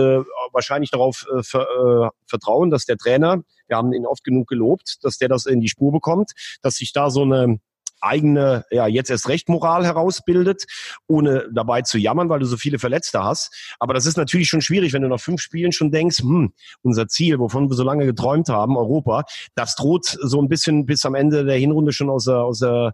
wahrscheinlich 0.52 0.90
darauf 0.90 1.26
äh, 1.36 1.42
ver, 1.42 1.62
äh, 1.62 2.08
vertrauen, 2.26 2.70
dass 2.70 2.84
der 2.84 2.96
Trainer 2.96 3.42
wir 3.68 3.76
haben 3.76 3.92
ihn 3.92 4.06
oft 4.06 4.24
genug 4.24 4.48
gelobt, 4.48 4.96
dass 5.02 5.18
der 5.18 5.28
das 5.28 5.46
in 5.46 5.60
die 5.60 5.68
Spur 5.68 5.92
bekommt, 5.92 6.32
dass 6.62 6.76
sich 6.76 6.92
da 6.92 7.10
so 7.10 7.22
eine 7.22 7.58
eigene, 8.00 8.64
ja, 8.70 8.86
jetzt 8.86 9.10
erst 9.10 9.28
recht 9.28 9.48
Moral 9.48 9.84
herausbildet, 9.84 10.66
ohne 11.08 11.48
dabei 11.52 11.82
zu 11.82 11.98
jammern, 11.98 12.28
weil 12.28 12.38
du 12.38 12.46
so 12.46 12.56
viele 12.56 12.78
Verletzte 12.78 13.24
hast. 13.24 13.74
Aber 13.80 13.92
das 13.92 14.06
ist 14.06 14.16
natürlich 14.16 14.48
schon 14.48 14.60
schwierig, 14.60 14.92
wenn 14.92 15.02
du 15.02 15.08
nach 15.08 15.18
fünf 15.18 15.40
Spielen 15.40 15.72
schon 15.72 15.90
denkst, 15.90 16.20
hm, 16.20 16.52
unser 16.82 17.08
Ziel, 17.08 17.40
wovon 17.40 17.68
wir 17.68 17.74
so 17.74 17.82
lange 17.82 18.06
geträumt 18.06 18.50
haben, 18.50 18.76
Europa, 18.76 19.24
das 19.56 19.74
droht 19.74 20.04
so 20.06 20.40
ein 20.40 20.48
bisschen 20.48 20.86
bis 20.86 21.04
am 21.04 21.16
Ende 21.16 21.44
der 21.44 21.56
Hinrunde 21.56 21.92
schon 21.92 22.08
aus 22.08 22.26
der, 22.26 22.44
aus 22.44 22.60
der 22.60 22.92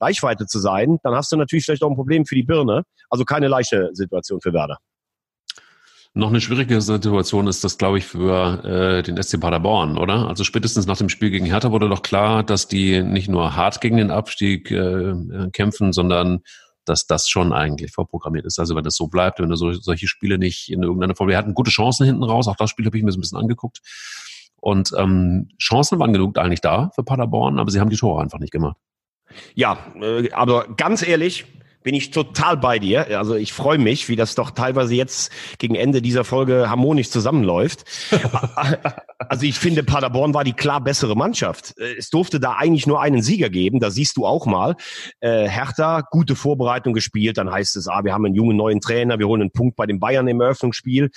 Reichweite 0.00 0.46
zu 0.46 0.58
sein. 0.58 0.98
Dann 1.04 1.14
hast 1.14 1.30
du 1.30 1.36
natürlich 1.36 1.64
vielleicht 1.64 1.84
auch 1.84 1.90
ein 1.90 1.96
Problem 1.96 2.26
für 2.26 2.34
die 2.34 2.42
Birne. 2.42 2.82
Also 3.08 3.24
keine 3.24 3.46
leichte 3.46 3.90
Situation 3.92 4.40
für 4.40 4.52
Werder. 4.52 4.78
Noch 6.12 6.30
eine 6.30 6.40
schwierige 6.40 6.80
Situation 6.80 7.46
ist 7.46 7.62
das, 7.62 7.78
glaube 7.78 7.98
ich, 7.98 8.04
für 8.04 8.64
äh, 8.64 9.02
den 9.02 9.22
SC 9.22 9.40
Paderborn, 9.40 9.96
oder? 9.96 10.26
Also 10.26 10.42
spätestens 10.42 10.86
nach 10.86 10.96
dem 10.96 11.08
Spiel 11.08 11.30
gegen 11.30 11.46
Hertha 11.46 11.70
wurde 11.70 11.88
doch 11.88 12.02
klar, 12.02 12.42
dass 12.42 12.66
die 12.66 13.02
nicht 13.02 13.28
nur 13.28 13.54
hart 13.54 13.80
gegen 13.80 13.96
den 13.96 14.10
Abstieg 14.10 14.72
äh, 14.72 15.14
kämpfen, 15.52 15.92
sondern 15.92 16.40
dass 16.84 17.06
das 17.06 17.28
schon 17.28 17.52
eigentlich 17.52 17.92
vorprogrammiert 17.92 18.44
ist. 18.44 18.58
Also 18.58 18.74
wenn 18.74 18.82
das 18.82 18.96
so 18.96 19.06
bleibt, 19.06 19.38
wenn 19.38 19.54
so, 19.54 19.72
solche 19.72 20.08
Spiele 20.08 20.36
nicht 20.36 20.72
in 20.72 20.82
irgendeiner 20.82 21.14
Form, 21.14 21.28
wir 21.28 21.36
hatten 21.36 21.54
gute 21.54 21.70
Chancen 21.70 22.06
hinten 22.06 22.24
raus, 22.24 22.48
auch 22.48 22.56
das 22.56 22.70
Spiel 22.70 22.86
habe 22.86 22.98
ich 22.98 23.04
mir 23.04 23.12
so 23.12 23.18
ein 23.18 23.20
bisschen 23.20 23.38
angeguckt. 23.38 23.80
Und 24.56 24.92
ähm, 24.98 25.48
Chancen 25.60 26.00
waren 26.00 26.12
genug 26.12 26.36
eigentlich 26.38 26.60
da 26.60 26.90
für 26.94 27.04
Paderborn, 27.04 27.60
aber 27.60 27.70
sie 27.70 27.78
haben 27.78 27.90
die 27.90 27.96
Tore 27.96 28.20
einfach 28.20 28.40
nicht 28.40 28.52
gemacht. 28.52 28.76
Ja, 29.54 29.78
äh, 30.00 30.32
aber 30.32 30.74
ganz 30.74 31.06
ehrlich, 31.06 31.46
bin 31.82 31.94
ich 31.94 32.10
total 32.10 32.56
bei 32.56 32.78
dir. 32.78 33.18
Also 33.18 33.34
ich 33.34 33.52
freue 33.52 33.78
mich, 33.78 34.08
wie 34.08 34.16
das 34.16 34.34
doch 34.34 34.50
teilweise 34.50 34.94
jetzt 34.94 35.32
gegen 35.58 35.74
Ende 35.74 36.02
dieser 36.02 36.24
Folge 36.24 36.68
harmonisch 36.68 37.10
zusammenläuft. 37.10 37.84
also 39.28 39.46
ich 39.46 39.58
finde, 39.58 39.82
Paderborn 39.82 40.34
war 40.34 40.44
die 40.44 40.52
klar 40.52 40.80
bessere 40.80 41.16
Mannschaft. 41.16 41.74
Es 41.78 42.10
durfte 42.10 42.40
da 42.40 42.54
eigentlich 42.54 42.86
nur 42.86 43.00
einen 43.00 43.22
Sieger 43.22 43.50
geben. 43.50 43.80
Da 43.80 43.90
siehst 43.90 44.16
du 44.16 44.26
auch 44.26 44.46
mal. 44.46 44.76
Äh, 45.20 45.48
Hertha, 45.48 46.02
gute 46.10 46.36
Vorbereitung 46.36 46.92
gespielt. 46.92 47.38
Dann 47.38 47.50
heißt 47.50 47.76
es, 47.76 47.88
ah, 47.88 48.04
wir 48.04 48.12
haben 48.12 48.24
einen 48.24 48.34
jungen 48.34 48.56
neuen 48.56 48.80
Trainer, 48.80 49.18
wir 49.18 49.28
holen 49.28 49.42
einen 49.42 49.52
Punkt 49.52 49.76
bei 49.76 49.86
den 49.86 50.00
Bayern 50.00 50.26
im 50.28 50.40
Eröffnungsspiel 50.40 51.10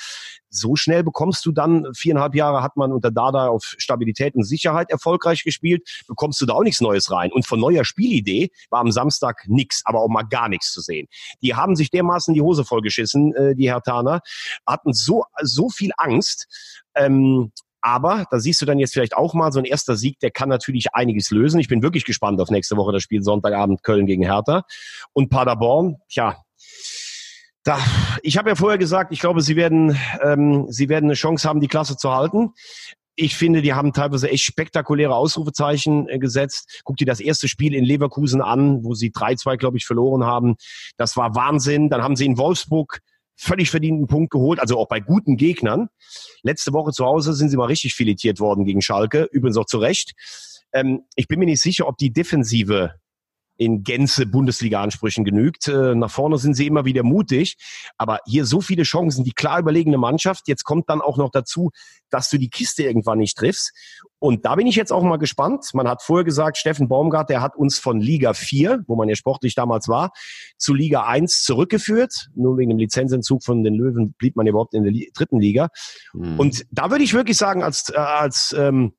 so 0.54 0.76
schnell 0.76 1.04
bekommst 1.04 1.46
du 1.46 1.52
dann, 1.52 1.88
viereinhalb 1.94 2.36
Jahre 2.36 2.62
hat 2.62 2.78
man 2.78 2.92
unter 2.92 3.12
Dada 3.12 3.48
auf 3.48 3.74
Stabilität 3.78 4.36
und 4.36 4.44
Sicherheit 4.44 4.90
erfolgreich 4.90 5.44
gespielt, 5.44 6.04
bekommst 6.08 6.40
du 6.42 6.46
da 6.46 6.54
auch 6.54 6.64
nichts 6.64 6.82
Neues 6.82 7.12
rein. 7.12 7.32
Und 7.32 7.48
von 7.48 7.60
neuer 7.60 7.84
Spielidee 7.84 8.52
war 8.70 8.80
am 8.80 8.92
Samstag 8.92 9.44
nix, 9.48 9.82
aber 9.86 10.02
auch 10.02 10.10
mal 10.10 10.24
gar 10.24 10.50
nichts 10.50 10.72
zu 10.72 10.82
sehen. 10.82 11.08
Die 11.42 11.56
haben 11.56 11.76
sich 11.76 11.90
dermaßen 11.90 12.34
die 12.34 12.42
Hose 12.42 12.64
vollgeschissen, 12.66 13.34
äh, 13.36 13.56
die 13.56 13.70
Hertaner, 13.70 14.22
hatten 14.66 14.94
so, 14.94 15.26
so 15.42 15.70
viel 15.70 15.92
Angst. 15.98 16.48
Ähm, 16.96 17.52
aber 17.84 18.26
da 18.32 18.40
siehst 18.40 18.62
du 18.62 18.66
dann 18.66 18.80
jetzt 18.80 18.94
vielleicht 18.94 19.16
auch 19.16 19.34
mal 19.34 19.52
so 19.52 19.60
ein 19.60 19.66
erster 19.66 19.98
Sieg, 19.98 20.18
der 20.20 20.32
kann 20.32 20.48
natürlich 20.48 20.94
einiges 20.94 21.30
lösen. 21.32 21.60
Ich 21.60 21.68
bin 21.68 21.84
wirklich 21.84 22.06
gespannt 22.06 22.40
auf 22.40 22.50
nächste 22.50 22.78
Woche 22.78 22.94
das 22.94 23.04
Spiel 23.04 23.22
Sonntagabend 23.22 23.84
Köln 23.84 24.06
gegen 24.06 24.24
Hertha. 24.24 24.64
Und 25.12 25.30
Paderborn, 25.30 25.98
tja, 26.10 26.38
da, 27.64 27.78
ich 28.22 28.38
habe 28.38 28.50
ja 28.50 28.56
vorher 28.56 28.78
gesagt, 28.78 29.12
ich 29.12 29.20
glaube, 29.20 29.42
sie 29.42 29.58
werden, 29.58 30.00
ähm, 30.22 30.66
sie 30.70 30.88
werden 30.88 31.06
eine 31.06 31.14
Chance 31.14 31.48
haben, 31.48 31.60
die 31.60 31.68
Klasse 31.68 31.98
zu 31.98 32.14
halten. 32.14 32.54
Ich 33.16 33.36
finde, 33.36 33.62
die 33.62 33.74
haben 33.74 33.92
teilweise 33.92 34.30
echt 34.30 34.46
spektakuläre 34.46 35.14
Ausrufezeichen 35.14 36.08
äh, 36.08 36.20
gesetzt. 36.20 36.82
Guck 36.86 36.96
dir 36.96 37.06
das 37.06 37.20
erste 37.20 37.50
Spiel 37.50 37.76
in 37.76 37.84
Leverkusen 37.84 38.42
an, 38.42 38.84
wo 38.84 38.94
sie 38.94 39.12
3-2, 39.12 39.58
glaube 39.58 39.78
ich, 39.78 39.86
verloren 39.86 40.24
haben. 40.24 40.56
Das 40.96 41.18
war 41.18 41.36
Wahnsinn. 41.36 41.90
Dann 41.90 42.02
haben 42.02 42.16
sie 42.16 42.26
in 42.26 42.38
Wolfsburg 42.38 43.02
völlig 43.44 43.70
verdienten 43.70 44.08
Punkt 44.08 44.32
geholt, 44.32 44.60
also 44.60 44.78
auch 44.78 44.88
bei 44.88 45.00
guten 45.00 45.38
Gegnern. 45.38 45.90
Letzte 46.42 46.74
Woche 46.74 46.92
zu 46.92 47.06
Hause 47.06 47.34
sind 47.34 47.50
sie 47.50 47.58
mal 47.58 47.66
richtig 47.66 47.94
filetiert 47.94 48.40
worden 48.40 48.66
gegen 48.66 48.82
Schalke, 48.82 49.28
übrigens 49.32 49.58
auch 49.58 49.66
zu 49.66 49.78
Recht. 49.78 50.14
Ähm, 50.74 51.02
ich 51.16 51.28
bin 51.28 51.40
mir 51.40 51.46
nicht 51.46 51.62
sicher, 51.62 51.88
ob 51.88 51.98
die 51.98 52.12
Defensive 52.12 52.96
in 53.58 53.84
Gänze 53.84 54.26
Bundesliga-Ansprüchen 54.26 55.24
genügt. 55.24 55.68
Äh, 55.68 55.96
nach 55.96 56.12
vorne 56.12 56.38
sind 56.38 56.56
sie 56.56 56.68
immer 56.68 56.86
wieder 56.86 57.04
mutig, 57.04 57.58
aber 57.98 58.20
hier 58.26 58.46
so 58.46 58.62
viele 58.62 58.84
Chancen, 58.84 59.24
die 59.24 59.34
klar 59.34 59.60
überlegene 59.60 59.98
Mannschaft. 59.98 60.48
Jetzt 60.48 60.64
kommt 60.64 60.90
dann 60.90 61.02
auch 61.02 61.18
noch 61.18 61.30
dazu, 61.30 61.72
dass 62.10 62.30
du 62.30 62.38
die 62.38 62.50
Kiste 62.50 62.84
irgendwann 62.84 63.20
nicht 63.20 63.38
triffst. 63.38 63.72
Und 64.20 64.46
da 64.46 64.56
bin 64.56 64.68
ich 64.68 64.76
jetzt 64.76 64.92
auch 64.92 65.04
mal 65.04 65.18
gespannt. 65.18 65.66
Man 65.74 65.88
hat 65.88 66.02
vorher 66.02 66.24
gesagt, 66.24 66.58
Steffen 66.58 66.88
Baumgart, 66.88 67.30
der 67.30 67.42
hat 67.42 67.56
uns 67.56 67.78
von 67.78 68.00
Liga 68.00 68.34
4, 68.34 68.84
wo 68.88 68.96
man 68.96 69.10
ja 69.10 69.16
sportlich 69.16 69.56
damals 69.56 69.88
war, 69.88 70.12
zu 70.58 70.74
Liga 70.74 71.04
1 71.04 71.44
zurückgeführt. 71.44 72.30
Nur 72.36 72.58
wegen 72.58 72.70
dem 72.70 72.78
Lizenzentzug 72.78 73.44
von 73.44 73.64
den 73.64 73.76
Löwen 73.76 74.14
blieb 74.14 74.36
man 74.36 74.48
überhaupt 74.48 74.74
in 74.74 74.84
der 74.84 74.94
dritten 75.14 75.40
Liga. 75.40 75.70
Mhm. 76.14 76.40
Und 76.40 76.66
da 76.72 76.90
würde 76.90 77.04
ich 77.04 77.14
wirklich 77.14 77.38
sagen, 77.38 77.64
als, 77.64 77.90
äh, 77.90 77.98
als 77.98 78.56
ähm, 78.58 78.94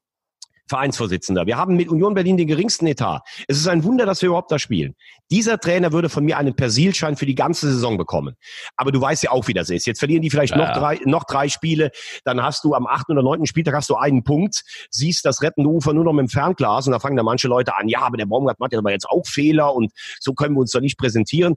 Vereinsvorsitzender. 0.69 1.47
Wir 1.47 1.57
haben 1.57 1.77
mit 1.77 1.89
Union 1.89 2.15
Berlin 2.15 2.37
den 2.37 2.47
geringsten 2.47 2.87
Etat. 2.87 3.21
Es 3.49 3.59
ist 3.59 3.69
ein 3.69 3.85
Wunder, 3.85 4.07
dass 4.07 4.23
wir 4.23 4.29
überhaupt 4.29 4.51
da 4.51 4.59
spielen. 4.59 4.95
Dieser 5.31 5.59
Trainer 5.59 5.93
würde 5.93 6.09
von 6.09 6.25
mir 6.25 6.39
einen 6.39 6.55
Persilschein 6.55 7.17
für 7.17 7.27
die 7.27 7.35
ganze 7.35 7.71
Saison 7.71 7.99
bekommen. 7.99 8.35
Aber 8.77 8.93
du 8.93 9.01
weißt 9.01 9.23
ja 9.23 9.31
auch, 9.31 9.47
wie 9.49 9.55
das 9.55 9.71
ist. 9.71 9.87
Jetzt 9.87 9.99
verlieren 9.99 10.23
die 10.23 10.31
vielleicht 10.31 10.55
ja. 10.55 10.59
noch 10.59 10.73
drei, 10.73 11.01
noch 11.05 11.25
drei 11.25 11.49
Spiele. 11.49 11.91
Dann 12.25 12.43
hast 12.43 12.65
du 12.65 12.75
am 12.75 12.87
achten 12.87 13.13
oder 13.13 13.23
neunten 13.23 13.47
Spieltag 13.47 13.75
hast 13.75 13.91
du 13.91 13.97
einen 13.97 14.25
Punkt, 14.25 14.63
siehst 14.91 15.25
das 15.25 15.43
rettende 15.43 15.69
Ufer 15.69 15.93
nur 15.93 16.05
noch 16.05 16.13
mit 16.13 16.27
dem 16.27 16.29
Fernglas 16.29 16.87
und 16.87 16.93
da 16.93 16.99
fangen 16.99 17.17
da 17.17 17.23
manche 17.23 17.49
Leute 17.49 17.77
an, 17.77 17.89
ja, 17.89 18.01
aber 18.01 18.17
der 18.17 18.27
Baumgart 18.27 18.59
macht 18.61 18.73
ja 18.73 18.79
aber 18.79 18.91
jetzt 18.91 19.09
auch 19.09 19.27
Fehler 19.27 19.75
und 19.75 19.93
so 20.21 20.33
können 20.33 20.55
wir 20.55 20.61
uns 20.61 20.71
doch 20.71 20.81
nicht 20.81 20.99
präsentieren 20.99 21.57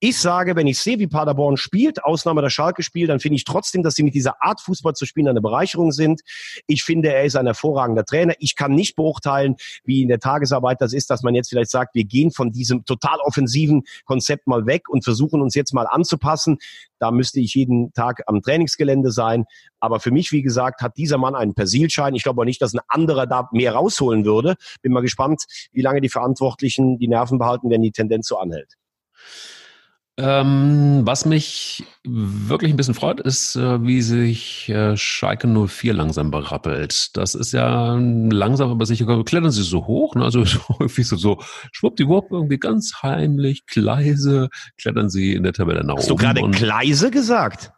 Ich 0.00 0.16
sage, 0.20 0.54
wenn 0.54 0.68
ich 0.68 0.78
sehe, 0.78 1.00
wie 1.00 1.08
Paderborn 1.08 1.56
spielt, 1.56 2.04
Ausnahme 2.04 2.40
der 2.40 2.50
Schalke 2.50 2.84
spielt, 2.84 3.10
dann 3.10 3.18
finde 3.18 3.34
ich 3.34 3.42
trotzdem, 3.42 3.82
dass 3.82 3.96
sie 3.96 4.04
mit 4.04 4.14
dieser 4.14 4.40
Art 4.40 4.60
Fußball 4.60 4.94
zu 4.94 5.06
spielen 5.06 5.26
eine 5.26 5.40
Bereicherung 5.40 5.90
sind. 5.90 6.20
Ich 6.68 6.84
finde, 6.84 7.12
er 7.12 7.24
ist 7.24 7.34
ein 7.34 7.46
hervorragender 7.46 8.04
Trainer. 8.04 8.34
Ich 8.38 8.54
kann 8.54 8.76
nicht 8.76 8.94
beurteilen, 8.94 9.56
wie 9.82 10.02
in 10.02 10.08
der 10.08 10.20
Tagesarbeit 10.20 10.80
das 10.80 10.92
ist, 10.92 11.10
dass 11.10 11.24
man 11.24 11.34
jetzt 11.34 11.48
vielleicht 11.48 11.72
sagt, 11.72 11.96
wir 11.96 12.04
gehen 12.04 12.30
von 12.30 12.52
diesem 12.52 12.84
total 12.84 13.18
offensiven 13.24 13.82
Konzept 14.04 14.46
mal 14.46 14.66
weg 14.66 14.88
und 14.88 15.02
versuchen 15.02 15.42
uns 15.42 15.56
jetzt 15.56 15.74
mal 15.74 15.86
anzupassen. 15.86 16.58
Da 17.00 17.10
müsste 17.10 17.40
ich 17.40 17.54
jeden 17.54 17.92
Tag 17.92 18.22
am 18.28 18.40
Trainingsgelände 18.40 19.10
sein. 19.10 19.46
Aber 19.80 19.98
für 19.98 20.12
mich, 20.12 20.30
wie 20.30 20.42
gesagt, 20.42 20.80
hat 20.80 20.96
dieser 20.96 21.18
Mann 21.18 21.34
einen 21.34 21.54
Persilschein. 21.54 22.14
Ich 22.14 22.22
glaube 22.22 22.40
auch 22.40 22.44
nicht, 22.44 22.62
dass 22.62 22.72
ein 22.72 22.80
anderer 22.86 23.26
da 23.26 23.48
mehr 23.50 23.72
rausholen 23.72 24.24
würde. 24.24 24.54
Bin 24.80 24.92
mal 24.92 25.00
gespannt, 25.00 25.42
wie 25.72 25.82
lange 25.82 26.00
die 26.00 26.08
Verantwortlichen 26.08 27.00
die 27.00 27.08
Nerven 27.08 27.40
behalten, 27.40 27.68
wenn 27.68 27.82
die 27.82 27.90
Tendenz 27.90 28.28
so 28.28 28.38
anhält. 28.38 28.76
Ähm, 30.20 31.02
was 31.04 31.24
mich 31.26 31.84
wirklich 32.02 32.72
ein 32.72 32.76
bisschen 32.76 32.94
freut, 32.94 33.20
ist, 33.20 33.54
äh, 33.54 33.86
wie 33.86 34.02
sich 34.02 34.68
äh, 34.68 34.96
Schalke 34.96 35.46
04 35.46 35.94
langsam 35.94 36.32
berappelt. 36.32 37.16
Das 37.16 37.36
ist 37.36 37.52
ja 37.52 37.94
langsam, 37.94 38.72
aber 38.72 38.84
sicher, 38.84 39.06
klettern 39.22 39.52
sie 39.52 39.62
so 39.62 39.86
hoch, 39.86 40.16
ne? 40.16 40.24
also 40.24 40.44
häufig 40.80 41.06
so, 41.06 41.14
so 41.14 41.38
schwuppdiwupp, 41.70 42.32
irgendwie 42.32 42.58
ganz 42.58 43.00
heimlich, 43.04 43.66
Kleise, 43.66 44.48
klettern 44.76 45.08
sie 45.08 45.34
in 45.34 45.44
der 45.44 45.52
Tabelle 45.52 45.84
nach 45.84 45.98
Hast 45.98 46.10
oben. 46.10 46.26
Hast 46.26 46.36
du 46.36 46.42
gerade 46.42 46.50
Kleise 46.50 47.12
gesagt? 47.12 47.70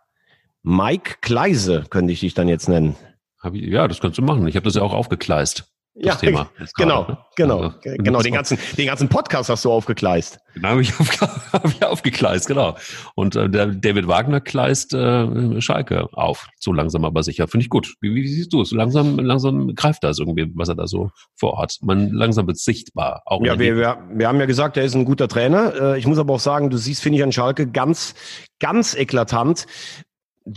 Mike 0.62 1.16
Kleise 1.20 1.84
könnte 1.90 2.14
ich 2.14 2.20
dich 2.20 2.32
dann 2.32 2.48
jetzt 2.48 2.70
nennen. 2.70 2.96
Hab 3.38 3.54
ich, 3.54 3.66
ja, 3.66 3.86
das 3.86 4.00
kannst 4.00 4.16
du 4.16 4.22
machen. 4.22 4.48
Ich 4.48 4.56
habe 4.56 4.64
das 4.64 4.76
ja 4.76 4.82
auch 4.82 4.94
aufgekleist 4.94 5.69
ja, 5.94 6.14
Thema. 6.14 6.50
Genau, 6.76 7.06
ne? 7.06 7.18
genau, 7.36 7.60
also, 7.60 7.78
genau. 7.82 8.22
Den 8.22 8.32
ganzen, 8.32 8.58
den 8.76 8.86
ganzen 8.86 9.08
Podcast 9.08 9.50
hast 9.50 9.64
du 9.64 9.72
aufgekleist. 9.72 10.38
Genau, 10.54 10.68
habe 10.68 10.82
ich, 10.82 10.98
auf, 11.00 11.52
hab 11.52 11.64
ich 11.66 11.82
aufgekleist, 11.84 12.46
genau. 12.46 12.76
Und 13.14 13.36
äh, 13.36 13.50
der 13.50 13.66
David 13.66 14.06
Wagner 14.08 14.40
kleist 14.40 14.94
äh, 14.94 15.60
Schalke 15.60 16.08
auf, 16.12 16.48
so 16.58 16.72
langsam 16.72 17.04
aber 17.04 17.22
sicher. 17.22 17.48
Finde 17.48 17.64
ich 17.64 17.70
gut. 17.70 17.94
Wie, 18.00 18.14
wie 18.14 18.26
siehst 18.26 18.52
du 18.52 18.62
es? 18.62 18.70
Langsam, 18.70 19.18
langsam 19.18 19.74
greift 19.74 20.04
das 20.04 20.18
irgendwie, 20.18 20.50
was 20.54 20.68
er 20.68 20.76
da 20.76 20.86
so 20.86 21.10
vorhat. 21.36 21.76
Man 21.82 22.10
langsam 22.12 22.46
wird 22.46 22.58
sichtbar. 22.58 23.22
Auch 23.26 23.44
ja, 23.44 23.58
wir, 23.58 23.76
wir, 23.76 23.98
wir 24.12 24.28
haben 24.28 24.40
ja 24.40 24.46
gesagt, 24.46 24.76
er 24.76 24.84
ist 24.84 24.94
ein 24.94 25.04
guter 25.04 25.28
Trainer. 25.28 25.74
Äh, 25.94 25.98
ich 25.98 26.06
muss 26.06 26.18
aber 26.18 26.34
auch 26.34 26.40
sagen, 26.40 26.70
du 26.70 26.76
siehst, 26.76 27.02
finde 27.02 27.18
ich, 27.18 27.24
an 27.24 27.32
Schalke 27.32 27.66
ganz, 27.66 28.14
ganz 28.60 28.94
eklatant, 28.94 29.66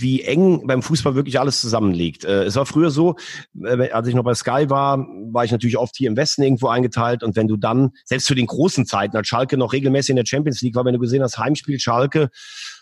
wie 0.02 0.22
eng 0.24 0.66
beim 0.66 0.82
Fußball 0.82 1.16
wirklich 1.16 1.40
alles 1.40 1.62
zusammenliegt. 1.62 2.26
Äh, 2.26 2.44
es 2.44 2.56
war 2.56 2.66
früher 2.66 2.90
so, 2.90 3.16
äh, 3.64 3.90
als 3.92 4.08
ich 4.08 4.16
noch 4.16 4.24
bei 4.24 4.34
Sky 4.34 4.70
war, 4.70 4.98
war 5.32 5.46
ich 5.46 5.52
natürlich 5.52 5.78
oft 5.78 5.96
hier 5.96 6.10
im 6.10 6.18
Westen 6.18 6.44
irgendwo 6.44 6.68
eingeteilt. 6.68 7.24
Und 7.24 7.36
wenn 7.36 7.48
du 7.48 7.58
dann, 7.58 7.92
selbst 8.06 8.26
zu 8.26 8.36
den 8.36 8.46
großen 8.46 8.86
Zeiten, 8.86 9.16
als 9.18 9.28
Schalke 9.28 9.58
noch 9.58 9.74
regelmäßig 9.74 10.12
in 10.12 10.16
der 10.16 10.26
Champions 10.26 10.62
League 10.62 10.76
war, 10.76 10.86
wenn 10.86 10.94
du 10.94 11.00
gesehen 11.00 11.22
hast, 11.22 11.38
Heimspiel 11.38 11.80
Schalke, 11.80 12.30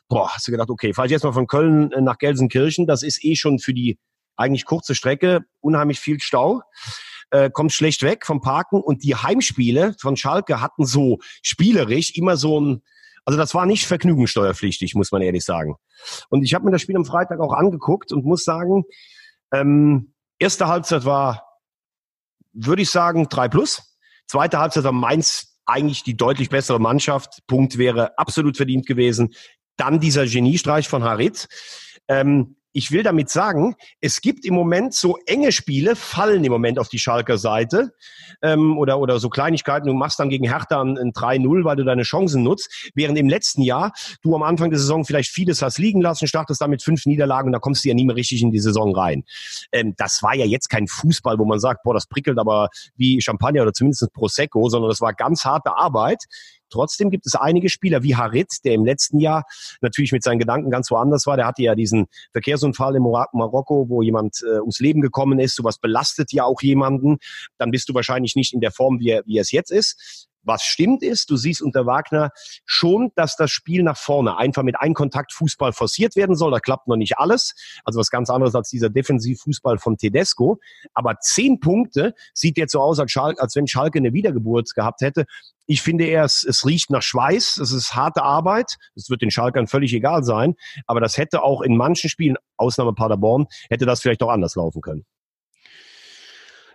boah, 0.07 0.29
hast 0.33 0.47
du 0.47 0.51
gedacht, 0.51 0.69
okay, 0.69 0.93
fahre 0.93 1.07
ich 1.07 1.11
jetzt 1.11 1.23
mal 1.23 1.33
von 1.33 1.47
Köln 1.47 1.91
äh, 1.91 2.01
nach 2.01 2.17
Gelsenkirchen, 2.17 2.87
das 2.87 3.03
ist 3.03 3.23
eh 3.23 3.35
schon 3.35 3.59
für 3.59 3.73
die 3.73 3.97
eigentlich 4.37 4.65
kurze 4.65 4.95
Strecke 4.95 5.41
unheimlich 5.59 5.99
viel 5.99 6.19
Stau. 6.19 6.61
Äh, 7.29 7.49
kommt 7.49 7.71
schlecht 7.71 8.03
weg 8.03 8.25
vom 8.25 8.41
Parken. 8.41 8.81
Und 8.81 9.03
die 9.03 9.15
Heimspiele 9.15 9.95
von 9.99 10.17
Schalke 10.17 10.61
hatten 10.61 10.85
so 10.85 11.19
spielerisch 11.41 12.11
immer 12.15 12.35
so 12.37 12.59
ein 12.59 12.81
also 13.25 13.37
das 13.37 13.53
war 13.53 13.65
nicht 13.65 13.85
vergnügungssteuerpflichtig, 13.85 14.95
muss 14.95 15.11
man 15.11 15.21
ehrlich 15.21 15.43
sagen. 15.43 15.75
Und 16.29 16.43
ich 16.43 16.53
habe 16.53 16.65
mir 16.65 16.71
das 16.71 16.81
Spiel 16.81 16.95
am 16.95 17.05
Freitag 17.05 17.39
auch 17.39 17.53
angeguckt 17.53 18.11
und 18.11 18.25
muss 18.25 18.43
sagen, 18.43 18.83
ähm, 19.53 20.13
erste 20.39 20.67
Halbzeit 20.67 21.05
war, 21.05 21.45
würde 22.53 22.81
ich 22.81 22.89
sagen, 22.89 23.27
drei 23.29 23.47
plus. 23.47 23.97
Zweite 24.27 24.59
Halbzeit 24.59 24.83
war 24.83 24.91
Mainz 24.91 25.57
eigentlich 25.65 26.03
die 26.03 26.17
deutlich 26.17 26.49
bessere 26.49 26.79
Mannschaft. 26.79 27.41
Punkt 27.47 27.77
wäre 27.77 28.17
absolut 28.17 28.57
verdient 28.57 28.87
gewesen. 28.87 29.33
Dann 29.77 29.99
dieser 29.99 30.25
Geniestreich 30.25 30.87
von 30.87 31.03
Harit. 31.03 31.47
Ähm, 32.07 32.57
ich 32.73 32.91
will 32.91 33.03
damit 33.03 33.29
sagen, 33.29 33.75
es 33.99 34.21
gibt 34.21 34.45
im 34.45 34.53
Moment 34.53 34.93
so 34.93 35.17
enge 35.25 35.51
Spiele, 35.51 35.95
fallen 35.95 36.43
im 36.43 36.51
Moment 36.51 36.79
auf 36.79 36.89
die 36.89 36.99
Schalker 36.99 37.37
Seite 37.37 37.93
ähm, 38.41 38.77
oder, 38.77 38.99
oder 38.99 39.19
so 39.19 39.29
Kleinigkeiten. 39.29 39.87
Du 39.87 39.93
machst 39.93 40.19
dann 40.19 40.29
gegen 40.29 40.47
Hertha 40.47 40.81
ein, 40.81 40.97
ein 40.97 41.11
3-0, 41.11 41.63
weil 41.65 41.75
du 41.75 41.83
deine 41.83 42.03
Chancen 42.03 42.43
nutzt. 42.43 42.91
Während 42.95 43.17
im 43.17 43.29
letzten 43.29 43.61
Jahr 43.61 43.91
du 44.21 44.35
am 44.35 44.43
Anfang 44.43 44.69
der 44.69 44.79
Saison 44.79 45.05
vielleicht 45.05 45.31
vieles 45.31 45.61
hast 45.61 45.77
liegen 45.77 46.01
lassen, 46.01 46.27
startest 46.27 46.61
damit 46.61 46.83
fünf 46.83 47.05
Niederlagen 47.05 47.47
und 47.47 47.53
da 47.53 47.59
kommst 47.59 47.83
du 47.83 47.89
ja 47.89 47.95
nie 47.95 48.05
mehr 48.05 48.15
richtig 48.15 48.41
in 48.41 48.51
die 48.51 48.59
Saison 48.59 48.95
rein. 48.95 49.23
Ähm, 49.71 49.93
das 49.97 50.23
war 50.23 50.35
ja 50.35 50.45
jetzt 50.45 50.69
kein 50.69 50.87
Fußball, 50.87 51.39
wo 51.39 51.45
man 51.45 51.59
sagt, 51.59 51.83
boah, 51.83 51.93
das 51.93 52.07
prickelt 52.07 52.39
aber 52.39 52.69
wie 52.95 53.21
Champagner 53.21 53.63
oder 53.63 53.73
zumindest 53.73 54.11
Prosecco, 54.13 54.69
sondern 54.69 54.89
das 54.89 55.01
war 55.01 55.13
ganz 55.13 55.45
harte 55.45 55.75
Arbeit. 55.77 56.25
Trotzdem 56.71 57.09
gibt 57.09 57.27
es 57.27 57.35
einige 57.35 57.69
Spieler 57.69 58.03
wie 58.03 58.15
Harit, 58.15 58.49
der 58.63 58.73
im 58.73 58.85
letzten 58.85 59.19
Jahr 59.19 59.43
natürlich 59.81 60.11
mit 60.11 60.23
seinen 60.23 60.39
Gedanken 60.39 60.71
ganz 60.71 60.89
woanders 60.89 61.27
war. 61.27 61.37
Der 61.37 61.45
hatte 61.45 61.61
ja 61.61 61.75
diesen 61.75 62.07
Verkehrsunfall 62.31 62.95
in 62.95 63.03
Marokko, 63.03 63.89
wo 63.89 64.01
jemand 64.01 64.41
äh, 64.43 64.59
ums 64.59 64.79
Leben 64.79 65.01
gekommen 65.01 65.39
ist. 65.39 65.55
Sowas 65.55 65.77
belastet 65.77 66.31
ja 66.31 66.43
auch 66.45 66.61
jemanden. 66.61 67.17
Dann 67.57 67.71
bist 67.71 67.89
du 67.89 67.93
wahrscheinlich 67.93 68.35
nicht 68.35 68.53
in 68.53 68.61
der 68.61 68.71
Form, 68.71 68.99
wie 68.99 69.09
er, 69.09 69.23
wie 69.25 69.37
es 69.37 69.51
jetzt 69.51 69.71
ist. 69.71 70.29
Was 70.43 70.63
stimmt 70.63 71.03
ist, 71.03 71.29
du 71.29 71.37
siehst 71.37 71.61
unter 71.61 71.85
Wagner 71.85 72.31
schon, 72.65 73.11
dass 73.15 73.35
das 73.35 73.51
Spiel 73.51 73.83
nach 73.83 73.97
vorne 73.97 74.37
einfach 74.37 74.63
mit 74.63 74.79
Einkontakt 74.79 75.33
Fußball 75.33 75.71
forciert 75.71 76.15
werden 76.15 76.35
soll. 76.35 76.51
Da 76.51 76.59
klappt 76.59 76.87
noch 76.87 76.95
nicht 76.95 77.19
alles. 77.19 77.53
Also 77.83 77.99
was 77.99 78.09
ganz 78.09 78.29
anderes 78.29 78.55
als 78.55 78.69
dieser 78.69 78.89
Defensivfußball 78.89 79.77
von 79.77 79.97
Tedesco. 79.97 80.59
Aber 80.93 81.17
zehn 81.19 81.59
Punkte 81.59 82.15
sieht 82.33 82.57
jetzt 82.57 82.71
so 82.71 82.81
aus, 82.81 82.99
als, 82.99 83.11
Schalke, 83.11 83.41
als 83.41 83.55
wenn 83.55 83.67
Schalke 83.67 83.99
eine 83.99 84.13
Wiedergeburt 84.13 84.73
gehabt 84.73 85.01
hätte. 85.01 85.25
Ich 85.67 85.81
finde 85.81 86.05
eher, 86.05 86.23
es, 86.23 86.43
es 86.43 86.65
riecht 86.65 86.89
nach 86.89 87.03
Schweiß. 87.03 87.57
Es 87.57 87.71
ist 87.71 87.95
harte 87.95 88.23
Arbeit. 88.23 88.77
Es 88.95 89.09
wird 89.09 89.21
den 89.21 89.31
Schalkern 89.31 89.67
völlig 89.67 89.93
egal 89.93 90.23
sein. 90.23 90.55
Aber 90.87 90.99
das 90.99 91.17
hätte 91.17 91.43
auch 91.43 91.61
in 91.61 91.77
manchen 91.77 92.09
Spielen, 92.09 92.37
Ausnahme 92.57 92.93
Paderborn, 92.93 93.45
hätte 93.69 93.85
das 93.85 94.01
vielleicht 94.01 94.23
auch 94.23 94.29
anders 94.29 94.55
laufen 94.55 94.81
können. 94.81 95.05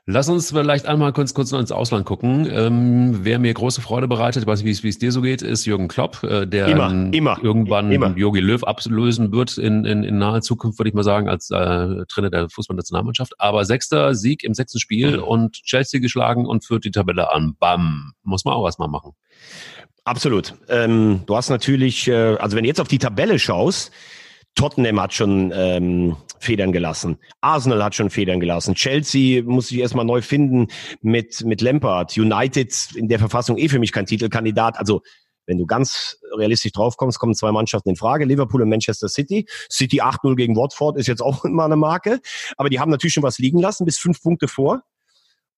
Lass 0.09 0.29
uns 0.29 0.53
vielleicht 0.53 0.87
einmal 0.87 1.13
kurz, 1.13 1.35
kurz 1.35 1.51
noch 1.51 1.59
ins 1.59 1.73
Ausland 1.73 2.07
gucken. 2.07 2.49
Ähm, 2.49 3.25
wer 3.25 3.41
mir 3.41 3.53
große 3.53 3.81
Freude 3.81 4.07
bereitet, 4.07 4.45
ich 4.45 4.47
weiß 4.47 4.63
nicht, 4.63 4.85
wie 4.85 4.89
es 4.89 4.99
dir 4.99 5.11
so 5.11 5.21
geht, 5.21 5.43
ist 5.43 5.65
Jürgen 5.65 5.89
Klopp, 5.89 6.23
äh, 6.23 6.47
der 6.47 6.69
immer, 6.69 7.13
immer, 7.13 7.37
irgendwann. 7.43 8.17
Jogi 8.17 8.39
Löw 8.39 8.63
ablösen 8.63 9.33
wird 9.33 9.59
in, 9.59 9.85
in, 9.85 10.05
in 10.05 10.19
naher 10.19 10.43
Zukunft, 10.43 10.79
würde 10.79 10.91
ich 10.91 10.95
mal 10.95 11.03
sagen, 11.03 11.29
als 11.29 11.51
äh, 11.51 12.05
Trainer 12.09 12.31
der 12.31 12.49
Fußballnationalmannschaft. 12.49 13.33
Aber 13.41 13.65
sechster 13.65 14.15
Sieg 14.15 14.45
im 14.45 14.55
sechsten 14.55 14.79
Spiel 14.79 15.17
mhm. 15.17 15.25
und 15.25 15.53
Chelsea 15.65 15.99
geschlagen 15.99 16.47
und 16.47 16.65
führt 16.65 16.85
die 16.85 16.93
Tabelle 16.93 17.33
an. 17.33 17.57
Bam. 17.59 18.13
Muss 18.23 18.45
man 18.45 18.55
auch 18.55 18.65
erstmal 18.65 18.89
machen. 18.89 19.11
Absolut. 20.05 20.55
Ähm, 20.69 21.23
du 21.27 21.35
hast 21.35 21.51
natürlich, 21.51 22.07
äh, 22.07 22.37
also 22.37 22.57
wenn 22.57 22.63
du 22.63 22.69
jetzt 22.69 22.81
auf 22.81 22.87
die 22.87 22.99
Tabelle 22.99 23.41
schaust, 23.41 23.91
Tottenham 24.57 25.01
hat 25.01 25.15
schon 25.15 25.53
ähm, 25.55 26.17
Federn 26.41 26.73
gelassen. 26.73 27.19
Arsenal 27.41 27.85
hat 27.85 27.95
schon 27.95 28.11
Federn 28.11 28.41
gelassen. 28.41 28.75
Chelsea 28.75 29.43
muss 29.45 29.69
sich 29.69 29.79
erstmal 29.79 30.05
neu 30.05 30.23
finden 30.23 30.69
mit, 31.03 31.45
mit 31.45 31.61
Lampard. 31.61 32.17
United 32.17 32.75
in 32.97 33.09
der 33.09 33.19
Verfassung 33.19 33.57
eh 33.59 33.69
für 33.69 33.79
mich 33.79 33.93
kein 33.93 34.07
Titelkandidat. 34.07 34.79
Also 34.79 35.03
wenn 35.47 35.59
du 35.59 35.67
ganz 35.67 36.19
realistisch 36.37 36.73
draufkommst, 36.73 37.19
kommen 37.19 37.35
zwei 37.35 37.53
Mannschaften 37.53 37.91
in 37.91 37.97
Frage, 37.97 38.25
Liverpool 38.25 38.63
und 38.63 38.69
Manchester 38.69 39.09
City. 39.09 39.47
City 39.71 40.03
8-0 40.03 40.35
gegen 40.35 40.57
Watford 40.57 40.97
ist 40.97 41.07
jetzt 41.07 41.23
auch 41.23 41.45
immer 41.45 41.65
eine 41.65 41.77
Marke. 41.77 42.21
Aber 42.57 42.69
die 42.69 42.81
haben 42.81 42.91
natürlich 42.91 43.15
schon 43.15 43.23
was 43.23 43.39
liegen 43.39 43.61
lassen, 43.61 43.85
bis 43.85 43.99
fünf 43.99 44.23
Punkte 44.23 44.49
vor. 44.49 44.83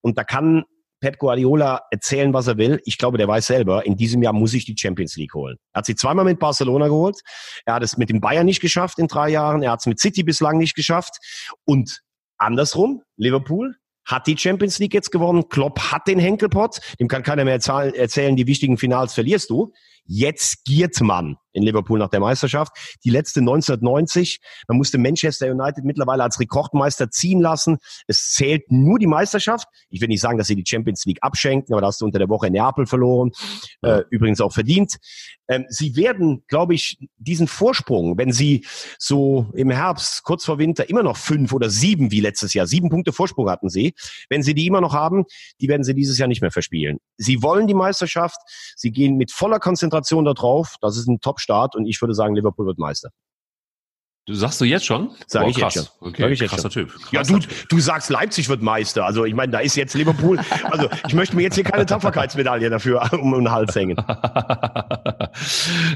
Und 0.01 0.19
da 0.19 0.25
kann 0.25 0.65
Pep 1.01 1.19
Guardiola 1.19 1.83
erzählen, 1.91 2.33
was 2.33 2.47
er 2.47 2.59
will. 2.59 2.81
Ich 2.85 2.99
glaube, 2.99 3.19
der 3.19 3.29
weiß 3.29 3.47
selber, 3.47 3.87
in 3.87 3.97
diesem 3.97 4.23
Jahr 4.23 4.33
muss 4.33 4.55
ich 4.55 4.65
die 4.65 4.77
Champions 4.77 5.17
League 5.17 5.35
holen. 5.35 5.57
Er 5.73 5.79
hat 5.79 5.87
sie 5.87 5.95
zweimal 5.95 6.25
mit 6.25 6.39
Barcelona 6.39 6.89
geholt. 6.89 7.21
Er 7.65 7.75
hat 7.75 7.83
es 7.83 7.97
mit 7.97 8.11
dem 8.11 8.21
Bayern 8.21 8.47
nicht 8.47 8.61
geschafft 8.61 8.99
in 8.99 9.07
drei 9.07 9.29
Jahren. 9.31 9.63
Er 9.63 9.73
hat 9.73 9.81
es 9.81 9.87
mit 9.87 10.01
City 10.01 10.23
bislang 10.23 10.59
nicht 10.59 10.75
geschafft. 10.75 11.19
Und 11.65 12.01
andersrum, 12.37 13.03
Liverpool 13.17 13.77
hat 14.05 14.27
die 14.27 14.37
Champions 14.37 14.79
League 14.79 14.95
jetzt 14.95 15.13
gewonnen. 15.13 15.49
Klopp 15.49 15.79
hat 15.93 16.09
den 16.09 16.19
Henkelpot. 16.19 16.81
Dem 16.99 17.09
kann 17.09 17.23
keiner 17.23 17.45
mehr 17.45 17.55
erzählen, 17.55 18.37
die 18.37 18.47
wichtigen 18.47 18.79
Finals 18.79 19.15
verlierst 19.15 19.51
du. 19.51 19.73
Jetzt 20.11 20.65
giert 20.65 20.99
man 21.03 21.37
in 21.53 21.63
Liverpool 21.63 21.99
nach 21.99 22.09
der 22.09 22.21
Meisterschaft. 22.21 22.73
Die 23.05 23.11
letzte 23.11 23.41
1990. 23.41 24.41
Man 24.69 24.79
musste 24.79 24.97
Manchester 24.97 25.51
United 25.51 25.85
mittlerweile 25.85 26.23
als 26.23 26.41
Rekordmeister 26.41 27.11
ziehen 27.11 27.41
lassen. 27.41 27.77
Es 28.07 28.31
zählt 28.31 28.71
nur 28.71 28.99
die 28.99 29.07
Meisterschaft. 29.07 29.67
Ich 29.91 30.01
will 30.01 30.09
nicht 30.09 30.21
sagen, 30.21 30.39
dass 30.39 30.47
sie 30.47 30.57
die 30.57 30.65
Champions 30.67 31.05
League 31.05 31.19
abschenken, 31.21 31.75
aber 31.75 31.83
da 31.83 31.89
hast 31.89 32.01
du 32.01 32.07
unter 32.07 32.19
der 32.19 32.31
Woche 32.31 32.47
in 32.47 32.55
Neapel 32.55 32.87
verloren. 32.87 33.33
Äh, 33.83 34.03
übrigens 34.09 34.41
auch 34.41 34.53
verdient. 34.53 34.97
Ähm, 35.49 35.67
sie 35.69 35.95
werden, 35.97 36.45
glaube 36.49 36.75
ich, 36.75 36.99
diesen 37.19 37.49
Vorsprung, 37.49 38.17
wenn 38.17 38.33
sie 38.33 38.65
so 38.99 39.51
im 39.55 39.71
Herbst, 39.71 40.23
kurz 40.23 40.45
vor 40.45 40.59
Winter, 40.59 40.89
immer 40.89 41.03
noch 41.03 41.17
fünf 41.17 41.53
oder 41.53 41.69
sieben 41.69 42.11
wie 42.11 42.21
letztes 42.21 42.55
Jahr, 42.55 42.67
sieben 42.67 42.89
Punkte 42.89 43.13
Vorsprung 43.13 43.51
hatten 43.51 43.69
sie, 43.69 43.95
wenn 44.29 44.43
sie 44.43 44.55
die 44.55 44.67
immer 44.67 44.81
noch 44.81 44.95
haben, 44.95 45.25
die 45.61 45.69
werden 45.69 45.85
sie 45.85 45.95
dieses 45.95 46.19
Jahr 46.19 46.29
nicht 46.29 46.41
mehr 46.41 46.51
verspielen. 46.51 46.99
Sie 47.17 47.43
wollen 47.43 47.67
die 47.67 47.75
Meisterschaft. 47.75 48.39
Sie 48.77 48.91
gehen 48.91 49.17
mit 49.17 49.33
voller 49.33 49.59
Konzentration 49.59 49.98
da 50.01 50.35
drauf. 50.35 50.77
Das 50.81 50.97
ist 50.97 51.09
ein 51.09 51.21
Top 51.21 51.41
Start 51.41 51.77
und 51.77 51.87
ich 51.87 52.01
würde 52.01 52.15
sagen, 52.15 52.35
Liverpool 52.35 52.67
wird 52.67 52.79
Meister. 52.79 53.11
Du 54.29 54.35
sagst 54.35 54.61
du 54.61 54.67
jetzt 54.67 54.85
schon? 54.85 55.11
Sag 55.27 55.45
Boah, 55.45 55.49
ich 55.49 55.57
krass. 55.57 55.75
jetzt 55.75 55.87
schon. 55.87 56.09
Okay, 56.09 56.23
Sag 56.23 56.31
ich 56.33 56.41
jetzt 56.41 56.51
krasser 56.51 56.71
schon. 56.71 56.87
Typ. 56.87 57.01
Krasser 57.01 57.33
ja, 57.33 57.39
du, 57.39 57.47
du 57.71 57.81
sagst, 57.81 58.11
Leipzig 58.11 58.51
wird 58.51 58.61
Meister. 58.61 59.07
Also 59.07 59.25
ich 59.25 59.33
meine, 59.33 59.53
da 59.53 59.61
ist 59.61 59.75
jetzt 59.75 59.95
Liverpool. 59.95 60.39
Also 60.71 60.91
ich 61.07 61.15
möchte 61.15 61.35
mir 61.35 61.43
jetzt 61.43 61.55
hier 61.55 61.65
keine 61.65 61.87
Tapferkeitsmedaille 61.87 62.69
dafür 62.69 63.11
um 63.23 63.33
den 63.33 63.51
Hals 63.51 63.75
hängen. 63.75 63.97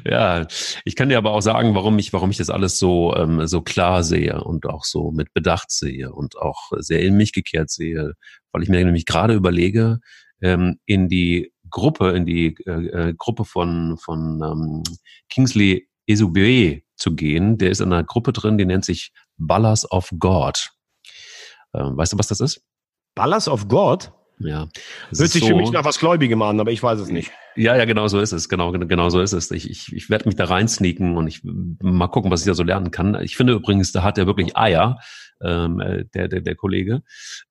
ja, 0.07 0.46
ich 0.86 0.96
kann 0.96 1.11
dir 1.11 1.18
aber 1.18 1.32
auch 1.32 1.42
sagen, 1.42 1.74
warum 1.74 1.98
ich, 1.98 2.14
warum 2.14 2.30
ich 2.30 2.38
das 2.38 2.48
alles 2.48 2.78
so, 2.78 3.14
ähm, 3.14 3.46
so 3.46 3.61
klar 3.61 4.03
sehe 4.03 4.42
und 4.42 4.64
auch 4.64 4.84
so 4.84 5.11
mit 5.11 5.34
Bedacht 5.34 5.70
sehe 5.70 6.11
und 6.11 6.38
auch 6.38 6.70
sehr 6.78 7.00
in 7.00 7.18
mich 7.18 7.34
gekehrt 7.34 7.68
sehe, 7.68 8.14
weil 8.50 8.62
ich 8.62 8.70
mir 8.70 8.82
nämlich 8.82 9.05
gerade 9.05 9.34
überlege, 9.34 9.98
ähm, 10.40 10.78
in 10.86 11.09
die 11.09 11.53
Gruppe, 11.72 12.10
in 12.10 12.26
die 12.26 12.56
äh, 12.66 13.08
äh 13.10 13.14
Gruppe 13.16 13.44
von, 13.44 13.98
von 13.98 14.40
ähm, 14.44 14.82
Kingsley 15.28 15.88
Esubue 16.06 16.82
zu 16.96 17.14
gehen. 17.14 17.58
Der 17.58 17.70
ist 17.70 17.80
in 17.80 17.92
einer 17.92 18.04
Gruppe 18.04 18.32
drin, 18.32 18.58
die 18.58 18.64
nennt 18.64 18.84
sich 18.84 19.12
Ballers 19.36 19.90
of 19.90 20.10
God. 20.18 20.70
Ähm, 21.74 21.96
weißt 21.96 22.12
du, 22.12 22.18
was 22.18 22.28
das 22.28 22.40
ist? 22.40 22.62
Ballers 23.14 23.48
of 23.48 23.66
God? 23.68 24.12
Ja. 24.38 24.68
Hört 25.16 25.30
sich 25.30 25.42
so, 25.42 25.48
für 25.48 25.54
mich 25.54 25.70
nach 25.70 25.84
was 25.84 25.98
Gläubigem 25.98 26.42
an, 26.42 26.58
aber 26.58 26.72
ich 26.72 26.82
weiß 26.82 26.98
es 27.00 27.08
nicht. 27.08 27.30
Ja, 27.54 27.76
ja, 27.76 27.84
genau 27.84 28.08
so 28.08 28.18
ist 28.20 28.32
es. 28.32 28.48
Genau, 28.48 28.72
genau 28.72 29.08
so 29.10 29.20
ist 29.20 29.32
es. 29.32 29.50
Ich, 29.50 29.70
ich, 29.70 29.92
ich 29.92 30.10
werde 30.10 30.26
mich 30.26 30.36
da 30.36 30.46
reinsneaken 30.46 31.16
und 31.16 31.28
ich 31.28 31.42
mal 31.44 32.08
gucken, 32.08 32.30
was 32.30 32.40
ich 32.40 32.46
da 32.46 32.54
so 32.54 32.62
lernen 32.62 32.90
kann. 32.90 33.14
Ich 33.22 33.36
finde 33.36 33.52
übrigens, 33.52 33.92
da 33.92 34.02
hat 34.02 34.18
er 34.18 34.26
wirklich 34.26 34.56
Eier, 34.56 34.98
ähm, 35.45 35.80
äh, 35.80 36.05
der, 36.14 36.28
der, 36.28 36.40
der 36.40 36.55
Kollege 36.55 37.03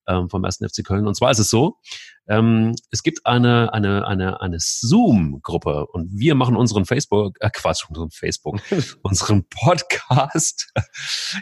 ähm, 0.08 0.30
vom 0.30 0.44
1. 0.44 0.58
FC 0.58 0.84
Köln. 0.86 1.08
Und 1.08 1.16
zwar 1.16 1.32
ist 1.32 1.40
es 1.40 1.50
so, 1.50 1.78
ähm, 2.28 2.76
es 2.92 3.04
gibt 3.04 3.26
eine, 3.26 3.74
eine, 3.74 4.08
eine, 4.08 4.42
eine 4.42 4.58
Zoom-Gruppe 4.60 5.88
und 5.88 6.10
wir 6.18 6.36
machen 6.36 6.56
unseren 6.56 6.86
Facebook, 6.86 7.38
äh, 7.40 7.50
Quatsch, 7.52 7.86
unseren 7.90 8.12
Facebook, 8.12 8.60
unseren 9.02 9.46
Podcast, 9.50 10.72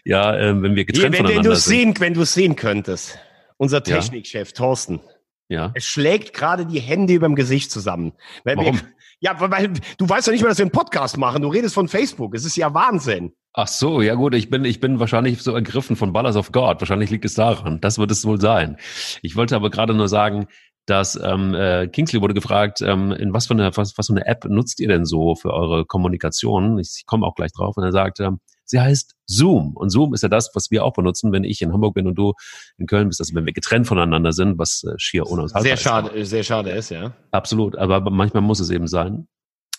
ja, 0.05 0.35
äh, 0.35 0.61
wenn 0.61 0.75
wir 0.75 0.85
getrennt 0.85 1.15
Hier, 1.15 1.23
wenn 1.23 1.27
voneinander 1.27 1.55
sind. 1.55 1.75
Sehen, 1.75 1.93
wenn 1.99 2.13
du 2.13 2.21
es 2.21 2.33
sehen 2.33 2.55
könntest. 2.55 3.19
Unser 3.57 3.83
Technikchef, 3.83 4.49
ja. 4.49 4.53
Thorsten. 4.55 5.01
Ja. 5.49 5.71
Es 5.73 5.83
schlägt 5.83 6.33
gerade 6.33 6.65
die 6.65 6.79
Hände 6.79 7.13
überm 7.13 7.35
Gesicht 7.35 7.71
zusammen. 7.71 8.13
Weil 8.43 8.55
Warum? 8.57 8.75
Wir, 8.75 8.81
ja, 9.19 9.39
weil 9.39 9.73
du 9.97 10.07
weißt 10.07 10.27
doch 10.27 10.31
nicht 10.31 10.41
mehr, 10.41 10.49
dass 10.49 10.59
wir 10.59 10.65
einen 10.65 10.71
Podcast 10.71 11.17
machen. 11.17 11.41
Du 11.41 11.49
redest 11.49 11.73
von 11.73 11.87
Facebook. 11.87 12.35
Es 12.35 12.45
ist 12.45 12.55
ja 12.55 12.73
Wahnsinn. 12.73 13.33
Ach 13.53 13.67
so, 13.67 14.01
ja 14.01 14.13
gut, 14.13 14.35
ich 14.35 14.49
bin, 14.49 14.63
ich 14.63 14.79
bin 14.79 14.99
wahrscheinlich 14.99 15.41
so 15.41 15.53
ergriffen 15.53 15.95
von 15.95 16.13
Ballers 16.13 16.35
of 16.35 16.51
God. 16.51 16.79
Wahrscheinlich 16.81 17.09
liegt 17.09 17.25
es 17.25 17.33
daran. 17.33 17.81
Das 17.81 17.97
wird 17.97 18.11
es 18.11 18.25
wohl 18.25 18.39
sein. 18.39 18.77
Ich 19.21 19.35
wollte 19.35 19.55
aber 19.55 19.69
gerade 19.69 19.93
nur 19.93 20.07
sagen, 20.07 20.47
dass 20.85 21.19
ähm, 21.21 21.53
äh, 21.53 21.87
Kingsley 21.87 22.21
wurde 22.21 22.33
gefragt, 22.33 22.81
ähm, 22.81 23.11
in 23.11 23.33
was 23.33 23.47
für 23.47 23.53
eine 23.53 23.75
was, 23.75 23.97
was 23.97 24.07
für 24.07 24.13
eine 24.13 24.25
App 24.25 24.45
nutzt 24.45 24.79
ihr 24.79 24.87
denn 24.87 25.05
so 25.05 25.35
für 25.35 25.53
eure 25.53 25.85
Kommunikation? 25.85 26.79
Ich, 26.79 26.95
ich 26.99 27.05
komme 27.05 27.25
auch 27.25 27.35
gleich 27.35 27.51
drauf 27.51 27.77
und 27.77 27.83
er 27.83 27.91
sagt, 27.91 28.19
ähm, 28.19 28.39
sie 28.65 28.79
heißt 28.79 29.15
Zoom 29.25 29.75
und 29.75 29.89
Zoom 29.89 30.13
ist 30.13 30.23
ja 30.23 30.29
das, 30.29 30.49
was 30.53 30.71
wir 30.71 30.83
auch 30.83 30.93
benutzen, 30.93 31.31
wenn 31.31 31.43
ich 31.43 31.61
in 31.61 31.73
Hamburg 31.73 31.93
bin 31.93 32.07
und 32.07 32.15
du 32.15 32.33
in 32.77 32.87
Köln 32.87 33.07
bist, 33.07 33.19
also 33.19 33.35
wenn 33.35 33.45
wir 33.45 33.53
getrennt 33.53 33.87
voneinander 33.87 34.31
sind, 34.31 34.57
was 34.57 34.83
äh, 34.83 34.93
schier 34.97 35.27
unaushaltbar 35.27 35.73
ist. 35.73 35.83
Sehr 35.83 35.91
schade, 35.91 36.25
sehr 36.25 36.43
schade 36.43 36.69
ist, 36.71 36.89
ja. 36.89 37.13
Absolut, 37.31 37.75
aber 37.77 38.09
manchmal 38.09 38.41
muss 38.41 38.59
es 38.59 38.69
eben 38.69 38.87
sein. 38.87 39.27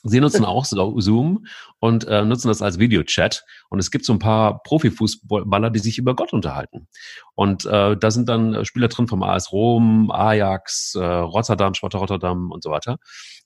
Sie 0.03 0.21
nutzen 0.21 0.45
auch 0.45 0.65
Zoom 0.65 1.47
und 1.79 2.07
äh, 2.07 2.25
nutzen 2.25 2.49
das 2.49 2.63
als 2.63 2.79
Videochat. 2.79 3.45
Und 3.69 3.79
es 3.79 3.91
gibt 3.91 4.05
so 4.05 4.13
ein 4.13 4.19
paar 4.19 4.63
Profifußballer, 4.63 5.71
die 5.71 5.79
sich 5.79 5.99
über 5.99 6.15
Gott 6.15 6.33
unterhalten. 6.33 6.89
Und 7.35 7.67
äh, 7.67 7.97
da 7.97 8.11
sind 8.11 8.29
dann 8.29 8.65
Spieler 8.65 8.89
drin 8.89 9.09
vom 9.09 9.23
AS 9.23 9.53
Rom, 9.53 10.11
Ajax, 10.11 10.95
äh, 10.95 11.05
Rotterdam, 11.05 11.75
Sparta 11.75 11.99
Rotterdam 11.99 12.51
und 12.51 12.63
so 12.63 12.71
weiter. 12.71 12.97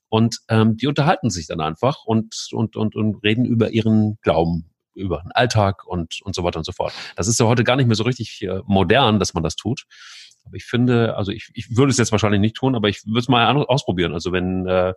Und 0.09 0.39
ähm, 0.49 0.77
die 0.77 0.87
unterhalten 0.87 1.29
sich 1.29 1.47
dann 1.47 1.61
einfach 1.61 2.05
und, 2.05 2.47
und, 2.51 2.75
und, 2.75 2.95
und 2.95 3.23
reden 3.23 3.45
über 3.45 3.71
ihren 3.71 4.17
Glauben, 4.21 4.69
über 4.93 5.21
den 5.21 5.31
Alltag 5.33 5.85
und, 5.85 6.19
und 6.23 6.35
so 6.35 6.43
weiter 6.43 6.59
und 6.59 6.65
so 6.65 6.71
fort. 6.71 6.93
Das 7.15 7.27
ist 7.27 7.39
ja 7.39 7.47
heute 7.47 7.63
gar 7.63 7.75
nicht 7.75 7.87
mehr 7.87 7.95
so 7.95 8.03
richtig 8.03 8.41
äh, 8.43 8.61
modern, 8.65 9.19
dass 9.19 9.33
man 9.33 9.43
das 9.43 9.55
tut. 9.55 9.85
Aber 10.45 10.55
ich 10.55 10.65
finde, 10.65 11.15
also 11.17 11.31
ich, 11.31 11.49
ich 11.53 11.75
würde 11.75 11.91
es 11.91 11.97
jetzt 11.97 12.11
wahrscheinlich 12.11 12.41
nicht 12.41 12.55
tun, 12.55 12.75
aber 12.75 12.89
ich 12.89 13.05
würde 13.05 13.19
es 13.19 13.27
mal 13.27 13.45
ausprobieren. 13.55 14.13
Also 14.13 14.31
wenn 14.31 14.67
äh, 14.67 14.93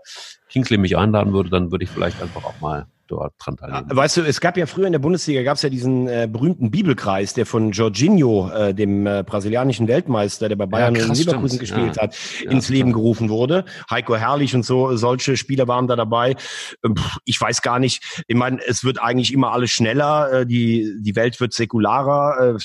Kingsley 0.49 0.79
mich 0.79 0.97
einladen 0.97 1.33
würde, 1.33 1.51
dann 1.51 1.71
würde 1.71 1.85
ich 1.85 1.91
vielleicht 1.91 2.21
einfach 2.23 2.45
auch 2.45 2.61
mal 2.61 2.87
dort 3.09 3.35
dran 3.39 3.57
teilnehmen. 3.57 3.89
Weißt 3.91 4.17
du, 4.17 4.23
es 4.23 4.41
gab 4.41 4.57
ja 4.57 4.67
früher 4.67 4.87
in 4.87 4.93
der 4.93 4.99
Bundesliga 4.99 5.43
gab 5.43 5.57
es 5.57 5.63
ja 5.63 5.69
diesen 5.69 6.09
äh, 6.09 6.29
berühmten 6.31 6.71
Bibelkreis, 6.71 7.35
der 7.35 7.47
von 7.47 7.73
Jorginho, 7.73 8.51
äh, 8.51 8.75
dem 8.75 9.07
äh, 9.07 9.25
brasilianischen 9.27 9.89
Weltmeister, 9.89 10.49
der 10.49 10.57
bei 10.57 10.67
Bayern 10.67 10.95
ja, 10.95 11.03
krass, 11.03 11.19
und 11.19 11.27
Leverkusen 11.27 11.57
stimmt. 11.57 11.61
gespielt 11.61 11.97
ja. 11.97 12.03
hat, 12.03 12.17
ja, 12.45 12.51
ins 12.51 12.69
Leben 12.69 12.91
klar. 12.91 13.03
gerufen 13.03 13.29
wurde. 13.29 13.65
Heiko 13.91 14.17
Herrlich 14.17 14.55
und 14.55 14.65
so 14.65 14.97
solche 14.97 15.37
Spieler 15.37 15.67
waren 15.67 15.89
da 15.89 15.97
dabei. 15.97 16.37
Ähm, 16.85 16.95
ich 17.25 17.41
weiß 17.41 17.63
gar 17.63 17.79
nicht. 17.79 18.23
Ich 18.27 18.37
meine, 18.37 18.61
es 18.67 18.85
wird 18.85 19.01
eigentlich 19.01 19.33
immer 19.33 19.53
alles 19.53 19.71
schneller. 19.71 20.33
Äh, 20.33 20.47
die 20.47 20.97
die 21.01 21.17
Welt 21.17 21.41
wird 21.41 21.53
säkularer. 21.53 22.57
Äh, 22.57 22.59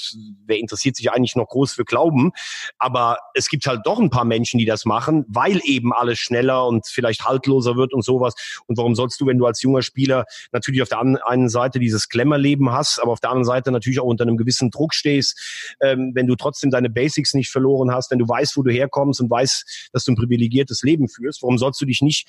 wer 0.46 0.60
interessiert 0.60 0.96
sich 0.96 1.12
eigentlich 1.12 1.36
noch 1.36 1.48
groß 1.48 1.74
für 1.74 1.86
Glauben? 1.86 2.32
Aber 2.78 3.18
es 3.34 3.50
gibt 3.50 3.66
halt 3.66 3.82
doch 3.86 4.00
ein 4.00 4.10
paar 4.10 4.26
Menschen, 4.26 4.58
die 4.58 4.66
das 4.66 4.86
machen, 4.86 5.26
weil 5.28 5.62
eben 5.64 5.94
alles 5.94 6.20
schneller 6.20 6.68
und 6.68 6.86
vielleicht 6.88 7.26
haltloser 7.26 7.76
wird 7.76 7.94
und 7.94 8.04
sowas. 8.04 8.34
Und 8.68 8.78
warum 8.78 8.96
sollst 8.96 9.20
du, 9.22 9.26
wenn 9.26 9.38
du 9.38 9.46
als 9.46 9.62
junger 9.62 9.82
Spieler 9.82 10.26
natürlich 10.52 10.82
auf 10.82 10.90
der 10.90 11.00
einen 11.00 11.50
Seite 11.50 11.80
dieses 11.80 12.10
Glamour-Leben 12.10 12.72
hast, 12.72 13.00
aber 13.02 13.12
auf 13.12 13.20
der 13.20 13.30
anderen 13.32 13.46
Seite 13.46 13.72
natürlich 13.72 14.00
auch 14.00 14.06
unter 14.06 14.24
einem 14.24 14.38
gewissen 14.38 14.72
Druck 14.72 14.94
stehst, 14.94 15.76
ähm, 15.82 16.12
wenn 16.14 16.28
du 16.28 16.36
trotzdem 16.36 16.72
deine 16.72 16.90
Basics 16.90 17.34
nicht 17.34 17.50
verloren 17.50 17.92
hast, 17.92 18.12
wenn 18.12 18.20
du 18.20 18.28
weißt, 18.28 18.58
wo 18.58 18.64
du 18.64 18.72
herkommst 18.72 19.22
und 19.22 19.30
weißt, 19.30 19.90
dass 19.94 20.06
du 20.06 20.12
ein 20.12 20.16
privilegiertes 20.16 20.84
Leben 20.84 21.08
führst, 21.08 21.42
warum 21.44 21.58
sollst 21.58 21.82
du 21.82 21.86
dich 21.86 22.02
nicht 22.02 22.28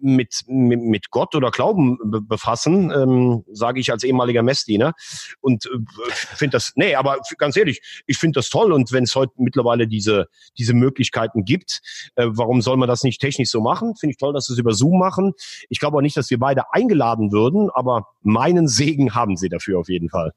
mit, 0.00 0.42
mit, 0.46 0.80
mit 0.80 1.10
Gott 1.10 1.34
oder 1.34 1.50
Glauben 1.50 1.98
befassen, 2.28 2.90
ähm, 2.90 3.44
sage 3.52 3.80
ich 3.80 3.90
als 3.90 4.04
ehemaliger 4.04 4.42
Messdiener. 4.42 4.92
Und 5.40 5.66
äh, 5.66 5.78
finde 6.12 6.56
das, 6.56 6.72
nee, 6.76 6.94
aber 6.94 7.18
ganz 7.38 7.56
ehrlich, 7.56 7.80
ich 8.06 8.18
finde 8.18 8.38
das 8.38 8.48
toll 8.48 8.72
und 8.72 8.92
wenn 8.92 9.04
es 9.04 9.14
heute 9.14 9.32
mittlerweile 9.36 9.86
diese, 9.86 10.28
diese 10.56 10.74
Möglichkeiten 10.74 11.44
gibt, 11.44 11.80
äh, 12.16 12.26
warum 12.28 12.62
soll 12.62 12.76
man 12.76 12.88
das 12.88 13.02
nicht 13.02 13.20
technisch 13.20 13.50
so 13.50 13.60
machen? 13.60 13.96
Finde 13.96 14.12
ich 14.12 14.18
toll, 14.18 14.32
dass 14.32 14.46
sie 14.46 14.52
es 14.52 14.58
über 14.58 14.74
Zoom 14.74 14.98
machen. 14.98 15.32
Ich 15.68 15.80
glaube 15.80 15.96
auch 15.96 16.02
nicht, 16.02 16.16
dass 16.16 16.30
wir 16.30 16.38
beide 16.38 16.72
eingeladen 16.72 17.32
würden, 17.32 17.37
aber 17.46 18.06
meinen 18.22 18.68
Segen 18.68 19.14
haben 19.14 19.36
sie 19.36 19.48
dafür 19.48 19.78
auf 19.78 19.88
jeden 19.88 20.08
Fall. 20.08 20.32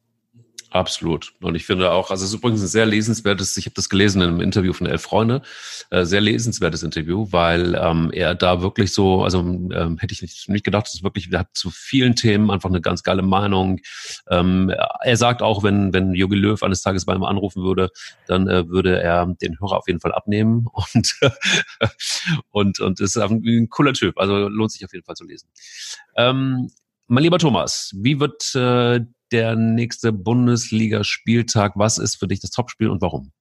Absolut. 0.71 1.33
Und 1.41 1.55
ich 1.55 1.65
finde 1.65 1.91
auch, 1.91 2.11
also 2.11 2.23
es 2.23 2.31
ist 2.31 2.37
übrigens 2.37 2.61
ein 2.61 2.67
sehr 2.67 2.85
lesenswertes, 2.85 3.57
ich 3.57 3.65
habe 3.65 3.73
das 3.75 3.89
gelesen 3.89 4.21
in 4.21 4.29
einem 4.29 4.39
Interview 4.39 4.71
von 4.71 4.87
Elf 4.87 5.01
Freunde, 5.01 5.41
äh, 5.89 6.05
sehr 6.05 6.21
lesenswertes 6.21 6.81
Interview, 6.81 7.27
weil 7.29 7.75
ähm, 7.75 8.09
er 8.13 8.35
da 8.35 8.61
wirklich 8.61 8.93
so, 8.93 9.21
also 9.21 9.39
ähm, 9.39 9.97
hätte 9.99 10.13
ich 10.13 10.21
nicht, 10.21 10.47
nicht 10.47 10.63
gedacht, 10.63 10.85
das 10.85 10.93
ist 10.93 11.03
wirklich, 11.03 11.29
er 11.29 11.39
hat 11.39 11.49
zu 11.53 11.71
vielen 11.71 12.15
Themen 12.15 12.49
einfach 12.49 12.69
eine 12.69 12.79
ganz 12.79 13.03
geile 13.03 13.21
Meinung. 13.21 13.81
Ähm, 14.29 14.73
er 15.01 15.17
sagt 15.17 15.41
auch, 15.41 15.61
wenn, 15.61 15.91
wenn 15.91 16.13
Jogi 16.13 16.37
Löw 16.37 16.63
eines 16.63 16.81
Tages 16.81 17.03
bei 17.03 17.15
ihm 17.15 17.23
anrufen 17.23 17.63
würde, 17.63 17.89
dann 18.27 18.47
äh, 18.47 18.69
würde 18.69 18.97
er 19.01 19.25
den 19.25 19.59
Hörer 19.59 19.77
auf 19.77 19.87
jeden 19.87 19.99
Fall 19.99 20.13
abnehmen 20.13 20.67
und, 20.93 21.19
und, 22.51 22.79
und 22.79 22.99
ist 23.01 23.17
ein 23.17 23.67
cooler 23.69 23.91
Typ. 23.91 24.17
Also 24.17 24.47
lohnt 24.47 24.71
sich 24.71 24.85
auf 24.85 24.93
jeden 24.93 25.03
Fall 25.03 25.15
zu 25.15 25.25
lesen. 25.25 25.49
Ähm, 26.15 26.69
mein 27.11 27.23
lieber 27.23 27.39
Thomas, 27.39 27.91
wie 27.93 28.21
wird 28.21 28.55
äh, 28.55 29.01
der 29.33 29.55
nächste 29.57 30.13
Bundesligaspieltag? 30.13 31.73
Was 31.75 31.97
ist 31.97 32.15
für 32.15 32.27
dich 32.27 32.39
das 32.39 32.51
Topspiel 32.51 32.87
und 32.87 33.01
warum? 33.01 33.33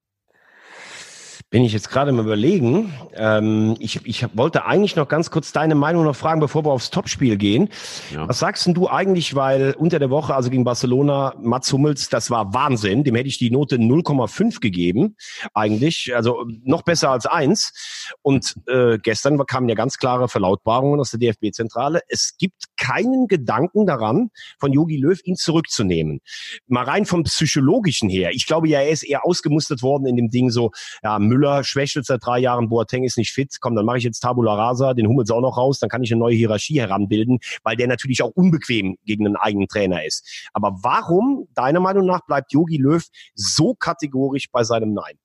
Bin 1.50 1.64
ich 1.64 1.72
jetzt 1.72 1.90
gerade 1.90 2.12
mal 2.12 2.24
überlegen. 2.24 2.94
Ähm, 3.12 3.74
ich, 3.80 4.06
ich 4.06 4.24
wollte 4.34 4.66
eigentlich 4.66 4.94
noch 4.94 5.08
ganz 5.08 5.32
kurz 5.32 5.50
deine 5.50 5.74
Meinung 5.74 6.04
noch 6.04 6.14
fragen, 6.14 6.38
bevor 6.38 6.64
wir 6.64 6.70
aufs 6.70 6.90
Topspiel 6.90 7.36
gehen. 7.36 7.70
Ja. 8.14 8.28
Was 8.28 8.38
sagst 8.38 8.66
denn 8.66 8.74
du 8.74 8.88
eigentlich, 8.88 9.34
weil 9.34 9.74
unter 9.76 9.98
der 9.98 10.10
Woche, 10.10 10.32
also 10.32 10.48
gegen 10.48 10.62
Barcelona, 10.62 11.34
Mats 11.40 11.72
Hummels, 11.72 12.08
das 12.08 12.30
war 12.30 12.54
Wahnsinn. 12.54 13.02
Dem 13.02 13.16
hätte 13.16 13.26
ich 13.26 13.38
die 13.38 13.50
Note 13.50 13.78
0,5 13.78 14.60
gegeben, 14.60 15.16
eigentlich. 15.52 16.14
Also 16.14 16.46
noch 16.62 16.82
besser 16.82 17.10
als 17.10 17.26
eins. 17.26 18.12
Und 18.22 18.54
äh, 18.68 18.98
gestern 18.98 19.36
kamen 19.44 19.68
ja 19.68 19.74
ganz 19.74 19.98
klare 19.98 20.28
Verlautbarungen 20.28 21.00
aus 21.00 21.10
der 21.10 21.18
DFB-Zentrale. 21.18 22.00
Es 22.06 22.36
gibt 22.38 22.66
keinen 22.76 23.26
Gedanken 23.26 23.86
daran, 23.86 24.30
von 24.60 24.72
Jogi 24.72 24.98
Löw 24.98 25.18
ihn 25.24 25.34
zurückzunehmen. 25.34 26.20
Mal 26.68 26.84
rein 26.84 27.06
vom 27.06 27.24
Psychologischen 27.24 28.08
her. 28.08 28.30
Ich 28.34 28.46
glaube 28.46 28.68
ja, 28.68 28.82
er 28.82 28.90
ist 28.90 29.02
eher 29.02 29.26
ausgemustert 29.26 29.82
worden 29.82 30.06
in 30.06 30.14
dem 30.14 30.30
Ding 30.30 30.50
so, 30.50 30.70
ja, 31.02 31.18
Müller 31.40 31.64
schwächelt 31.64 32.06
seit 32.06 32.24
drei 32.24 32.38
Jahren, 32.38 32.68
Boateng 32.68 33.04
ist 33.04 33.16
nicht 33.16 33.32
fit, 33.32 33.56
komm, 33.60 33.74
dann 33.74 33.86
mache 33.86 33.98
ich 33.98 34.04
jetzt 34.04 34.20
Tabula 34.20 34.54
Rasa, 34.54 34.94
den 34.94 35.06
Hummels 35.08 35.30
auch 35.30 35.40
noch 35.40 35.56
raus, 35.56 35.78
dann 35.78 35.88
kann 35.88 36.02
ich 36.02 36.12
eine 36.12 36.20
neue 36.20 36.34
Hierarchie 36.34 36.80
heranbilden, 36.80 37.38
weil 37.62 37.76
der 37.76 37.88
natürlich 37.88 38.22
auch 38.22 38.30
unbequem 38.34 38.96
gegen 39.04 39.26
einen 39.26 39.36
eigenen 39.36 39.68
Trainer 39.68 40.04
ist. 40.04 40.48
Aber 40.52 40.76
warum, 40.82 41.48
deiner 41.54 41.80
Meinung 41.80 42.06
nach, 42.06 42.20
bleibt 42.26 42.52
Yogi 42.52 42.76
Löw 42.76 43.04
so 43.34 43.74
kategorisch 43.74 44.50
bei 44.50 44.62
seinem 44.64 44.92
Nein? 44.92 45.18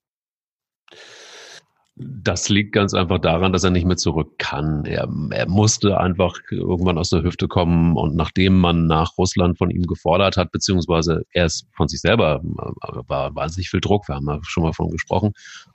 Das 1.97 2.49
liegt 2.49 2.73
ganz 2.73 2.93
einfach 2.93 3.19
daran, 3.19 3.53
dass 3.53 3.63
er 3.63 3.69
nicht 3.69 3.85
mehr 3.85 3.95
zurück 3.95 4.37
kann. 4.37 4.83
Er, 4.83 5.07
er 5.29 5.47
musste 5.47 5.97
einfach 5.97 6.37
irgendwann 6.51 6.97
aus 6.97 7.09
der 7.09 7.23
Hüfte 7.23 7.47
kommen 7.47 7.95
und 7.95 8.17
nachdem 8.17 8.59
man 8.59 8.85
nach 8.85 9.17
Russland 9.17 9.57
von 9.57 9.69
ihm 9.69 9.83
gefordert 9.83 10.35
hat, 10.35 10.51
beziehungsweise 10.51 11.23
er 11.31 11.45
es 11.45 11.65
von 11.71 11.87
sich 11.87 12.01
selber 12.01 12.41
äh, 12.43 12.97
war 13.07 13.33
wahnsinnig 13.35 13.69
viel 13.69 13.79
Druck, 13.79 14.09
wir 14.09 14.15
haben 14.15 14.27
ja 14.27 14.39
schon 14.43 14.63
mal 14.63 14.73
von 14.73 14.91
gesprochen, 14.91 15.31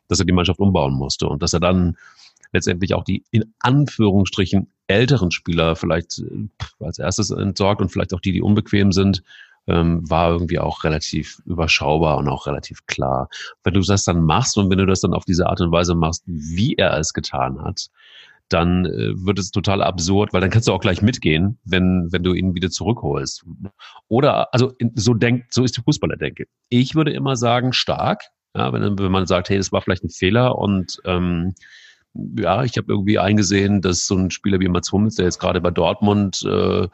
dass 0.09 0.18
er 0.18 0.27
die 0.27 0.33
Mannschaft 0.33 0.61
umbauen 0.61 0.93
musste 0.93 1.27
und 1.27 1.43
dass 1.43 1.55
er 1.55 1.61
dann 1.61 1.97
letztendlich 2.53 2.93
auch 2.93 3.05
die 3.05 3.25
in 3.31 3.55
Anführungsstrichen 3.61 4.71
älteren 4.89 5.31
Spieler 5.31 5.75
vielleicht 5.75 6.18
äh, 6.18 6.49
als 6.85 6.99
erstes 6.99 7.31
entsorgt 7.31 7.81
und 7.81 7.91
vielleicht 7.91 8.12
auch 8.12 8.21
die, 8.21 8.33
die 8.33 8.43
unbequem 8.43 8.93
sind, 8.93 9.23
ähm, 9.67 10.09
war 10.09 10.31
irgendwie 10.31 10.59
auch 10.59 10.85
relativ 10.85 11.41
überschaubar 11.45 12.19
und 12.19 12.29
auch 12.29 12.47
relativ 12.47 12.87
klar. 12.87 13.29
Wenn 13.63 13.75
du 13.75 13.81
das 13.81 14.05
dann 14.05 14.23
machst 14.23 14.57
und 14.57 14.71
wenn 14.71 14.79
du 14.79 14.87
das 14.87 15.01
dann 15.01 15.15
auf 15.15 15.25
diese 15.25 15.47
Art 15.47 15.61
und 15.61 15.73
Weise 15.73 15.95
machst, 15.95 16.23
wie 16.27 16.75
er 16.75 16.97
es 16.99 17.13
getan 17.13 17.63
hat, 17.63 17.89
dann 18.49 18.85
äh, 18.85 19.13
wird 19.15 19.39
es 19.39 19.51
total 19.51 19.83
absurd, 19.83 20.33
weil 20.33 20.41
dann 20.41 20.51
kannst 20.51 20.69
du 20.69 20.73
auch 20.73 20.81
gleich 20.81 21.03
mitgehen, 21.03 21.59
wenn, 21.65 22.09
wenn 22.11 22.23
du 22.23 22.35
ihn 22.35 22.55
wieder 22.55 22.69
zurückholst. 22.69 23.45
Oder, 24.09 24.53
also 24.53 24.73
so 24.95 25.15
denkt, 25.15 25.55
so 25.55 25.63
ist 25.63 25.77
die 25.77 25.83
Fußballerdenke. 25.83 26.47
Ich 26.69 26.95
würde 26.95 27.13
immer 27.13 27.37
sagen, 27.37 27.73
stark, 27.73 28.25
ja, 28.57 28.73
wenn, 28.73 28.99
wenn 28.99 29.13
man 29.13 29.27
sagt, 29.27 29.49
hey, 29.49 29.57
das 29.57 29.71
war 29.71 29.81
vielleicht 29.81 30.03
ein 30.03 30.11
Fehler 30.11 30.59
und 30.59 31.01
ähm, 31.05 31.55
ja, 32.15 32.65
ich 32.65 32.77
habe 32.77 32.93
irgendwie 32.93 33.19
eingesehen, 33.19 33.81
dass 33.81 34.07
so 34.07 34.17
ein 34.17 34.31
Spieler 34.31 34.61
wie 34.61 34.69
Mats 34.69 34.91
Hummels, 34.93 35.15
der 35.15 35.27
jetzt 35.27 35.39
gerade 35.39 35.61
bei 35.61 35.71
Dortmund 35.71 36.43
äh, 36.45 36.83
äh, 36.83 36.89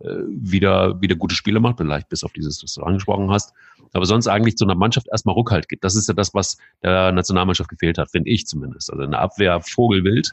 wieder, 0.00 1.00
wieder 1.00 1.16
gute 1.16 1.34
Spiele 1.34 1.60
macht, 1.60 1.78
vielleicht 1.78 2.08
bis 2.08 2.24
auf 2.24 2.32
dieses, 2.32 2.62
was 2.62 2.74
du 2.74 2.82
angesprochen 2.82 3.30
hast, 3.30 3.52
aber 3.92 4.06
sonst 4.06 4.28
eigentlich 4.28 4.56
zu 4.56 4.64
einer 4.64 4.74
Mannschaft 4.74 5.08
erstmal 5.10 5.34
Rückhalt 5.34 5.68
gibt. 5.68 5.84
Das 5.84 5.94
ist 5.94 6.08
ja 6.08 6.14
das, 6.14 6.32
was 6.34 6.56
der 6.82 7.12
Nationalmannschaft 7.12 7.68
gefehlt 7.68 7.98
hat, 7.98 8.10
finde 8.10 8.30
ich 8.30 8.46
zumindest. 8.46 8.90
Also 8.90 9.02
eine 9.02 9.18
Abwehr 9.18 9.60
Vogelwild 9.60 10.32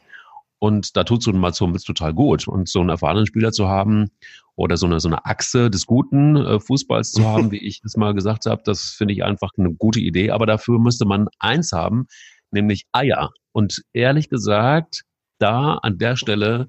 und 0.60 0.98
da 0.98 1.06
tut 1.06 1.24
so 1.24 1.32
ein 1.32 1.40
Mats 1.40 1.60
Hummels 1.62 1.84
total 1.84 2.14
gut. 2.14 2.48
Und 2.48 2.68
so 2.68 2.82
einen 2.82 2.90
erfahrenen 2.90 3.26
Spieler 3.26 3.52
zu 3.52 3.68
haben 3.68 4.12
oder 4.56 4.76
so 4.76 4.86
eine, 4.86 5.00
so 5.00 5.08
eine 5.08 5.26
Achse 5.26 5.70
des 5.70 5.86
guten 5.86 6.36
äh, 6.36 6.60
Fußballs 6.60 7.14
zu 7.14 7.26
haben, 7.26 7.52
wie 7.52 7.66
ich 7.66 7.82
das 7.82 7.96
mal 7.96 8.14
gesagt 8.14 8.46
habe, 8.46 8.62
das 8.66 8.92
finde 8.92 9.14
ich 9.14 9.24
einfach 9.24 9.52
eine 9.58 9.74
gute 9.74 10.02
Idee. 10.02 10.32
Aber 10.32 10.46
dafür 10.46 10.78
müsste 10.78 11.06
man 11.06 11.28
eins 11.40 11.72
haben, 11.72 12.08
nämlich 12.52 12.86
Eier. 12.91 13.32
Und 13.52 13.84
ehrlich 13.93 14.30
gesagt, 14.30 15.04
da 15.39 15.76
an 15.82 15.97
der 15.97 16.16
Stelle 16.18 16.68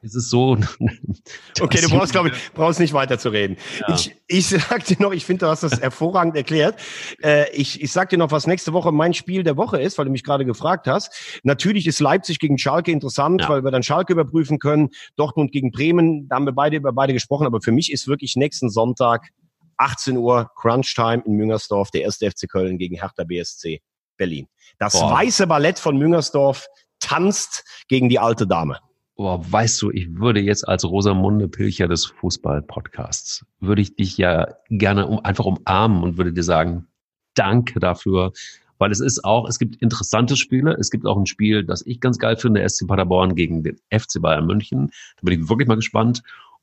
ist 0.00 0.14
es 0.14 0.30
so. 0.30 0.52
okay, 1.60 1.80
du 1.82 1.90
brauchst, 1.90 2.12
glaube 2.12 2.30
ich, 2.30 2.34
brauchst 2.54 2.80
nicht 2.80 2.92
weiter 2.92 3.18
zu 3.18 3.28
reden. 3.30 3.56
Ja. 3.80 3.94
Ich, 3.94 4.16
ich 4.26 4.46
sag 4.48 4.84
dir 4.84 4.96
noch, 5.00 5.12
ich 5.12 5.24
finde, 5.24 5.46
du 5.46 5.50
hast 5.50 5.62
das 5.62 5.80
hervorragend 5.80 6.36
erklärt. 6.36 6.80
Äh, 7.22 7.50
ich, 7.52 7.82
ich 7.82 7.92
sag 7.92 8.08
dir 8.08 8.18
noch, 8.18 8.30
was 8.30 8.46
nächste 8.46 8.72
Woche 8.72 8.92
mein 8.92 9.12
Spiel 9.12 9.42
der 9.42 9.56
Woche 9.56 9.80
ist, 9.80 9.98
weil 9.98 10.06
du 10.06 10.10
mich 10.10 10.24
gerade 10.24 10.44
gefragt 10.44 10.86
hast. 10.86 11.40
Natürlich 11.42 11.86
ist 11.86 12.00
Leipzig 12.00 12.38
gegen 12.38 12.56
Schalke 12.56 12.92
interessant, 12.92 13.42
ja. 13.42 13.48
weil 13.48 13.64
wir 13.64 13.70
dann 13.70 13.82
Schalke 13.82 14.12
überprüfen 14.12 14.58
können. 14.58 14.90
Dortmund 15.16 15.52
gegen 15.52 15.70
Bremen, 15.70 16.28
da 16.28 16.36
haben 16.36 16.46
wir 16.46 16.52
beide 16.52 16.76
über 16.76 16.92
beide 16.92 17.12
gesprochen. 17.12 17.46
Aber 17.46 17.60
für 17.60 17.72
mich 17.72 17.92
ist 17.92 18.06
wirklich 18.08 18.36
nächsten 18.36 18.70
Sonntag 18.70 19.28
18 19.76 20.16
Uhr 20.16 20.50
Crunch 20.54 20.94
Time 20.94 21.22
in 21.26 21.32
Müngersdorf, 21.32 21.90
der 21.90 22.02
erste 22.02 22.30
FC 22.30 22.48
Köln 22.48 22.78
gegen 22.78 22.96
Hertha 22.96 23.24
BSC 23.24 23.80
Berlin. 24.16 24.46
Das 24.78 24.94
Boah. 24.94 25.12
weiße 25.12 25.46
Ballett 25.46 25.78
von 25.78 25.96
Müngersdorf 25.96 26.66
tanzt 27.00 27.64
gegen 27.88 28.08
die 28.08 28.18
alte 28.18 28.46
Dame. 28.46 28.78
Boah, 29.16 29.40
weißt 29.50 29.80
du, 29.82 29.90
ich 29.90 30.12
würde 30.14 30.40
jetzt 30.40 30.66
als 30.66 30.84
Rosamunde 30.84 31.48
Pilcher 31.48 31.86
des 31.86 32.06
Fußball-Podcasts, 32.06 33.44
würde 33.60 33.82
ich 33.82 33.94
dich 33.94 34.18
ja 34.18 34.48
gerne 34.70 35.06
um, 35.06 35.24
einfach 35.24 35.44
umarmen 35.44 36.02
und 36.02 36.16
würde 36.16 36.32
dir 36.32 36.42
sagen, 36.42 36.88
danke 37.34 37.78
dafür, 37.78 38.32
weil 38.78 38.90
es 38.90 39.00
ist 39.00 39.24
auch, 39.24 39.48
es 39.48 39.58
gibt 39.58 39.76
interessante 39.76 40.36
Spiele. 40.36 40.72
Es 40.72 40.90
gibt 40.90 41.06
auch 41.06 41.16
ein 41.16 41.26
Spiel, 41.26 41.64
das 41.64 41.86
ich 41.86 42.00
ganz 42.00 42.18
geil 42.18 42.36
finde, 42.36 42.68
SC 42.68 42.86
Paderborn 42.86 43.36
gegen 43.36 43.62
den 43.62 43.76
FC 43.90 44.20
Bayern 44.20 44.46
München. 44.46 44.90
Da 45.16 45.22
bin 45.22 45.40
ich 45.40 45.48
wirklich 45.48 45.68
mal 45.68 45.76
gespannt. 45.76 46.22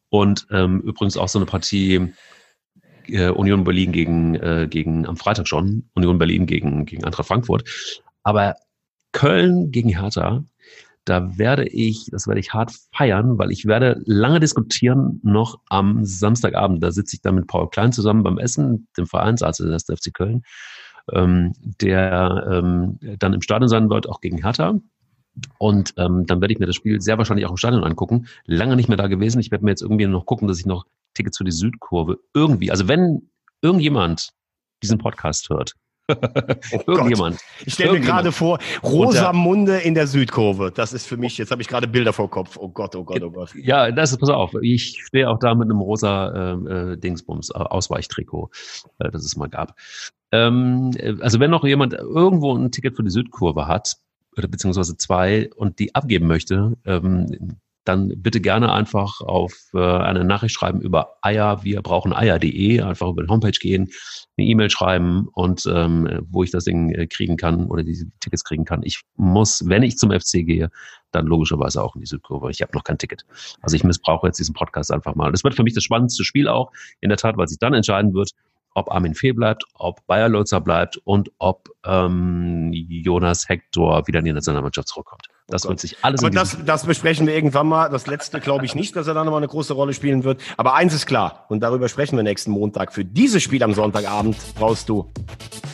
Und 0.09 0.45
ähm, 0.51 0.81
übrigens 0.81 1.15
auch 1.15 1.29
so 1.29 1.39
eine 1.39 1.45
Partie 1.45 2.11
äh, 3.07 3.29
Union 3.29 3.63
Berlin 3.63 3.91
gegen, 3.91 4.35
äh, 4.35 4.67
gegen 4.69 5.05
am 5.07 5.17
Freitag 5.17 5.47
schon, 5.47 5.89
Union 5.93 6.17
Berlin 6.17 6.45
gegen, 6.45 6.85
gegen 6.85 7.03
Eintracht 7.03 7.27
Frankfurt. 7.27 7.67
Aber 8.23 8.55
Köln 9.11 9.71
gegen 9.71 9.89
Hertha, 9.89 10.43
da 11.05 11.37
werde 11.37 11.67
ich, 11.67 12.07
das 12.11 12.27
werde 12.27 12.39
ich 12.39 12.53
hart 12.53 12.71
feiern, 12.95 13.37
weil 13.37 13.51
ich 13.51 13.65
werde 13.65 14.01
lange 14.05 14.39
diskutieren 14.39 15.19
noch 15.23 15.59
am 15.69 16.05
Samstagabend. 16.05 16.83
Da 16.83 16.91
sitze 16.91 17.15
ich 17.15 17.21
dann 17.21 17.35
mit 17.35 17.47
Paul 17.47 17.69
Klein 17.69 17.91
zusammen 17.91 18.23
beim 18.23 18.37
Essen, 18.37 18.87
dem 18.97 19.07
Vereinsarzt 19.07 19.59
des 19.59 19.85
FC 19.85 20.13
Köln, 20.13 20.43
ähm, 21.11 21.53
der 21.81 22.47
ähm, 22.51 22.99
dann 23.17 23.33
im 23.33 23.41
Stadion 23.41 23.67
sein 23.67 23.89
wird, 23.89 24.07
auch 24.07 24.21
gegen 24.21 24.43
Hertha. 24.43 24.79
Und 25.57 25.93
ähm, 25.97 26.25
dann 26.25 26.41
werde 26.41 26.53
ich 26.53 26.59
mir 26.59 26.65
das 26.65 26.75
Spiel 26.75 26.99
sehr 27.01 27.17
wahrscheinlich 27.17 27.45
auch 27.45 27.51
im 27.51 27.57
Stadion 27.57 27.83
angucken. 27.83 28.27
Lange 28.45 28.75
nicht 28.75 28.89
mehr 28.89 28.97
da 28.97 29.07
gewesen. 29.07 29.39
Ich 29.39 29.51
werde 29.51 29.63
mir 29.63 29.71
jetzt 29.71 29.81
irgendwie 29.81 30.05
noch 30.05 30.25
gucken, 30.25 30.47
dass 30.47 30.59
ich 30.59 30.65
noch 30.65 30.85
Tickets 31.13 31.37
für 31.37 31.43
die 31.43 31.51
Südkurve 31.51 32.19
irgendwie, 32.33 32.71
also 32.71 32.87
wenn 32.87 33.29
irgendjemand 33.61 34.29
diesen 34.81 34.97
Podcast 34.97 35.49
hört 35.49 35.75
Oh 36.73 36.81
Irgendjemand. 36.87 37.37
Gott. 37.37 37.45
Ich 37.65 37.73
stelle 37.73 37.93
mir 37.93 37.99
gerade 37.99 38.31
vor, 38.31 38.59
Rosamunde 38.83 39.77
in 39.79 39.93
der 39.93 40.07
Südkurve. 40.07 40.71
Das 40.73 40.93
ist 40.93 41.07
für 41.07 41.17
mich, 41.17 41.37
jetzt 41.37 41.51
habe 41.51 41.61
ich 41.61 41.67
gerade 41.67 41.87
Bilder 41.87 42.13
vor 42.13 42.29
Kopf. 42.29 42.57
Oh 42.57 42.69
Gott, 42.69 42.95
oh 42.95 43.03
Gott, 43.03 43.21
oh 43.21 43.31
Gott. 43.31 43.53
Ja, 43.55 43.91
das 43.91 44.11
ist, 44.11 44.19
pass 44.19 44.29
auf, 44.29 44.53
ich 44.61 45.03
stehe 45.05 45.29
auch 45.29 45.39
da 45.39 45.55
mit 45.55 45.69
einem 45.69 45.79
rosa 45.79 46.53
äh, 46.53 46.91
äh 46.93 46.97
Dingsbums, 46.97 47.49
äh, 47.51 47.53
Ausweichtrikot, 47.53 48.49
äh, 48.99 49.11
das 49.11 49.23
es 49.23 49.35
mal 49.35 49.47
gab. 49.47 49.75
Ähm, 50.31 50.91
äh, 50.97 51.15
also 51.21 51.39
wenn 51.39 51.51
noch 51.51 51.63
jemand 51.63 51.93
irgendwo 51.93 52.55
ein 52.55 52.71
Ticket 52.71 52.95
für 52.95 53.03
die 53.03 53.09
Südkurve 53.09 53.67
hat, 53.67 53.97
oder 54.37 54.47
beziehungsweise 54.47 54.97
zwei 54.97 55.49
und 55.55 55.79
die 55.79 55.95
abgeben 55.95 56.27
möchte, 56.27 56.77
ähm, 56.85 57.57
dann 57.83 58.13
bitte 58.21 58.41
gerne 58.41 58.71
einfach 58.71 59.21
auf 59.21 59.53
äh, 59.73 59.79
eine 59.79 60.23
Nachricht 60.23 60.53
schreiben 60.53 60.81
über 60.81 61.17
Eier, 61.21 61.63
wir 61.63 61.81
brauchen 61.81 62.13
Eier.de, 62.13 62.81
einfach 62.81 63.09
über 63.09 63.23
die 63.23 63.29
Homepage 63.29 63.51
gehen, 63.51 63.89
eine 64.37 64.47
E-Mail 64.47 64.69
schreiben 64.69 65.27
und 65.33 65.65
ähm, 65.65 66.23
wo 66.29 66.43
ich 66.43 66.51
das 66.51 66.65
Ding 66.65 66.91
äh, 66.91 67.07
kriegen 67.07 67.37
kann 67.37 67.65
oder 67.65 67.83
diese 67.83 68.05
Tickets 68.19 68.43
kriegen 68.43 68.65
kann. 68.65 68.83
Ich 68.83 69.01
muss, 69.15 69.67
wenn 69.67 69.83
ich 69.83 69.97
zum 69.97 70.11
FC 70.11 70.45
gehe, 70.45 70.69
dann 71.11 71.25
logischerweise 71.25 71.83
auch 71.83 71.95
in 71.95 72.01
die 72.01 72.07
Südkurve. 72.07 72.51
Ich 72.51 72.61
habe 72.61 72.71
noch 72.73 72.83
kein 72.83 72.97
Ticket. 72.97 73.25
Also 73.61 73.75
ich 73.75 73.83
missbrauche 73.83 74.27
jetzt 74.27 74.39
diesen 74.39 74.53
Podcast 74.53 74.91
einfach 74.91 75.15
mal. 75.15 75.31
Das 75.31 75.43
wird 75.43 75.55
für 75.55 75.63
mich 75.63 75.73
das 75.73 75.83
spannendste 75.83 76.23
Spiel 76.23 76.47
auch, 76.47 76.71
in 76.99 77.09
der 77.09 77.17
Tat, 77.17 77.37
weil 77.37 77.47
sich 77.47 77.59
dann 77.59 77.73
entscheiden 77.73 78.13
wird, 78.13 78.31
ob 78.73 78.91
Armin 78.91 79.15
Fee 79.15 79.33
bleibt, 79.33 79.63
ob 79.73 80.05
Bayer 80.07 80.29
Lotzer 80.29 80.61
bleibt 80.61 80.97
und 81.03 81.31
ob 81.39 81.69
ähm, 81.85 82.71
Jonas 82.71 83.49
Hector 83.49 84.07
wieder 84.07 84.19
in 84.19 84.25
die 84.25 84.33
Nationalmannschaft 84.33 84.87
zurückkommt. 84.87 85.27
Das 85.47 85.65
oh 85.65 85.69
wird 85.69 85.81
sich 85.81 85.97
alles. 86.01 86.21
Aber 86.21 86.29
das, 86.29 86.57
das 86.65 86.85
besprechen 86.85 87.27
wir 87.27 87.35
irgendwann 87.35 87.67
mal. 87.67 87.89
Das 87.89 88.07
letzte 88.07 88.39
glaube 88.39 88.65
ich 88.65 88.73
nicht, 88.73 88.95
dass 88.95 89.07
er 89.07 89.13
da 89.13 89.23
nochmal 89.23 89.39
eine 89.39 89.49
große 89.49 89.73
Rolle 89.73 89.93
spielen 89.93 90.23
wird. 90.23 90.41
Aber 90.57 90.75
eins 90.75 90.93
ist 90.93 91.05
klar, 91.05 91.45
und 91.49 91.61
darüber 91.61 91.89
sprechen 91.89 92.15
wir 92.15 92.23
nächsten 92.23 92.51
Montag. 92.51 92.93
Für 92.93 93.03
dieses 93.03 93.43
Spiel 93.43 93.61
am 93.63 93.73
Sonntagabend 93.73 94.37
brauchst 94.55 94.87
du 94.87 95.11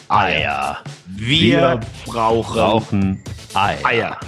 Eier. 0.09 0.79
Wir, 1.05 1.59
wir 1.59 1.79
brauchen, 2.05 2.53
brauchen 2.53 3.23
Eier. 3.53 3.85
Eier. 3.85 4.19